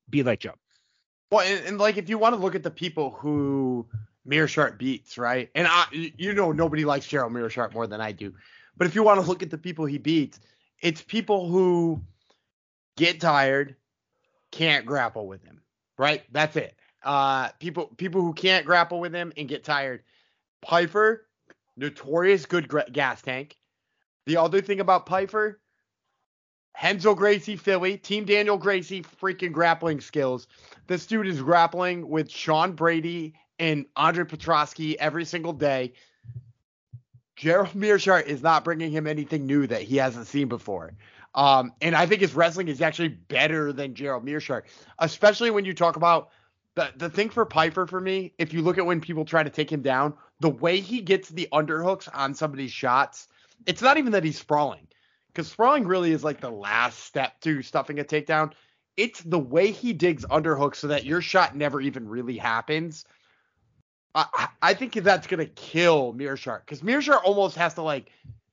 be 0.10 0.22
like 0.22 0.42
Joe. 0.42 0.56
Well, 1.32 1.48
and, 1.48 1.66
and, 1.66 1.78
like 1.78 1.96
if 1.96 2.10
you 2.10 2.18
want 2.18 2.36
to 2.36 2.42
look 2.42 2.56
at 2.56 2.64
the 2.64 2.72
people 2.72 3.12
who 3.12 3.88
Meerschaert 4.28 4.78
beats, 4.78 5.18
right? 5.18 5.50
And 5.56 5.66
I, 5.66 5.86
you 5.92 6.34
know, 6.34 6.52
nobody 6.52 6.84
likes 6.84 7.08
Gerald 7.08 7.32
Meerschaert 7.32 7.74
more 7.74 7.88
than 7.88 8.02
I 8.02 8.12
do. 8.12 8.34
But 8.76 8.88
if 8.88 8.96
you 8.96 9.04
want 9.04 9.22
to 9.22 9.28
look 9.28 9.44
at 9.44 9.50
the 9.50 9.58
people 9.58 9.86
he 9.86 9.98
beats, 9.98 10.40
it's 10.84 11.02
people 11.02 11.48
who 11.48 12.04
get 12.98 13.20
tired, 13.20 13.76
can't 14.52 14.86
grapple 14.86 15.26
with 15.26 15.44
him, 15.44 15.64
right? 15.98 16.22
That's 16.32 16.56
it. 16.58 16.76
Uh, 17.04 17.50
people 17.60 17.88
people 17.98 18.22
who 18.22 18.34
can't 18.34 18.66
grapple 18.66 19.00
with 19.00 19.14
him 19.14 19.34
and 19.36 19.48
get 19.48 19.64
tired. 19.64 20.04
Pyfer, 20.62 21.26
notorious 21.76 22.46
good 22.46 22.68
gra- 22.68 22.90
gas 22.92 23.22
tank. 23.22 23.58
The 24.26 24.38
other 24.38 24.62
thing 24.62 24.80
about 24.80 25.06
Pyfer, 25.06 25.60
Hensel 26.74 27.16
Gracie, 27.16 27.56
Philly, 27.56 27.98
Team 27.98 28.26
Daniel 28.26 28.58
Gracie, 28.58 29.02
freaking 29.02 29.52
grappling 29.52 30.02
skills. 30.02 30.48
This 30.88 31.06
dude 31.06 31.28
is 31.28 31.42
grappling 31.42 32.08
with 32.08 32.30
Sean 32.30 32.74
Brady 32.74 33.34
and 33.60 33.86
Andre 33.96 34.26
Petroski 34.26 34.96
every 34.96 35.26
single 35.26 35.54
day. 35.54 35.94
Gerald 37.36 37.74
Meerschaert 37.74 38.28
is 38.28 38.42
not 38.42 38.64
bringing 38.64 38.92
him 38.92 39.08
anything 39.08 39.46
new 39.46 39.66
that 39.68 39.82
he 39.82 39.98
hasn't 39.98 40.28
seen 40.28 40.48
before. 40.48 40.94
Um, 41.36 41.74
and 41.82 41.96
I 41.96 42.06
think 42.06 42.22
his 42.22 42.36
wrestling 42.36 42.68
is 42.68 42.82
actually 42.82 43.08
better 43.10 43.74
than 43.74 43.96
Gerald 43.96 44.24
Meerschaert, 44.24 44.64
especially 45.00 45.50
when 45.50 45.66
you 45.66 45.74
talk 45.74 45.96
about 45.96 46.30
the, 46.76 46.92
the 46.96 47.10
thing 47.10 47.30
for 47.30 47.46
Pyfer 47.46 47.86
for 47.86 48.00
me, 48.00 48.34
if 48.38 48.54
you 48.54 48.62
look 48.62 48.78
at 48.78 48.86
when 48.86 49.02
people 49.02 49.26
try 49.26 49.44
to 49.44 49.50
take 49.50 49.72
him 49.72 49.82
down, 49.82 50.14
the 50.40 50.50
way 50.50 50.80
he 50.80 51.02
gets 51.02 51.30
the 51.30 51.48
underhooks 51.52 52.10
on 52.14 52.34
somebody's 52.34 52.72
shots, 52.72 53.28
it's 53.66 53.82
not 53.82 53.98
even 53.98 54.12
that 54.12 54.24
he's 54.24 54.40
sprawling 54.40 54.88
because 55.28 55.50
sprawling 55.50 55.88
really 55.88 56.12
is 56.12 56.24
like 56.24 56.40
the 56.40 56.52
last 56.52 57.00
step 57.00 57.40
to 57.42 57.62
stuffing 57.62 58.00
a 58.00 58.04
takedown. 58.04 58.52
It's 58.98 59.22
the 59.22 59.40
way 59.40 59.72
he 59.72 59.94
digs 59.94 60.26
underhooks 60.26 60.76
so 60.76 60.88
that 60.88 61.06
your 61.06 61.22
shot 61.22 61.56
never 61.56 61.82
even 61.82 62.08
really 62.08 62.38
happens. 62.38 63.06
I, 64.16 64.48
I 64.62 64.74
think 64.74 64.94
that's 64.94 65.28
gonna 65.28 65.46
kill 65.46 66.14
Meerschaert 66.14 66.62
because 66.66 66.82
Meerschaert 66.82 67.24
almost 67.24 67.56
has 67.56 67.74
to 67.76 67.82
like 67.82 68.12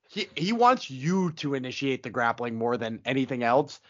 he 0.08 0.28
he 0.36 0.52
wants 0.52 0.90
you 0.90 1.32
to 1.32 1.54
initiate 1.54 2.02
the 2.02 2.10
grappling 2.10 2.56
more 2.56 2.76
than 2.76 3.00
anything 3.04 3.42
else. 3.42 3.80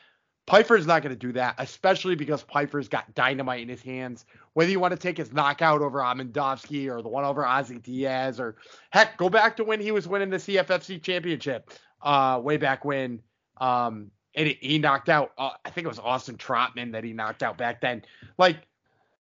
Pyfer's 0.46 0.86
not 0.86 1.02
to 1.04 1.14
do 1.14 1.32
that, 1.32 1.54
especially 1.58 2.16
because 2.16 2.42
Pyfer's 2.42 2.88
got 2.88 3.14
dynamite 3.14 3.60
in 3.62 3.68
his 3.68 3.82
hands. 3.82 4.24
Whether 4.54 4.72
you 4.72 4.80
want 4.80 4.92
to 4.92 4.98
take 4.98 5.16
his 5.16 5.32
knockout 5.32 5.80
over 5.80 6.00
Amedovski 6.00 6.90
or 6.90 7.02
the 7.02 7.08
one 7.08 7.24
over 7.24 7.44
Ozzy 7.44 7.80
Diaz, 7.80 8.40
or 8.40 8.56
heck, 8.90 9.16
go 9.16 9.28
back 9.28 9.56
to 9.58 9.64
when 9.64 9.80
he 9.80 9.92
was 9.92 10.08
winning 10.08 10.30
the 10.30 10.38
CFFC 10.38 11.00
championship 11.00 11.70
uh, 12.02 12.40
way 12.42 12.56
back 12.56 12.84
when. 12.84 13.20
Um, 13.58 14.10
and 14.34 14.48
he 14.60 14.78
knocked 14.78 15.08
out, 15.08 15.32
uh, 15.38 15.50
I 15.64 15.70
think 15.70 15.84
it 15.84 15.88
was 15.88 15.98
Austin 16.00 16.36
Trotman 16.36 16.92
that 16.92 17.04
he 17.04 17.12
knocked 17.12 17.42
out 17.44 17.56
back 17.56 17.80
then. 17.80 18.02
Like, 18.38 18.56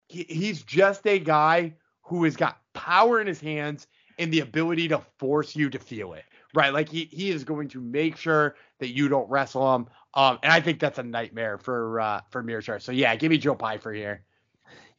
he, 0.08 0.25
he's 0.29 0.62
just 0.62 1.08
a 1.08 1.17
guy 1.17 1.73
who 2.06 2.24
has 2.24 2.36
got 2.36 2.60
power 2.74 3.20
in 3.20 3.28
his 3.28 3.39
hands 3.41 3.88
and 4.18 4.32
the 4.32 4.39
ability 4.39 4.88
to 4.88 5.02
force 5.20 5.56
you 5.56 5.70
to 5.70 5.80
feel 5.80 6.13
it. 6.13 6.24
Right. 6.54 6.74
Like, 6.74 6.89
he, 6.89 7.10
he 7.12 7.30
is 7.30 7.44
going 7.44 7.68
to 7.70 7.82
make 7.82 8.15
sure 8.15 8.56
that 8.80 8.96
you 8.96 9.10
don't 9.10 9.30
wrestle 9.30 9.76
him. 9.76 9.88
Um, 10.13 10.39
and 10.41 10.54
I 10.54 10.62
think 10.62 10.80
that's 10.80 10.98
a 11.00 11.04
nightmare 11.04 11.58
for 11.58 12.00
uh, 12.00 12.22
for 12.30 12.41
Meerschaert. 12.41 12.82
So, 12.82 12.94
yeah, 12.94 13.15
give 13.18 13.30
me 13.30 13.38
Joe 13.38 13.56
Pyfer 13.56 13.91
here. 13.91 14.24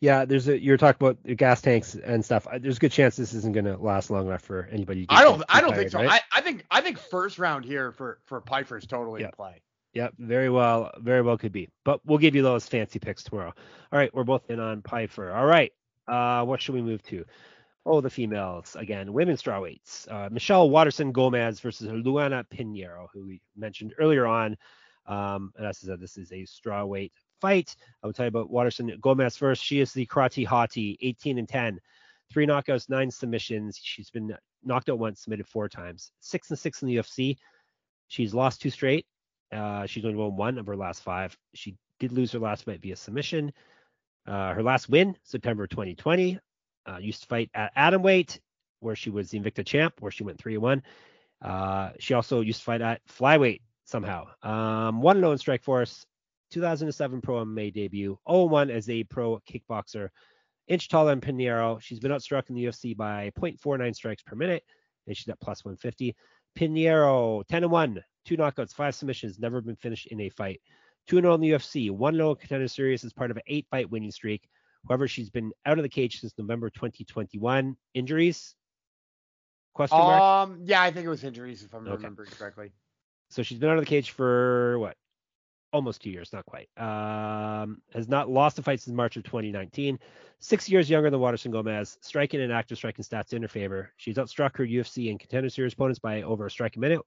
Yeah, 0.00 0.26
there's 0.26 0.46
a 0.46 0.60
you're 0.60 0.76
talking 0.76 1.06
about 1.06 1.36
gas 1.38 1.62
tanks 1.62 1.94
and 1.94 2.22
stuff. 2.22 2.46
There's 2.60 2.76
a 2.76 2.80
good 2.80 2.92
chance 2.92 3.16
this 3.16 3.32
isn't 3.32 3.54
going 3.54 3.64
to 3.64 3.78
last 3.78 4.10
long 4.10 4.26
enough 4.26 4.42
for 4.42 4.68
anybody. 4.70 5.06
I 5.08 5.24
don't. 5.24 5.42
I 5.48 5.62
don't 5.62 5.70
tired, 5.70 5.78
think 5.78 5.90
so. 5.90 5.98
Right? 6.00 6.20
I, 6.32 6.38
I 6.38 6.40
think 6.42 6.66
I 6.70 6.82
think 6.82 6.98
first 6.98 7.38
round 7.38 7.64
here 7.64 7.92
for 7.92 8.18
for 8.24 8.42
is 8.76 8.86
totally 8.86 9.22
yep. 9.22 9.30
in 9.30 9.36
play. 9.36 9.62
Yep, 9.94 10.14
very 10.18 10.50
well, 10.50 10.90
very 10.98 11.22
well 11.22 11.38
could 11.38 11.52
be. 11.52 11.70
But 11.82 12.04
we'll 12.04 12.18
give 12.18 12.34
you 12.34 12.42
those 12.42 12.68
fancy 12.68 12.98
picks 12.98 13.22
tomorrow. 13.22 13.54
All 13.90 13.98
right, 13.98 14.14
we're 14.14 14.24
both 14.24 14.50
in 14.50 14.60
on 14.60 14.82
Pyfer. 14.82 15.32
All 15.32 15.46
right, 15.46 15.72
uh, 16.08 16.44
what 16.44 16.60
should 16.60 16.74
we 16.74 16.82
move 16.82 17.02
to? 17.04 17.24
Oh, 17.84 18.00
the 18.00 18.10
females 18.10 18.76
again, 18.78 19.12
women's 19.12 19.42
strawweights. 19.42 20.10
Uh, 20.10 20.28
Michelle 20.30 20.70
Waterson 20.70 21.12
Gomez 21.12 21.60
versus 21.60 21.88
Luana 21.88 22.44
Pinheiro, 22.52 23.06
who 23.12 23.26
we 23.26 23.40
mentioned 23.56 23.94
earlier 23.98 24.26
on. 24.26 24.56
Um, 25.06 25.52
and 25.56 25.66
as 25.66 25.80
I 25.84 25.88
said, 25.88 26.00
this 26.00 26.16
is 26.16 26.32
a 26.32 26.44
strawweight 26.44 27.12
fight. 27.40 27.76
I 28.02 28.06
will 28.06 28.12
tell 28.12 28.26
you 28.26 28.28
about 28.28 28.50
Waterson 28.50 28.98
Gomez 29.00 29.36
first. 29.36 29.62
She 29.62 29.80
is 29.80 29.92
the 29.92 30.06
karate 30.06 30.46
hottie, 30.46 30.96
18 31.00 31.38
and 31.38 31.48
10, 31.48 31.78
three 32.32 32.46
knockouts, 32.46 32.88
nine 32.88 33.10
submissions. 33.10 33.78
She's 33.80 34.10
been 34.10 34.36
knocked 34.64 34.88
out 34.88 34.98
once, 34.98 35.22
submitted 35.22 35.46
four 35.46 35.68
times, 35.68 36.10
six 36.20 36.50
and 36.50 36.58
six 36.58 36.82
in 36.82 36.88
the 36.88 36.96
UFC. 36.96 37.36
She's 38.08 38.34
lost 38.34 38.60
two 38.60 38.70
straight. 38.70 39.06
Uh, 39.52 39.86
she's 39.86 40.04
only 40.04 40.16
won 40.16 40.36
one 40.36 40.58
of 40.58 40.66
her 40.66 40.76
last 40.76 41.02
five. 41.02 41.36
She 41.54 41.76
did 42.00 42.12
lose 42.12 42.32
her 42.32 42.38
last 42.38 42.64
fight 42.64 42.82
via 42.82 42.96
submission. 42.96 43.52
Uh, 44.26 44.54
her 44.54 44.62
last 44.62 44.88
win, 44.88 45.16
September 45.22 45.66
2020, 45.66 46.38
uh, 46.86 46.98
used 46.98 47.22
to 47.22 47.28
fight 47.28 47.50
at 47.54 47.74
atomweight, 47.76 48.38
where 48.80 48.96
she 48.96 49.10
was 49.10 49.30
the 49.30 49.38
Invicta 49.38 49.64
champ, 49.64 49.94
where 50.00 50.12
she 50.12 50.24
went 50.24 50.38
3 50.38 50.58
1. 50.58 50.82
Uh, 51.42 51.90
she 51.98 52.14
also 52.14 52.40
used 52.40 52.60
to 52.60 52.64
fight 52.64 52.80
at 52.80 53.00
flyweight 53.06 53.60
somehow. 53.84 54.26
Um, 54.42 55.00
1 55.00 55.16
0 55.18 55.32
in 55.32 55.38
Strikeforce, 55.38 56.04
2007 56.50 57.20
pro 57.20 57.44
MMA 57.44 57.72
debut, 57.72 58.18
0 58.28 58.44
1 58.44 58.70
as 58.70 58.88
a 58.90 59.04
pro 59.04 59.40
kickboxer. 59.48 60.08
Inch 60.68 60.88
taller 60.88 61.14
than 61.14 61.20
Pinheiro. 61.20 61.80
She's 61.80 62.00
been 62.00 62.10
outstruck 62.10 62.48
in 62.48 62.56
the 62.56 62.64
UFC 62.64 62.96
by 62.96 63.30
0.49 63.38 63.94
strikes 63.94 64.22
per 64.22 64.34
minute, 64.34 64.64
and 65.06 65.16
she's 65.16 65.28
at 65.28 65.40
plus 65.40 65.64
150. 65.64 66.16
Pinheiro, 66.58 67.46
10 67.46 67.70
1, 67.70 68.02
two 68.24 68.36
knockouts, 68.36 68.72
five 68.74 68.94
submissions, 68.94 69.38
never 69.38 69.60
been 69.60 69.76
finished 69.76 70.06
in 70.08 70.20
a 70.20 70.28
fight. 70.28 70.60
2 71.06 71.20
0 71.20 71.34
in 71.34 71.40
the 71.40 71.50
UFC, 71.50 71.90
1 71.90 72.14
0 72.14 72.34
contender 72.34 72.68
series 72.68 73.04
as 73.04 73.12
part 73.12 73.30
of 73.30 73.36
an 73.36 73.42
eight 73.46 73.66
fight 73.70 73.90
winning 73.90 74.10
streak. 74.10 74.48
However, 74.88 75.08
she's 75.08 75.30
been 75.30 75.52
out 75.64 75.78
of 75.78 75.82
the 75.82 75.88
cage 75.88 76.20
since 76.20 76.32
November 76.38 76.70
2021. 76.70 77.76
Injuries? 77.94 78.54
Question 79.74 79.98
mark? 79.98 80.22
Um, 80.22 80.60
yeah, 80.64 80.82
I 80.82 80.90
think 80.90 81.06
it 81.06 81.10
was 81.10 81.24
injuries 81.24 81.62
if 81.62 81.74
I'm 81.74 81.86
okay. 81.86 81.96
remembering 81.96 82.30
correctly. 82.30 82.72
So 83.30 83.42
she's 83.42 83.58
been 83.58 83.68
out 83.68 83.78
of 83.78 83.84
the 83.84 83.88
cage 83.88 84.10
for 84.10 84.78
what? 84.78 84.96
Almost 85.72 86.02
two 86.02 86.10
years, 86.10 86.32
not 86.32 86.46
quite. 86.46 86.68
Um, 86.78 87.82
has 87.92 88.08
not 88.08 88.30
lost 88.30 88.58
a 88.58 88.62
fight 88.62 88.80
since 88.80 88.96
March 88.96 89.16
of 89.16 89.24
2019. 89.24 89.98
Six 90.38 90.68
years 90.68 90.88
younger 90.88 91.10
than 91.10 91.20
Waterson 91.20 91.50
Gomez. 91.50 91.98
Striking 92.00 92.40
and 92.40 92.52
active 92.52 92.78
striking 92.78 93.04
stats 93.04 93.32
in 93.32 93.42
her 93.42 93.48
favor. 93.48 93.92
She's 93.96 94.16
outstruck 94.16 94.56
her 94.56 94.66
UFC 94.66 95.10
and 95.10 95.20
contender 95.20 95.50
series 95.50 95.74
opponents 95.74 95.98
by 95.98 96.22
over 96.22 96.46
a 96.46 96.50
strike 96.50 96.76
a 96.76 96.80
minute, 96.80 97.00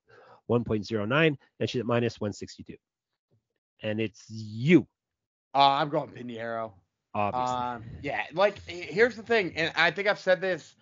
1.09, 0.50 1.38
and 1.60 1.70
she's 1.70 1.80
at 1.80 1.86
minus 1.86 2.20
162. 2.20 2.76
And 3.82 4.00
it's 4.00 4.26
you. 4.30 4.88
Uh, 5.56 5.72
I'm 5.72 5.89
going 5.89 6.10
Pinheiro 6.10 6.72
obviously. 7.13 7.56
Um, 7.56 7.84
yeah, 8.02 8.24
like 8.34 8.60
here's 8.68 9.15
the 9.15 9.24
thing, 9.24 9.54
and 9.56 9.72
I 9.76 9.92
think 9.92 10.08
I've 10.08 10.20
said 10.20 10.42
this 10.42 10.76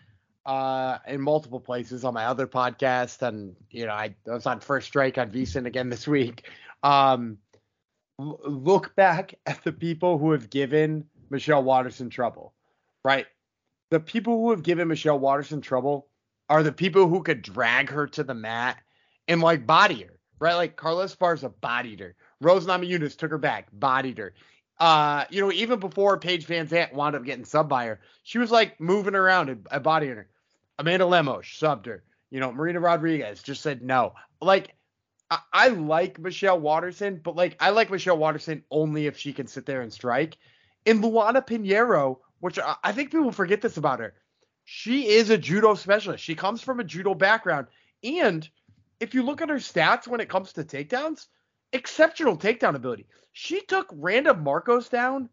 uh, 0.46 0.98
in 1.08 1.22
multiple 1.22 1.60
places 1.60 2.04
on 2.04 2.14
my 2.14 2.26
other 2.26 2.48
podcast, 2.48 3.22
and 3.22 3.56
you 3.70 3.86
know 3.86 3.94
I, 3.94 4.16
I 4.28 4.34
was 4.34 4.46
on 4.46 4.60
First 4.60 4.88
Strike 4.88 5.18
on 5.18 5.32
VSiN 5.32 5.66
again 5.66 5.90
this 5.90 6.08
week. 6.08 6.50
Um, 6.84 7.38
look 8.20 8.96
back 8.96 9.36
at 9.46 9.64
the 9.64 9.72
people 9.72 10.18
who 10.18 10.32
have 10.32 10.50
given 10.50 11.06
Michelle 11.30 11.64
Waterson 11.64 12.10
trouble, 12.10 12.54
right? 13.04 13.26
The 13.90 14.00
people 14.00 14.38
who 14.38 14.52
have 14.52 14.64
given 14.64 14.88
Michelle 14.88 15.20
Waterson 15.20 15.62
trouble 15.62 16.08
are 16.50 16.64
the 16.64 16.72
people 16.72 17.08
who 17.08 17.24
could 17.24 17.42
drag 17.42 17.90
her 17.90 18.08
to 18.08 18.24
the 18.24 18.34
mat 18.34 18.78
and 19.28 19.42
like 19.42 19.66
body 19.66 20.04
her, 20.04 20.20
right? 20.40 20.56
Like 20.56 20.76
Carlos 20.76 21.16
Carla 21.16 21.38
Esparza 21.38 21.54
bodied 21.62 22.00
her. 22.00 22.16
Rose 22.42 22.66
Namajunas 22.66 23.18
took 23.18 23.32
her 23.32 23.38
back, 23.38 23.68
bodied 23.72 24.18
her 24.18 24.34
uh, 24.80 25.26
you 25.30 25.42
know, 25.42 25.52
even 25.52 25.80
before 25.80 26.20
Paige 26.20 26.46
VanZant 26.48 26.94
wound 26.94 27.16
up 27.16 27.26
getting 27.26 27.46
sub 27.46 27.68
by 27.68 27.86
her, 27.88 28.00
she 28.24 28.38
was 28.38 28.52
like 28.52 28.80
moving 28.80 29.16
around 29.16 29.50
and, 29.50 29.68
and 29.72 29.84
bodying 29.84 30.16
her. 30.16 30.28
Amanda 30.78 31.06
Lemos 31.06 31.46
subbed 31.46 31.88
her. 31.88 32.04
You 32.30 32.40
know, 32.40 32.52
Marina 32.52 32.80
Rodriguez 32.80 33.42
just 33.42 33.62
said 33.62 33.82
no. 33.82 34.14
Like, 34.42 34.76
I, 35.32 35.40
I 35.52 35.68
like 35.70 36.20
Michelle 36.20 36.60
Waterson, 36.60 37.20
but 37.24 37.36
like, 37.36 37.56
I 37.60 37.72
like 37.72 37.90
Michelle 37.90 38.18
Waterson 38.18 38.64
only 38.70 39.08
if 39.08 39.18
she 39.18 39.34
can 39.34 39.48
sit 39.48 39.66
there 39.66 39.82
and 39.82 39.92
strike. 39.92 40.38
And 40.86 41.04
Luana 41.04 41.46
Pinheiro, 41.46 42.20
which 42.40 42.60
I, 42.60 42.76
I 42.84 42.92
think 42.92 43.12
people 43.12 43.32
forget 43.32 43.62
this 43.62 43.78
about 43.78 44.00
her, 44.00 44.14
she 44.66 45.08
is 45.08 45.30
a 45.30 45.38
judo 45.38 45.74
specialist. 45.74 46.24
She 46.24 46.36
comes 46.36 46.62
from 46.62 46.80
a 46.80 46.84
judo 46.84 47.16
background. 47.16 47.68
And 48.04 48.48
if 49.00 49.16
you 49.16 49.24
look 49.24 49.42
at 49.42 49.50
her 49.50 49.56
stats 49.56 50.08
when 50.08 50.20
it 50.20 50.30
comes 50.30 50.54
to 50.54 50.64
takedowns, 50.64 51.28
exceptional 51.74 52.38
takedown 52.38 52.76
ability. 52.76 53.08
She 53.34 53.62
took 53.62 53.88
Randa 53.92 54.34
Markos 54.34 54.90
down 54.90 55.30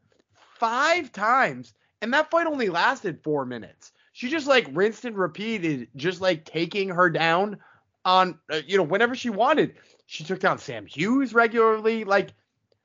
five 0.59 1.13
times, 1.13 1.75
and 2.03 2.13
that 2.13 2.31
fight 2.31 2.47
only 2.47 2.69
lasted 2.69 3.23
four 3.23 3.45
minutes. 3.45 3.93
She 4.13 4.29
just 4.29 4.47
like 4.47 4.67
rinsed 4.73 5.05
and 5.05 5.17
repeated, 5.17 5.89
just 5.97 6.21
like 6.21 6.45
taking 6.45 6.89
her 6.91 7.11
down 7.11 7.59
on, 8.05 8.39
uh, 8.53 8.61
you 8.67 8.77
know, 8.77 8.83
whenever 8.85 9.15
she 9.15 9.31
wanted. 9.31 9.75
She 10.07 10.23
took 10.23 10.41
down 10.41 10.59
Sam 10.59 10.87
Hughes 10.87 11.33
regularly. 11.35 12.05
Like, 12.05 12.33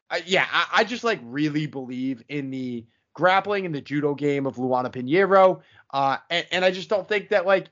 uh, 0.09 0.19
yeah, 0.25 0.47
I, 0.51 0.67
I, 0.77 0.83
just 0.85 1.03
like 1.03 1.19
really 1.23 1.67
believe 1.67 2.23
in 2.29 2.49
the 2.49 2.85
grappling 3.13 3.65
and 3.65 3.75
the 3.75 3.81
judo 3.81 4.15
game 4.15 4.47
of 4.47 4.55
Luana 4.55 4.91
Pinheiro. 4.91 5.61
Uh, 5.91 6.17
and, 6.29 6.45
and 6.51 6.65
I 6.65 6.71
just 6.71 6.89
don't 6.89 7.07
think 7.07 7.29
that 7.29 7.45
like 7.45 7.67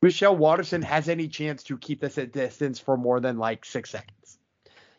Michelle 0.00 0.36
Waterson 0.36 0.82
has 0.82 1.08
any 1.08 1.28
chance 1.28 1.62
to 1.64 1.76
keep 1.76 2.00
this 2.00 2.18
at 2.18 2.32
distance 2.32 2.78
for 2.78 2.96
more 2.96 3.20
than 3.20 3.38
like 3.38 3.64
six 3.64 3.90
seconds. 3.90 4.23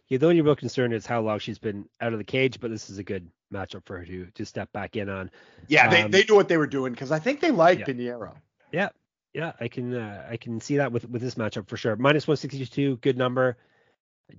Yeah, 0.09 0.19
the 0.19 0.27
only 0.27 0.41
real 0.41 0.55
concern 0.55 0.93
is 0.93 1.05
how 1.05 1.21
long 1.21 1.39
she's 1.39 1.57
been 1.57 1.89
out 1.99 2.13
of 2.13 2.19
the 2.19 2.25
cage, 2.25 2.59
but 2.59 2.69
this 2.69 2.89
is 2.89 2.99
a 2.99 3.03
good 3.03 3.29
matchup 3.51 3.85
for 3.85 3.97
her 3.97 4.05
to 4.05 4.27
to 4.35 4.45
step 4.45 4.71
back 4.71 4.95
in 4.95 5.09
on. 5.09 5.31
Yeah, 5.67 5.89
they, 5.89 6.03
um, 6.03 6.11
they 6.11 6.23
knew 6.23 6.35
what 6.35 6.47
they 6.47 6.57
were 6.57 6.67
doing 6.67 6.93
because 6.93 7.11
I 7.11 7.19
think 7.19 7.39
they 7.39 7.51
like 7.51 7.79
yeah. 7.79 7.85
Pinheiro. 7.85 8.35
Yeah, 8.71 8.89
yeah, 9.33 9.53
I 9.59 9.67
can 9.67 9.93
uh, 9.93 10.27
I 10.29 10.37
can 10.37 10.61
see 10.61 10.77
that 10.77 10.91
with 10.91 11.09
with 11.09 11.21
this 11.21 11.35
matchup 11.35 11.67
for 11.67 11.77
sure. 11.77 11.95
Minus 11.95 12.27
162, 12.27 12.97
good 12.97 13.17
number. 13.17 13.57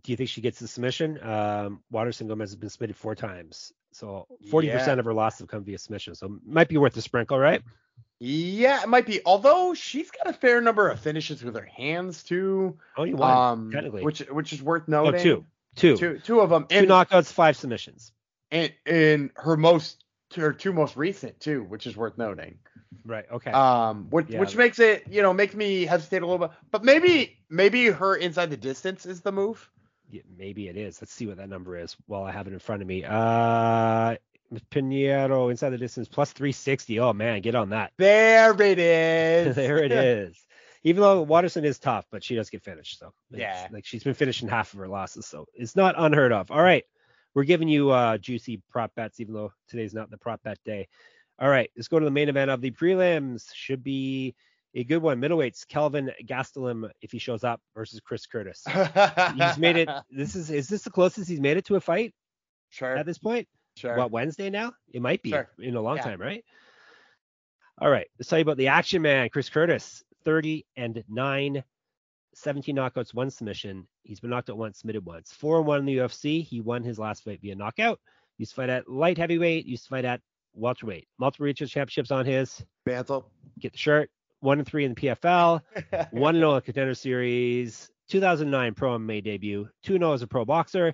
Do 0.02 0.12
you 0.12 0.16
think 0.16 0.30
she 0.30 0.40
gets 0.40 0.58
the 0.58 0.66
submission? 0.66 1.22
Um, 1.22 1.80
Waterson 1.90 2.26
Gomez 2.26 2.50
has 2.50 2.56
been 2.56 2.70
submitted 2.70 2.96
four 2.96 3.14
times, 3.14 3.72
so 3.92 4.26
40% 4.50 4.64
yeah. 4.64 4.92
of 4.94 5.04
her 5.04 5.14
losses 5.14 5.40
have 5.40 5.48
come 5.48 5.62
via 5.62 5.78
submission. 5.78 6.16
So 6.16 6.40
might 6.44 6.68
be 6.68 6.76
worth 6.76 6.96
a 6.96 7.02
sprinkle, 7.02 7.38
right? 7.38 7.62
Yeah, 8.18 8.82
it 8.82 8.88
might 8.88 9.06
be. 9.06 9.20
Although 9.24 9.74
she's 9.74 10.10
got 10.10 10.28
a 10.28 10.32
fair 10.32 10.60
number 10.60 10.88
of 10.88 10.98
finishes 10.98 11.44
with 11.44 11.54
her 11.54 11.66
hands 11.66 12.22
too. 12.24 12.78
Oh, 12.96 13.04
you 13.04 13.16
won 13.16 13.30
um, 13.30 13.70
technically, 13.70 14.02
which 14.02 14.20
which 14.20 14.52
is 14.52 14.62
worth 14.62 14.88
noting. 14.88 15.20
Oh, 15.20 15.22
two. 15.22 15.44
Two. 15.76 15.96
Two, 15.96 16.18
two 16.18 16.40
of 16.40 16.50
them. 16.50 16.66
And, 16.70 16.86
two 16.86 16.92
knockouts, 16.92 17.32
five 17.32 17.56
submissions. 17.56 18.12
And 18.50 18.72
in 18.86 19.30
her 19.36 19.56
most 19.56 20.02
her 20.34 20.52
two 20.52 20.72
most 20.72 20.96
recent 20.96 21.38
too, 21.40 21.62
which 21.64 21.86
is 21.86 21.96
worth 21.96 22.18
noting. 22.18 22.58
Right. 23.04 23.24
Okay. 23.30 23.50
Um, 23.50 24.08
which 24.10 24.28
yeah. 24.28 24.40
which 24.40 24.56
makes 24.56 24.78
it 24.78 25.04
you 25.10 25.22
know 25.22 25.32
makes 25.32 25.54
me 25.54 25.84
hesitate 25.84 26.22
a 26.22 26.26
little 26.26 26.48
bit, 26.48 26.56
but 26.70 26.84
maybe 26.84 27.38
maybe 27.48 27.86
her 27.86 28.16
inside 28.16 28.50
the 28.50 28.56
distance 28.56 29.06
is 29.06 29.20
the 29.20 29.32
move. 29.32 29.68
Yeah, 30.10 30.22
maybe 30.36 30.68
it 30.68 30.76
is. 30.76 31.00
Let's 31.00 31.12
see 31.12 31.26
what 31.26 31.36
that 31.38 31.48
number 31.48 31.76
is 31.76 31.96
while 32.06 32.24
I 32.24 32.32
have 32.32 32.46
it 32.46 32.52
in 32.52 32.58
front 32.58 32.82
of 32.82 32.88
me. 32.88 33.04
Uh, 33.04 34.16
Pinheiro 34.70 35.50
inside 35.50 35.70
the 35.70 35.78
distance 35.78 36.06
plus 36.06 36.32
360. 36.32 37.00
Oh 37.00 37.12
man, 37.12 37.40
get 37.40 37.54
on 37.54 37.70
that. 37.70 37.92
There 37.96 38.60
it 38.62 38.78
is. 38.78 39.56
there 39.56 39.78
it 39.78 39.92
is 39.92 40.45
even 40.86 41.02
though 41.02 41.20
Waterson 41.22 41.64
is 41.64 41.80
tough, 41.80 42.06
but 42.12 42.22
she 42.22 42.36
does 42.36 42.48
get 42.48 42.62
finished. 42.62 43.00
So 43.00 43.12
yeah, 43.30 43.66
like 43.72 43.84
she's 43.84 44.04
been 44.04 44.14
finishing 44.14 44.48
half 44.48 44.72
of 44.72 44.78
her 44.78 44.86
losses, 44.86 45.26
so 45.26 45.46
it's 45.52 45.74
not 45.74 45.96
unheard 45.98 46.32
of. 46.32 46.52
All 46.52 46.62
right, 46.62 46.84
we're 47.34 47.42
giving 47.42 47.66
you 47.66 47.90
uh, 47.90 48.18
juicy 48.18 48.62
prop 48.70 48.94
bets, 48.94 49.18
even 49.18 49.34
though 49.34 49.52
today's 49.68 49.94
not 49.94 50.12
the 50.12 50.16
prop 50.16 50.44
bet 50.44 50.58
day. 50.64 50.86
All 51.40 51.48
right, 51.48 51.68
let's 51.76 51.88
go 51.88 51.98
to 51.98 52.04
the 52.04 52.10
main 52.12 52.28
event 52.28 52.52
of 52.52 52.60
the 52.60 52.70
prelims. 52.70 53.52
Should 53.52 53.82
be 53.82 54.36
a 54.76 54.84
good 54.84 55.02
one. 55.02 55.20
Middleweights, 55.20 55.66
Kelvin 55.66 56.12
Gastelum, 56.24 56.88
if 57.02 57.10
he 57.10 57.18
shows 57.18 57.42
up, 57.42 57.60
versus 57.74 57.98
Chris 57.98 58.24
Curtis. 58.24 58.62
he's 58.64 59.58
made 59.58 59.76
it. 59.76 59.88
This 60.12 60.36
is 60.36 60.50
is 60.50 60.68
this 60.68 60.82
the 60.82 60.90
closest 60.90 61.28
he's 61.28 61.40
made 61.40 61.56
it 61.56 61.64
to 61.64 61.74
a 61.74 61.80
fight? 61.80 62.14
Sure. 62.70 62.96
At 62.96 63.06
this 63.06 63.18
point. 63.18 63.48
Sure. 63.76 63.96
What 63.96 64.12
Wednesday 64.12 64.50
now? 64.50 64.72
It 64.92 65.02
might 65.02 65.20
be 65.20 65.30
sure. 65.30 65.48
in 65.58 65.74
a 65.74 65.80
long 65.80 65.96
yeah. 65.96 66.02
time, 66.04 66.20
right? 66.20 66.44
All 67.78 67.90
right, 67.90 68.06
let's 68.18 68.30
tell 68.30 68.38
you 68.38 68.42
about 68.42 68.56
the 68.56 68.68
action 68.68 69.02
man, 69.02 69.28
Chris 69.28 69.50
Curtis. 69.50 70.02
30 70.26 70.66
and 70.76 71.02
9, 71.08 71.64
17 72.34 72.76
knockouts, 72.76 73.14
one 73.14 73.30
submission. 73.30 73.86
He's 74.02 74.18
been 74.18 74.30
knocked 74.30 74.50
out 74.50 74.58
once, 74.58 74.80
submitted 74.80 75.06
once. 75.06 75.32
4 75.32 75.58
and 75.58 75.66
1 75.66 75.78
in 75.78 75.86
the 75.86 75.96
UFC. 75.98 76.42
He 76.42 76.60
won 76.60 76.82
his 76.82 76.98
last 76.98 77.24
fight 77.24 77.40
via 77.40 77.54
knockout. 77.54 78.00
Used 78.36 78.50
to 78.50 78.56
fight 78.56 78.68
at 78.68 78.90
light 78.90 79.16
heavyweight, 79.16 79.64
used 79.66 79.84
to 79.84 79.88
fight 79.88 80.04
at 80.04 80.20
welterweight. 80.52 81.06
Multiple 81.18 81.44
regional 81.44 81.68
championships 81.68 82.10
on 82.10 82.26
his. 82.26 82.62
Mantle. 82.84 83.30
Get 83.60 83.72
the 83.72 83.78
shirt. 83.78 84.10
1 84.40 84.58
and 84.58 84.66
3 84.66 84.84
in 84.84 84.94
the 84.94 85.00
PFL. 85.00 85.62
1 86.10 86.34
0 86.34 86.50
in 86.50 86.54
the 86.56 86.60
contender 86.60 86.94
series. 86.94 87.88
2009 88.08 88.74
pro 88.74 88.98
MMA 88.98 89.22
debut. 89.22 89.68
2 89.84 89.92
0 89.94 90.12
as 90.12 90.22
a 90.22 90.26
pro 90.26 90.44
boxer. 90.44 90.92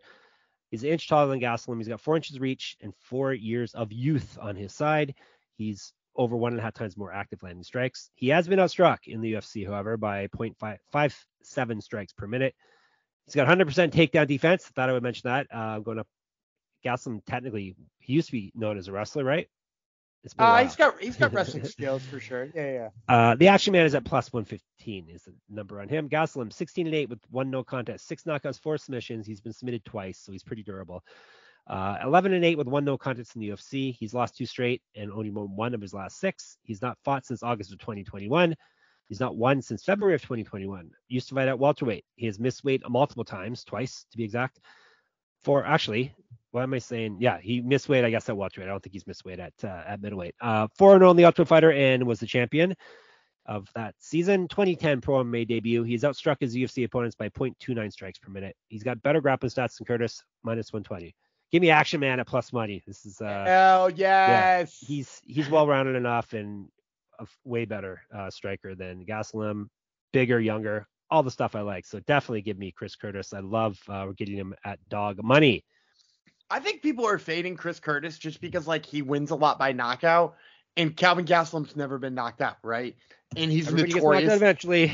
He's 0.70 0.84
an 0.84 0.90
inch 0.90 1.08
taller 1.08 1.28
than 1.28 1.40
Gastelum. 1.40 1.78
He's 1.78 1.88
got 1.88 2.00
four 2.00 2.16
inches 2.16 2.38
reach 2.38 2.76
and 2.82 2.94
four 3.00 3.32
years 3.32 3.72
of 3.74 3.92
youth 3.92 4.38
on 4.40 4.56
his 4.56 4.74
side. 4.74 5.14
He's 5.56 5.94
over 6.16 6.36
one 6.36 6.52
and 6.52 6.60
a 6.60 6.62
half 6.62 6.74
times 6.74 6.96
more 6.96 7.12
active 7.12 7.42
landing 7.42 7.64
strikes. 7.64 8.10
He 8.14 8.28
has 8.28 8.46
been 8.46 8.58
outstruck 8.58 8.98
in 9.06 9.20
the 9.20 9.34
UFC, 9.34 9.66
however, 9.66 9.96
by 9.96 10.26
0.57 10.28 11.82
strikes 11.82 12.12
per 12.12 12.26
minute. 12.26 12.54
He's 13.26 13.34
got 13.34 13.48
100% 13.48 13.90
takedown 13.90 14.26
defense. 14.26 14.66
I 14.66 14.70
thought 14.74 14.90
I 14.90 14.92
would 14.92 15.02
mention 15.02 15.28
that. 15.28 15.46
Uh, 15.52 15.58
I'm 15.58 15.82
going 15.82 15.98
to 15.98 16.04
Gastelum 16.84 17.24
technically, 17.26 17.76
he 18.00 18.12
used 18.12 18.28
to 18.28 18.32
be 18.32 18.52
known 18.54 18.76
as 18.76 18.88
a 18.88 18.92
wrestler, 18.92 19.24
right? 19.24 19.48
It's 20.24 20.34
been 20.34 20.46
Uh, 20.46 20.62
he's 20.62 20.76
got 20.76 21.00
he's 21.00 21.16
got 21.16 21.32
wrestling 21.34 21.64
skills 21.64 22.02
for 22.04 22.20
sure. 22.20 22.48
Yeah, 22.54 22.72
yeah. 22.72 22.88
Uh, 23.08 23.34
the 23.34 23.48
Action 23.48 23.72
Man 23.72 23.86
is 23.86 23.94
at 23.94 24.04
plus 24.04 24.32
115 24.32 25.08
is 25.08 25.22
the 25.22 25.34
number 25.50 25.80
on 25.80 25.88
him. 25.88 26.08
Gastelum 26.08 26.52
16 26.52 26.86
and 26.86 26.94
8 26.94 27.10
with 27.10 27.18
one 27.30 27.50
no 27.50 27.64
contest, 27.64 28.06
six 28.06 28.22
knockouts, 28.24 28.60
four 28.60 28.78
submissions. 28.78 29.26
He's 29.26 29.40
been 29.40 29.52
submitted 29.52 29.84
twice, 29.84 30.18
so 30.18 30.32
he's 30.32 30.44
pretty 30.44 30.62
durable. 30.62 31.02
Uh, 31.66 31.96
11 32.02 32.32
and 32.32 32.44
8 32.44 32.58
with 32.58 32.66
one 32.66 32.84
no 32.84 32.98
contest 32.98 33.34
in 33.36 33.40
the 33.40 33.48
UFC. 33.50 33.94
He's 33.94 34.14
lost 34.14 34.36
two 34.36 34.46
straight 34.46 34.82
and 34.96 35.12
only 35.12 35.30
won 35.30 35.54
one 35.54 35.74
of 35.74 35.80
his 35.80 35.94
last 35.94 36.18
six. 36.18 36.58
He's 36.62 36.82
not 36.82 36.98
fought 37.04 37.24
since 37.24 37.42
August 37.42 37.72
of 37.72 37.78
2021. 37.78 38.54
He's 39.08 39.20
not 39.20 39.36
won 39.36 39.62
since 39.62 39.84
February 39.84 40.14
of 40.14 40.22
2021. 40.22 40.90
Used 41.08 41.28
to 41.28 41.34
fight 41.34 41.48
at 41.48 41.58
welterweight. 41.58 42.04
He 42.16 42.26
has 42.26 42.38
missed 42.38 42.64
weight 42.64 42.82
multiple 42.88 43.24
times, 43.24 43.62
twice 43.64 44.06
to 44.10 44.16
be 44.16 44.24
exact. 44.24 44.58
For 45.42 45.64
actually, 45.64 46.14
what 46.52 46.62
am 46.62 46.74
I 46.74 46.78
saying? 46.78 47.18
Yeah, 47.20 47.38
he 47.38 47.60
missed 47.60 47.88
weight, 47.88 48.04
I 48.04 48.10
guess, 48.10 48.28
at 48.28 48.36
welterweight. 48.36 48.68
I 48.68 48.70
don't 48.70 48.82
think 48.82 48.92
he's 48.92 49.06
missed 49.06 49.24
weight 49.24 49.40
at 49.40 49.52
uh, 49.62 49.82
at 49.86 50.00
middleweight. 50.00 50.34
Uh, 50.40 50.68
4 50.78 50.98
0 50.98 51.10
on 51.10 51.16
the 51.16 51.24
Ultimate 51.24 51.48
Fighter 51.48 51.72
and 51.72 52.06
was 52.06 52.20
the 52.20 52.26
champion 52.26 52.74
of 53.46 53.68
that 53.74 53.94
season. 53.98 54.48
2010 54.48 55.00
Pro 55.00 55.22
MMA 55.24 55.46
debut. 55.46 55.82
He's 55.82 56.02
outstruck 56.02 56.36
his 56.40 56.54
UFC 56.54 56.84
opponents 56.84 57.16
by 57.16 57.28
0.29 57.28 57.92
strikes 57.92 58.18
per 58.18 58.30
minute. 58.30 58.56
He's 58.68 58.82
got 58.82 59.02
better 59.02 59.20
grappling 59.20 59.50
stats 59.50 59.78
than 59.78 59.86
Curtis, 59.86 60.22
minus 60.42 60.72
120. 60.72 61.14
Give 61.52 61.60
me 61.60 61.70
Action 61.70 62.00
Man 62.00 62.18
at 62.18 62.26
plus 62.26 62.52
money. 62.52 62.82
This 62.86 63.04
is 63.04 63.20
uh, 63.20 63.44
Hell 63.46 63.90
yes. 63.90 64.78
he's 64.80 65.20
he's 65.24 65.50
well 65.50 65.66
rounded 65.66 65.96
enough 65.96 66.32
and 66.32 66.68
a 67.18 67.26
way 67.44 67.66
better 67.66 68.00
uh, 68.12 68.30
striker 68.30 68.74
than 68.74 69.04
Gastelum. 69.04 69.68
Bigger, 70.12 70.40
younger, 70.40 70.86
all 71.10 71.22
the 71.22 71.30
stuff 71.30 71.54
I 71.54 71.60
like. 71.60 71.86
So 71.86 72.00
definitely 72.00 72.42
give 72.42 72.58
me 72.58 72.70
Chris 72.70 72.96
Curtis. 72.96 73.32
I 73.34 73.40
love 73.40 73.78
uh, 73.88 74.04
we're 74.06 74.14
getting 74.14 74.36
him 74.36 74.54
at 74.64 74.78
dog 74.88 75.22
money. 75.22 75.64
I 76.50 76.60
think 76.60 76.82
people 76.82 77.06
are 77.06 77.18
fading 77.18 77.56
Chris 77.56 77.80
Curtis 77.80 78.18
just 78.18 78.40
because 78.40 78.66
like 78.66 78.84
he 78.84 79.02
wins 79.02 79.30
a 79.30 79.34
lot 79.34 79.58
by 79.58 79.72
knockout, 79.72 80.36
and 80.76 80.96
Calvin 80.96 81.24
Gastelum's 81.24 81.76
never 81.76 81.98
been 81.98 82.14
knocked 82.14 82.40
out, 82.42 82.56
right? 82.62 82.96
And 83.36 83.50
he's 83.50 83.68
Everybody 83.68 83.92
gets 83.92 84.04
knocked 84.04 84.06
out 84.06 84.20
notorious. 84.22 84.36
eventually. 84.36 84.92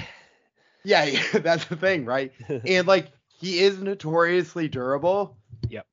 Yeah, 0.85 1.05
yeah, 1.05 1.23
that's 1.35 1.65
the 1.67 1.77
thing, 1.77 2.05
right? 2.05 2.33
and 2.49 2.87
like 2.87 3.11
he 3.41 3.61
is 3.61 3.79
notoriously 3.79 4.69
durable. 4.69 5.37
Yep. 5.69 5.87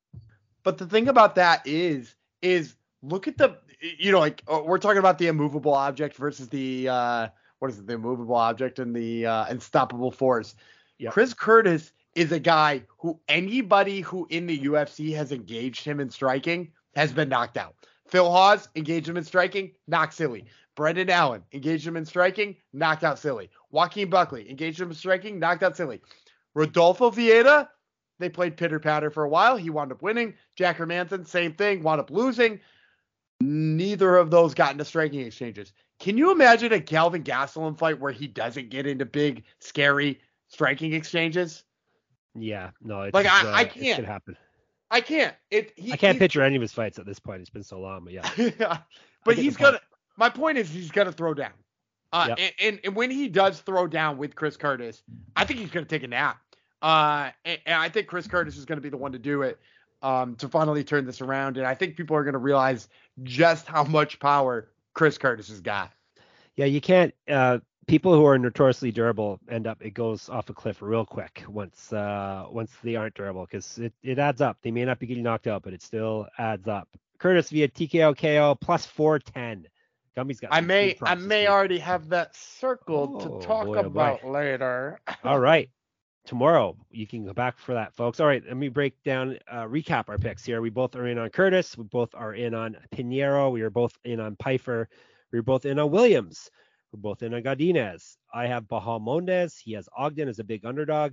But 0.66 0.78
the 0.78 0.86
thing 0.86 1.06
about 1.06 1.36
that 1.36 1.64
is, 1.64 2.16
is 2.42 2.74
look 3.00 3.28
at 3.28 3.38
the, 3.38 3.56
you 3.80 4.10
know, 4.10 4.18
like 4.18 4.42
uh, 4.48 4.62
we're 4.64 4.78
talking 4.78 4.98
about 4.98 5.16
the 5.16 5.28
immovable 5.28 5.72
object 5.72 6.16
versus 6.16 6.48
the, 6.48 6.88
uh, 6.88 7.28
what 7.60 7.70
is 7.70 7.78
it, 7.78 7.86
the 7.86 7.92
immovable 7.92 8.34
object 8.34 8.80
and 8.80 8.92
the 8.92 9.26
uh, 9.26 9.44
unstoppable 9.48 10.10
force. 10.10 10.56
Yep. 10.98 11.12
Chris 11.12 11.34
Curtis 11.34 11.92
is 12.16 12.32
a 12.32 12.40
guy 12.40 12.82
who 12.98 13.20
anybody 13.28 14.00
who 14.00 14.26
in 14.28 14.48
the 14.48 14.58
UFC 14.58 15.14
has 15.14 15.30
engaged 15.30 15.84
him 15.84 16.00
in 16.00 16.10
striking 16.10 16.72
has 16.96 17.12
been 17.12 17.28
knocked 17.28 17.56
out. 17.56 17.76
Phil 18.08 18.28
Hawes 18.28 18.68
engaged 18.74 19.08
him 19.08 19.16
in 19.16 19.22
striking, 19.22 19.70
knocked 19.86 20.14
silly. 20.14 20.46
Brendan 20.74 21.10
Allen 21.10 21.44
engaged 21.52 21.86
him 21.86 21.96
in 21.96 22.04
striking, 22.04 22.56
knocked 22.72 23.04
out 23.04 23.20
silly. 23.20 23.50
Joaquin 23.70 24.10
Buckley 24.10 24.50
engaged 24.50 24.80
him 24.80 24.88
in 24.88 24.96
striking, 24.96 25.38
knocked 25.38 25.62
out 25.62 25.76
silly. 25.76 26.00
Rodolfo 26.54 27.12
Vieira, 27.12 27.68
they 28.18 28.28
played 28.28 28.56
pitter 28.56 28.78
patter 28.80 29.10
for 29.10 29.24
a 29.24 29.28
while. 29.28 29.56
He 29.56 29.70
wound 29.70 29.92
up 29.92 30.02
winning. 30.02 30.34
Jack 30.54 30.78
Hermansson, 30.78 31.26
same 31.26 31.52
thing, 31.54 31.82
wound 31.82 32.00
up 32.00 32.10
losing. 32.10 32.60
Neither 33.40 34.16
of 34.16 34.30
those 34.30 34.54
got 34.54 34.72
into 34.72 34.84
striking 34.84 35.20
exchanges. 35.20 35.72
Can 35.98 36.16
you 36.16 36.30
imagine 36.30 36.72
a 36.72 36.80
Calvin 36.80 37.22
Gastelum 37.22 37.76
fight 37.78 38.00
where 38.00 38.12
he 38.12 38.26
doesn't 38.26 38.70
get 38.70 38.86
into 38.86 39.04
big, 39.04 39.44
scary 39.58 40.20
striking 40.48 40.92
exchanges? 40.94 41.64
Yeah, 42.34 42.70
no, 42.82 43.02
it's, 43.02 43.14
Like, 43.14 43.26
I- 43.26 43.48
uh, 43.48 43.52
I 43.54 43.64
can't. 43.64 43.96
could 43.96 44.04
happen. 44.04 44.36
I 44.90 45.00
can't. 45.00 45.34
It. 45.50 45.72
He, 45.76 45.92
I 45.92 45.96
can't 45.96 46.18
picture 46.18 46.42
any 46.42 46.54
of 46.56 46.62
his 46.62 46.72
fights 46.72 46.98
at 46.98 47.06
this 47.06 47.18
point. 47.18 47.40
It's 47.40 47.50
been 47.50 47.64
so 47.64 47.80
long, 47.80 48.04
but 48.04 48.12
yeah. 48.12 48.78
but 49.24 49.36
he's 49.36 49.56
gonna. 49.56 49.80
My 50.16 50.30
point 50.30 50.58
is 50.58 50.70
he's 50.70 50.90
gonna 50.92 51.10
throw 51.12 51.34
down. 51.34 51.52
Uh, 52.12 52.26
Yep. 52.28 52.38
and, 52.38 52.52
and 52.60 52.80
and 52.84 52.94
when 52.94 53.10
he 53.10 53.26
does 53.28 53.60
throw 53.60 53.88
down 53.88 54.16
with 54.16 54.36
Chris 54.36 54.56
Curtis, 54.56 55.02
I 55.34 55.44
think 55.44 55.58
he's 55.58 55.70
gonna 55.70 55.86
take 55.86 56.04
a 56.04 56.06
nap. 56.08 56.38
Uh, 56.86 57.30
and, 57.44 57.58
and 57.66 57.74
I 57.74 57.88
think 57.88 58.06
Chris 58.06 58.28
Curtis 58.28 58.56
is 58.56 58.64
gonna 58.64 58.80
be 58.80 58.88
the 58.90 58.96
one 58.96 59.10
to 59.12 59.18
do 59.18 59.42
it. 59.42 59.58
Um, 60.02 60.36
to 60.36 60.48
finally 60.48 60.84
turn 60.84 61.04
this 61.04 61.20
around, 61.20 61.56
and 61.56 61.66
I 61.66 61.74
think 61.74 61.96
people 61.96 62.16
are 62.16 62.22
gonna 62.22 62.38
realize 62.38 62.88
just 63.24 63.66
how 63.66 63.82
much 63.82 64.20
power 64.20 64.68
Chris 64.94 65.18
Curtis 65.18 65.48
has 65.48 65.60
got. 65.60 65.90
Yeah, 66.54 66.66
you 66.66 66.80
can't. 66.80 67.12
Uh, 67.26 67.58
people 67.88 68.14
who 68.14 68.24
are 68.26 68.38
notoriously 68.38 68.92
durable 68.92 69.40
end 69.50 69.66
up 69.66 69.80
it 69.80 69.94
goes 69.94 70.28
off 70.28 70.48
a 70.50 70.52
cliff 70.52 70.80
real 70.82 71.04
quick 71.04 71.42
once 71.48 71.92
uh, 71.92 72.46
once 72.50 72.70
they 72.84 72.94
aren't 72.94 73.14
durable 73.14 73.46
because 73.46 73.78
it, 73.78 73.92
it 74.02 74.18
adds 74.18 74.40
up. 74.40 74.58
They 74.62 74.70
may 74.70 74.84
not 74.84 74.98
be 75.00 75.06
getting 75.06 75.24
knocked 75.24 75.46
out, 75.48 75.62
but 75.62 75.72
it 75.72 75.82
still 75.82 76.28
adds 76.38 76.68
up. 76.68 76.88
Curtis 77.18 77.50
via 77.50 77.66
TKO 77.68 78.16
KO 78.16 78.54
plus 78.60 78.86
four 78.86 79.18
ten. 79.18 79.66
Gumby's 80.16 80.40
got. 80.40 80.52
I 80.52 80.60
may 80.60 80.96
I 81.02 81.14
may 81.14 81.42
week. 81.42 81.50
already 81.50 81.78
have 81.78 82.08
that 82.10 82.36
circled 82.36 83.22
Oh, 83.22 83.40
to 83.40 83.46
talk 83.46 83.66
boy, 83.66 83.78
oh, 83.78 83.82
boy. 83.82 83.86
about 83.88 84.24
later. 84.26 85.00
All 85.24 85.40
right. 85.40 85.68
Tomorrow 86.26 86.76
you 86.90 87.06
can 87.06 87.24
go 87.24 87.32
back 87.32 87.56
for 87.56 87.72
that, 87.72 87.94
folks. 87.94 88.18
All 88.18 88.26
right, 88.26 88.42
let 88.44 88.56
me 88.56 88.68
break 88.68 89.00
down, 89.04 89.38
uh, 89.48 89.62
recap 89.62 90.08
our 90.08 90.18
picks 90.18 90.44
here. 90.44 90.60
We 90.60 90.70
both 90.70 90.96
are 90.96 91.06
in 91.06 91.18
on 91.18 91.30
Curtis. 91.30 91.78
We 91.78 91.84
both 91.84 92.14
are 92.16 92.34
in 92.34 92.52
on 92.52 92.76
Pinheiro. 92.92 93.52
We 93.52 93.62
are 93.62 93.70
both 93.70 93.96
in 94.04 94.18
on 94.18 94.34
Pyfer. 94.34 94.88
We 95.32 95.38
are 95.38 95.44
both 95.44 95.66
in 95.66 95.78
on 95.78 95.92
Williams. 95.92 96.50
We're 96.92 97.00
both 97.00 97.22
in 97.22 97.32
on 97.32 97.42
Godinez. 97.42 98.16
I 98.34 98.48
have 98.48 98.64
Bahamondes. 98.64 99.58
He 99.58 99.72
has 99.74 99.88
Ogden 99.96 100.28
as 100.28 100.40
a 100.40 100.44
big 100.44 100.64
underdog. 100.64 101.12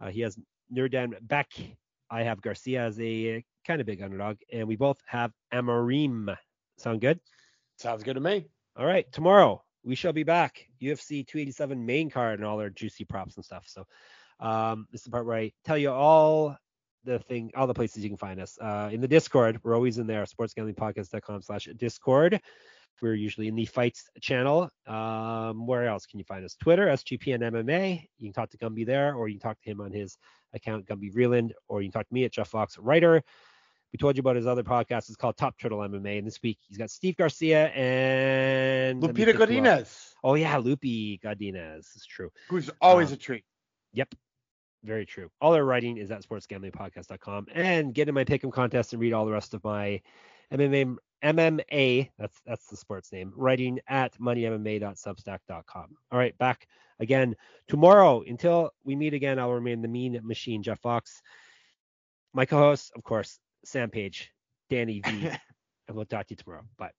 Uh, 0.00 0.10
he 0.10 0.20
has 0.20 0.38
Nuerdanbieke. 0.72 1.76
I 2.08 2.22
have 2.22 2.40
Garcia 2.40 2.82
as 2.82 3.00
a 3.00 3.44
kind 3.66 3.80
of 3.80 3.86
big 3.86 4.00
underdog, 4.00 4.36
and 4.52 4.68
we 4.68 4.76
both 4.76 5.00
have 5.06 5.32
Amorim. 5.52 6.36
Sound 6.78 7.00
good? 7.00 7.18
Sounds 7.78 8.04
good 8.04 8.14
to 8.14 8.20
me. 8.20 8.46
All 8.76 8.86
right, 8.86 9.10
tomorrow 9.10 9.64
we 9.82 9.96
shall 9.96 10.12
be 10.12 10.22
back. 10.22 10.66
UFC 10.80 11.26
287 11.26 11.84
main 11.84 12.10
card 12.10 12.38
and 12.38 12.46
all 12.46 12.60
our 12.60 12.70
juicy 12.70 13.04
props 13.04 13.36
and 13.36 13.44
stuff. 13.44 13.64
So 13.66 13.86
um, 14.40 14.86
this 14.92 15.00
is 15.00 15.04
the 15.06 15.10
part 15.10 15.26
where 15.26 15.36
I 15.38 15.52
tell 15.64 15.78
you 15.78 15.90
all 15.90 16.56
the 17.04 17.18
thing, 17.20 17.50
all 17.56 17.66
the 17.66 17.74
places 17.74 18.02
you 18.02 18.10
can 18.10 18.18
find 18.18 18.40
us. 18.40 18.58
Uh, 18.60 18.90
in 18.92 19.00
the 19.00 19.08
Discord, 19.08 19.60
we're 19.62 19.74
always 19.74 19.98
in 19.98 20.06
there, 20.06 20.24
sportsgamblingpodcast.com 20.24 21.42
slash 21.42 21.68
Discord. 21.76 22.40
We're 23.02 23.14
usually 23.14 23.48
in 23.48 23.54
the 23.54 23.66
fights 23.66 24.08
channel. 24.22 24.70
Um, 24.86 25.66
where 25.66 25.86
else 25.86 26.06
can 26.06 26.18
you 26.18 26.24
find 26.24 26.44
us? 26.44 26.56
Twitter, 26.56 26.86
SGPN 26.86 27.40
MMA. 27.40 28.06
You 28.18 28.26
can 28.26 28.32
talk 28.32 28.50
to 28.50 28.58
Gumby 28.58 28.86
there, 28.86 29.14
or 29.14 29.28
you 29.28 29.34
can 29.38 29.48
talk 29.48 29.60
to 29.62 29.70
him 29.70 29.80
on 29.82 29.92
his 29.92 30.16
account, 30.54 30.86
Gumby 30.86 31.12
Vreeland, 31.14 31.50
or 31.68 31.82
you 31.82 31.88
can 31.88 31.92
talk 32.00 32.08
to 32.08 32.14
me 32.14 32.24
at 32.24 32.32
Jeff 32.32 32.48
Fox 32.48 32.78
Writer. 32.78 33.22
We 33.92 33.98
told 33.98 34.16
you 34.16 34.20
about 34.20 34.36
his 34.36 34.46
other 34.46 34.62
podcast. 34.64 35.08
It's 35.08 35.16
called 35.16 35.36
Top 35.36 35.58
Turtle 35.58 35.78
MMA. 35.80 36.18
And 36.18 36.26
this 36.26 36.40
week 36.42 36.58
he's 36.66 36.78
got 36.78 36.90
Steve 36.90 37.16
Garcia 37.16 37.66
and 37.68 39.02
Lupita. 39.02 39.34
Godinez, 39.34 40.12
Oh 40.24 40.34
yeah, 40.34 40.56
Lupi 40.56 41.20
Godinez. 41.20 41.80
It's 41.94 42.06
true. 42.06 42.30
who's 42.48 42.70
always 42.80 43.08
Um, 43.10 43.14
a 43.14 43.16
treat. 43.18 43.44
Yep. 43.92 44.14
Very 44.86 45.04
true. 45.04 45.28
All 45.40 45.52
their 45.52 45.64
writing 45.64 45.96
is 45.96 46.10
at 46.10 46.22
sportsgamblingpodcast.com. 46.22 47.46
And 47.52 47.92
get 47.92 48.08
in 48.08 48.14
my 48.14 48.24
pick'em 48.24 48.52
contest 48.52 48.92
and 48.92 49.02
read 49.02 49.12
all 49.12 49.26
the 49.26 49.32
rest 49.32 49.52
of 49.52 49.64
my 49.64 50.00
MMA 50.52 50.96
MMA, 51.24 52.10
that's 52.18 52.40
that's 52.46 52.66
the 52.68 52.76
sports 52.76 53.10
name, 53.12 53.32
writing 53.34 53.80
at 53.88 54.16
moneymma.substack.com. 54.18 55.96
All 56.12 56.18
right, 56.18 56.36
back 56.38 56.68
again 57.00 57.34
tomorrow. 57.68 58.22
Until 58.26 58.70
we 58.84 58.94
meet 58.94 59.14
again, 59.14 59.38
I'll 59.38 59.52
remain 59.52 59.82
the 59.82 59.88
mean 59.88 60.20
machine, 60.22 60.62
Jeff 60.62 60.80
Fox. 60.80 61.22
My 62.32 62.44
co-host, 62.44 62.92
of 62.94 63.02
course, 63.02 63.40
Sam 63.64 63.90
Page, 63.90 64.30
Danny 64.70 65.00
V. 65.00 65.28
and 65.88 65.96
we'll 65.96 66.04
talk 66.04 66.26
to 66.26 66.32
you 66.32 66.36
tomorrow. 66.36 66.64
Bye. 66.76 66.90